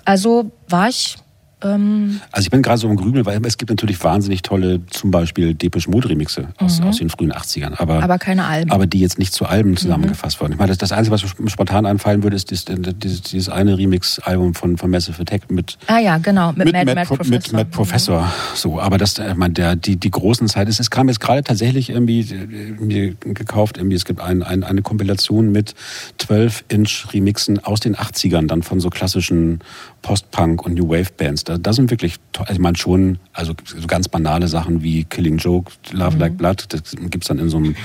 Also 0.05 0.51
war 0.69 0.87
ich 0.87 1.17
ähm, 1.63 2.19
Also 2.31 2.45
ich 2.45 2.51
bin 2.51 2.61
gerade 2.61 2.77
so 2.77 2.87
im 2.89 2.95
Grübel, 2.95 3.25
weil 3.25 3.39
es 3.45 3.57
gibt 3.57 3.69
natürlich 3.69 4.03
wahnsinnig 4.03 4.41
tolle, 4.41 4.81
zum 4.87 5.11
Beispiel 5.11 5.53
Depeche 5.53 5.89
Mode 5.89 6.09
Remixe 6.09 6.49
aus, 6.57 6.81
aus 6.81 6.97
den 6.97 7.09
frühen 7.09 7.31
80ern. 7.33 7.73
Aber, 7.79 7.97
Mhm. 7.97 8.03
aber 8.03 8.17
keine 8.19 8.45
Alben. 8.45 8.71
aber 8.71 8.87
die 8.87 8.99
jetzt 8.99 9.19
nicht 9.19 9.33
zu 9.33 9.45
Alben 9.45 9.75
zusammengefasst 9.77 10.39
wurden. 10.41 10.53
Ich 10.53 10.57
meine, 10.59 10.69
das, 10.69 10.77
das 10.77 10.91
Einzige, 10.91 11.13
was 11.13 11.39
mir 11.39 11.49
spontan 11.49 11.85
einfallen 11.85 12.23
würde, 12.23 12.35
ist 12.35 12.51
dieses, 12.51 12.65
dieses, 12.65 13.21
dieses 13.23 13.49
eine 13.49 13.77
Remix-Album 13.77 14.53
von, 14.55 14.77
von 14.77 14.89
Massive 14.89 15.21
Attack 15.21 15.51
mit, 15.51 15.77
ah 15.87 15.99
ja, 15.99 16.17
genau, 16.17 16.51
mit, 16.53 16.71
Mad, 16.71 16.85
Mad, 16.93 17.07
Pro- 17.07 17.15
Professor. 17.15 17.31
mit 17.35 17.53
Mad 17.53 17.69
Professor. 17.71 18.31
So, 18.55 18.79
aber 18.79 18.97
das, 18.97 19.17
äh, 19.19 19.33
man, 19.35 19.53
der, 19.53 19.75
die, 19.75 19.97
die 19.97 20.11
großen 20.11 20.47
Zeit 20.47 20.69
ist, 20.69 20.79
es 20.79 20.89
kam 20.89 21.07
jetzt 21.07 21.19
gerade 21.19 21.43
tatsächlich 21.43 21.89
irgendwie 21.89 22.21
äh, 22.21 22.71
mir 22.79 23.13
gekauft, 23.15 23.77
irgendwie, 23.77 23.95
es 23.95 24.05
gibt 24.05 24.21
ein, 24.21 24.43
ein, 24.43 24.63
eine 24.63 24.81
Kompilation 24.81 25.51
mit 25.51 25.75
12-Inch-Remixen 26.19 27.59
aus 27.63 27.79
den 27.79 27.95
80ern, 27.95 28.47
dann 28.47 28.63
von 28.63 28.79
so 28.79 28.89
klassischen 28.89 29.59
Post-Punk 30.01 30.65
und 30.65 30.75
New 30.75 30.89
Wave 30.89 31.11
Bands. 31.17 31.43
Da, 31.43 31.57
da 31.57 31.73
sind 31.73 31.91
wirklich, 31.91 32.15
also 32.37 32.53
ich 32.53 32.59
meine 32.59 32.77
schon, 32.77 33.19
also 33.33 33.53
so 33.65 33.87
ganz 33.87 34.07
banale 34.07 34.47
Sachen 34.47 34.81
wie 34.81 35.03
Killing 35.03 35.37
Joke, 35.37 35.71
Love 35.91 36.17
Like 36.17 36.37
Blood, 36.37 36.65
das 36.69 36.95
gibt's 37.09 37.27
dann 37.27 37.39
in 37.39 37.49
so 37.49 37.57
einem 37.57 37.75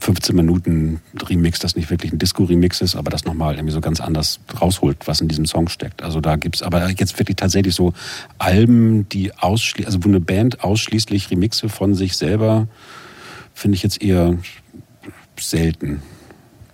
15 0.00 0.34
Minuten 0.34 1.00
Remix, 1.28 1.58
das 1.58 1.76
nicht 1.76 1.90
wirklich 1.90 2.12
ein 2.12 2.18
Disco-Remix 2.18 2.80
ist, 2.80 2.96
aber 2.96 3.10
das 3.10 3.24
nochmal 3.24 3.54
irgendwie 3.54 3.72
so 3.72 3.80
ganz 3.80 4.00
anders 4.00 4.40
rausholt, 4.60 5.06
was 5.06 5.20
in 5.20 5.28
diesem 5.28 5.46
Song 5.46 5.68
steckt. 5.68 6.02
Also 6.02 6.20
da 6.20 6.36
gibt's 6.36 6.62
aber 6.62 6.88
jetzt 6.90 7.18
wirklich 7.18 7.36
tatsächlich 7.36 7.74
so 7.74 7.92
Alben, 8.38 9.08
die 9.08 9.34
ausschließlich, 9.36 9.86
also 9.86 10.04
wo 10.04 10.08
eine 10.08 10.20
Band 10.20 10.62
ausschließlich 10.62 11.30
Remixe 11.30 11.68
von 11.68 11.94
sich 11.94 12.16
selber, 12.16 12.68
finde 13.54 13.76
ich 13.76 13.82
jetzt 13.82 14.02
eher 14.02 14.36
selten. 15.38 16.02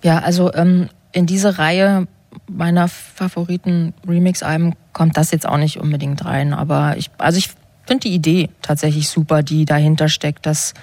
Ja, 0.03 0.19
also 0.19 0.53
ähm, 0.53 0.89
in 1.11 1.25
diese 1.25 1.57
Reihe 1.57 2.07
meiner 2.47 2.87
Favoriten 2.87 3.93
Remix-Alben 4.07 4.75
kommt 4.93 5.17
das 5.17 5.31
jetzt 5.31 5.47
auch 5.47 5.57
nicht 5.57 5.79
unbedingt 5.79 6.23
rein. 6.25 6.53
Aber 6.53 6.95
ich, 6.97 7.09
also 7.17 7.37
ich 7.37 7.49
finde 7.85 8.03
die 8.07 8.13
Idee 8.13 8.49
tatsächlich 8.61 9.09
super, 9.09 9.43
die 9.43 9.65
dahinter 9.65 10.07
steckt, 10.09 10.45
dass 10.45 10.73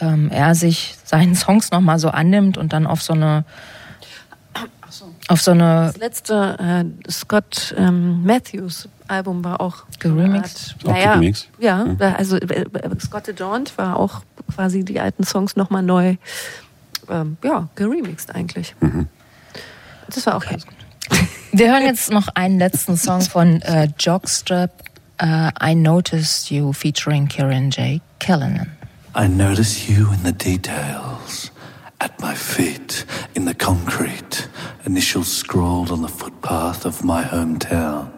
ähm, 0.00 0.30
er 0.30 0.54
sich 0.54 0.96
seinen 1.04 1.34
Songs 1.34 1.70
nochmal 1.70 1.98
so 1.98 2.08
annimmt 2.08 2.58
und 2.58 2.72
dann 2.72 2.86
auf 2.86 3.02
so 3.02 3.12
eine 3.12 3.44
auf 5.28 5.40
so 5.40 5.52
eine 5.52 5.86
Das 5.86 5.96
letzte 5.96 6.84
äh, 7.06 7.10
Scott 7.10 7.74
ähm, 7.78 8.22
Matthews 8.24 8.88
Album 9.08 9.42
war 9.42 9.60
auch 9.60 9.84
Geremixed? 9.98 10.76
so 10.82 10.92
geremixed? 10.92 11.48
Ja, 11.58 11.84
da- 11.98 12.12
also 12.12 12.36
äh, 12.36 12.60
äh, 12.62 13.00
Scott 13.00 13.28
Adorned 13.28 13.76
war 13.78 13.96
auch 13.96 14.22
quasi 14.54 14.84
die 14.84 15.00
alten 15.00 15.24
Songs 15.24 15.56
nochmal 15.56 15.82
neu, 15.82 16.16
ähm, 17.08 17.38
ja, 17.42 17.68
geremixed 17.74 18.34
eigentlich. 18.34 18.74
Das 20.08 20.26
war 20.26 20.36
auch 20.36 20.44
ganz 20.44 20.66
gut. 20.66 20.74
Wir 21.52 21.70
hören 21.70 21.84
jetzt 21.84 22.10
noch 22.10 22.28
einen 22.34 22.58
letzten 22.58 22.96
Song 22.96 23.20
von 23.20 23.62
äh, 23.62 23.88
Jockstrap, 23.98 24.70
äh, 25.18 25.50
I 25.62 25.74
Noticed 25.74 26.50
You 26.50 26.72
featuring 26.72 27.28
Kieran 27.28 27.70
J. 27.70 28.00
Callanan. 28.18 28.70
I 29.16 29.28
notice 29.28 29.88
you 29.88 30.10
in 30.12 30.24
the 30.24 30.32
details. 30.32 31.52
At 32.00 32.20
my 32.20 32.34
feet, 32.34 33.06
in 33.34 33.46
the 33.46 33.54
concrete, 33.54 34.48
initials 34.84 35.28
scrawled 35.28 35.92
on 35.92 36.02
the 36.02 36.08
footpath 36.08 36.84
of 36.84 37.04
my 37.04 37.22
hometown. 37.22 38.10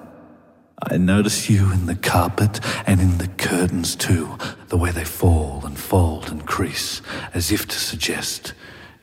I 0.90 0.96
notice 0.96 1.50
you 1.50 1.70
in 1.72 1.86
the 1.86 1.94
carpet 1.94 2.60
and 2.86 3.00
in 3.00 3.18
the 3.18 3.28
curtains 3.36 3.94
too, 3.94 4.38
the 4.68 4.78
way 4.78 4.90
they 4.90 5.04
fall 5.04 5.62
and 5.64 5.78
fold 5.78 6.30
and 6.30 6.46
crease, 6.46 7.02
as 7.34 7.52
if 7.52 7.66
to 7.68 7.78
suggest 7.78 8.54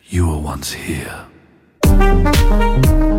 you 0.09 0.27
were 0.27 0.39
once 0.39 0.73
here. 0.73 1.27
Thank 1.95 2.85
you. 2.87 3.12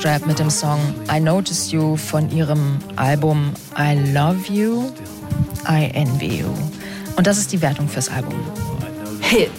Jockstrap 0.00 0.26
mit 0.26 0.38
dem 0.38 0.48
Song 0.48 0.80
I 1.14 1.20
Notice 1.20 1.72
You 1.72 1.94
von 1.94 2.30
ihrem 2.30 2.78
Album 2.96 3.52
I 3.78 4.12
Love 4.14 4.50
You, 4.50 4.90
I 5.68 5.90
Envy 5.92 6.40
You. 6.40 6.54
Und 7.16 7.26
das 7.26 7.36
ist 7.36 7.52
die 7.52 7.60
Wertung 7.60 7.86
fürs 7.86 8.08
Album. 8.08 8.40
Hit. 9.20 9.50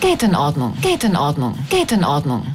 Geht 0.00 0.22
in 0.22 0.36
Ordnung, 0.36 0.76
geht 0.82 1.02
in 1.02 1.16
Ordnung, 1.16 1.58
geht 1.68 1.90
in 1.90 2.04
Ordnung. 2.04 2.54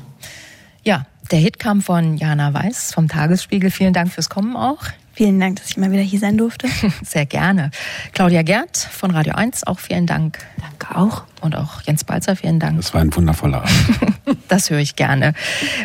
Ja, 0.83 1.05
der 1.31 1.39
Hit 1.39 1.59
kam 1.59 1.81
von 1.81 2.15
Jana 2.15 2.53
Weiß 2.53 2.93
vom 2.93 3.09
Tagesspiegel. 3.09 3.71
Vielen 3.71 3.91
Dank 3.91 4.13
fürs 4.13 4.29
Kommen 4.29 4.55
auch. 4.55 4.79
Vielen 5.11 5.37
Dank, 5.37 5.57
dass 5.57 5.67
ich 5.67 5.75
mal 5.75 5.91
wieder 5.91 6.01
hier 6.01 6.19
sein 6.19 6.37
durfte. 6.37 6.69
Sehr 7.03 7.25
gerne. 7.25 7.71
Claudia 8.13 8.43
Gerd 8.43 8.77
von 8.77 9.11
Radio 9.11 9.33
1, 9.35 9.67
auch 9.67 9.79
vielen 9.79 10.07
Dank. 10.07 10.39
Danke 10.61 10.97
auch. 10.97 11.23
Und 11.41 11.57
auch 11.57 11.81
Jens 11.81 12.05
Balzer, 12.05 12.37
vielen 12.37 12.61
Dank. 12.61 12.77
Das 12.77 12.93
war 12.93 13.01
ein 13.01 13.13
wundervoller 13.13 13.63
Abend. 13.63 14.12
Das 14.53 14.69
höre 14.69 14.77
ich 14.77 14.95
gerne. 14.95 15.33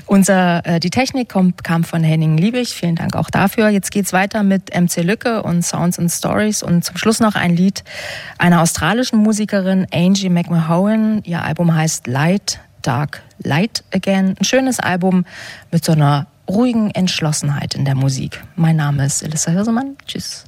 Unser, 0.04 0.60
äh, 0.66 0.78
die 0.78 0.90
Technik 0.90 1.30
kommt, 1.30 1.64
kam 1.64 1.84
von 1.84 2.04
Henning 2.04 2.36
Liebig. 2.36 2.74
Vielen 2.74 2.96
Dank 2.96 3.16
auch 3.16 3.30
dafür. 3.30 3.70
Jetzt 3.70 3.90
geht's 3.90 4.12
weiter 4.12 4.42
mit 4.42 4.78
MC 4.78 4.98
Lücke 4.98 5.42
und 5.42 5.64
Sounds 5.64 5.98
and 5.98 6.10
Stories 6.10 6.62
und 6.62 6.84
zum 6.84 6.98
Schluss 6.98 7.18
noch 7.18 7.34
ein 7.34 7.56
Lied 7.56 7.82
einer 8.36 8.60
australischen 8.60 9.20
Musikerin, 9.20 9.86
Angie 9.90 10.28
McMahon. 10.28 11.22
Ihr 11.24 11.42
Album 11.42 11.74
heißt 11.74 12.06
Light, 12.08 12.60
Dark, 12.82 13.22
Light 13.42 13.84
Again. 13.90 14.36
Ein 14.38 14.44
schönes 14.44 14.80
Album 14.80 15.24
mit 15.70 15.82
so 15.82 15.92
einer 15.92 16.26
ruhigen 16.46 16.90
Entschlossenheit 16.90 17.74
in 17.74 17.86
der 17.86 17.94
Musik. 17.94 18.42
Mein 18.54 18.76
Name 18.76 19.06
ist 19.06 19.22
Elissa 19.22 19.50
Hirsemann. 19.50 19.96
Tschüss. 20.06 20.44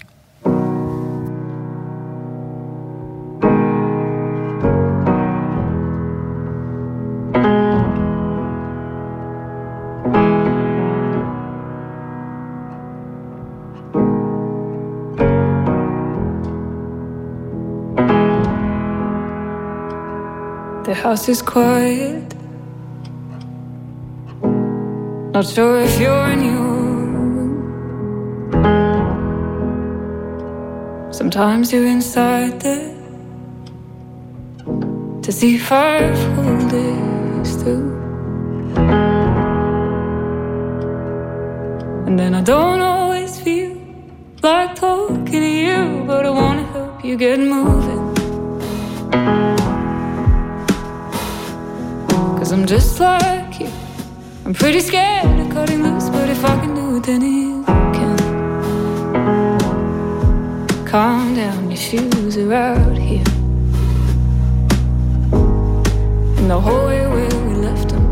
House 21.01 21.31
is 21.31 21.41
quiet. 21.41 22.35
Not 25.33 25.47
sure 25.47 25.81
if 25.81 25.99
you're 25.99 26.27
room. 27.25 27.53
Sometimes 31.11 31.73
you're 31.73 31.87
inside 31.87 32.61
there 32.61 32.95
to 35.23 35.33
see 35.33 35.57
whole 36.35 36.69
days 36.69 37.51
through. 37.61 37.89
And 42.07 42.19
then 42.19 42.35
I 42.35 42.43
don't 42.43 42.83
always 42.83 43.41
feel 43.41 43.75
like 44.43 44.75
talking 44.75 45.41
to 45.47 45.53
you, 45.67 46.05
but 46.07 46.27
I 46.27 46.31
wanna 46.31 46.65
help 46.75 47.05
you 47.05 47.17
get 47.17 47.39
moving. 47.41 47.90
Cause 52.51 52.59
I'm 52.59 52.67
just 52.67 52.99
like 52.99 53.61
you. 53.61 53.71
I'm 54.45 54.53
pretty 54.53 54.81
scared 54.81 55.39
of 55.39 55.53
cutting 55.53 55.85
loose, 55.85 56.09
but 56.09 56.29
if 56.29 56.45
I 56.45 56.59
can 56.59 56.75
do 56.75 56.97
it, 56.97 57.05
then 57.05 57.23
you 57.23 57.63
can. 57.95 58.19
Calm 60.85 61.37
down, 61.37 61.71
your 61.71 61.77
shoes 61.77 62.37
are 62.39 62.53
out 62.53 62.99
here. 62.99 63.23
In 66.39 66.49
the 66.49 66.61
hallway 66.61 67.07
where 67.07 67.31
we 67.47 67.55
left 67.55 67.91
them. 67.91 68.05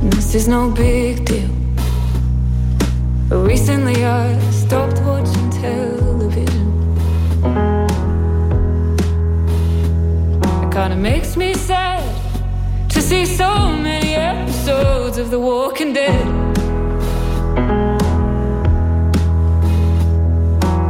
And 0.00 0.10
this 0.14 0.34
is 0.34 0.48
no 0.48 0.70
big 0.70 1.26
deal. 1.26 1.50
But 3.28 3.40
recently 3.40 4.02
I 4.02 4.40
stopped 4.50 4.95
see 13.06 13.24
so 13.24 13.68
many 13.70 14.14
episodes 14.14 15.16
of 15.16 15.30
The 15.30 15.38
Walking 15.38 15.92
Dead. 15.92 16.26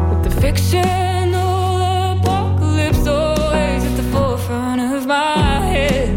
With 0.09 0.23
the 0.25 0.35
fictional 0.41 1.77
apocalypse 2.17 3.07
always 3.07 3.85
at 3.85 3.97
the 3.99 4.07
forefront 4.15 4.81
of 4.81 5.07
my 5.07 5.59
head. 5.75 6.09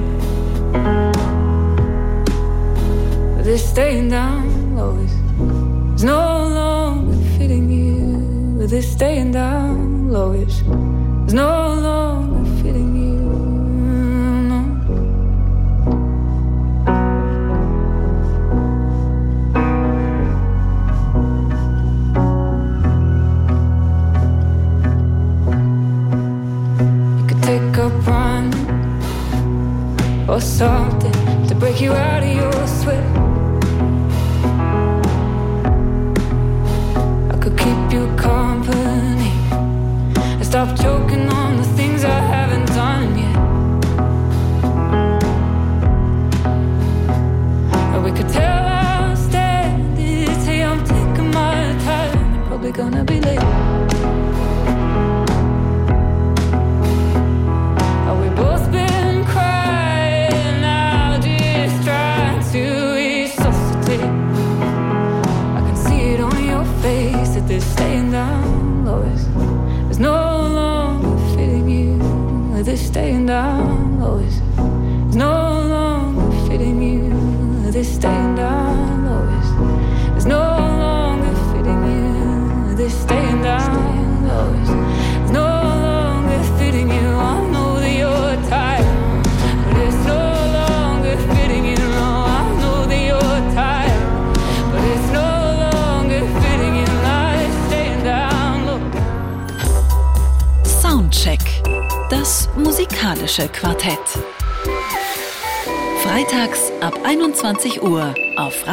This 3.44 3.70
staying 3.70 4.08
down 4.08 4.80
always 4.80 5.12
is 5.96 6.06
no 6.06 6.48
longer 6.60 7.18
fitting 7.38 7.70
you. 7.70 8.66
This 8.68 8.90
staying 8.90 9.34
down 9.34 10.10
low 10.14 10.32
is 10.32 10.64
no 11.34 11.74
longer 11.76 12.09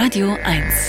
Radio 0.07 0.39
1. 0.45 0.86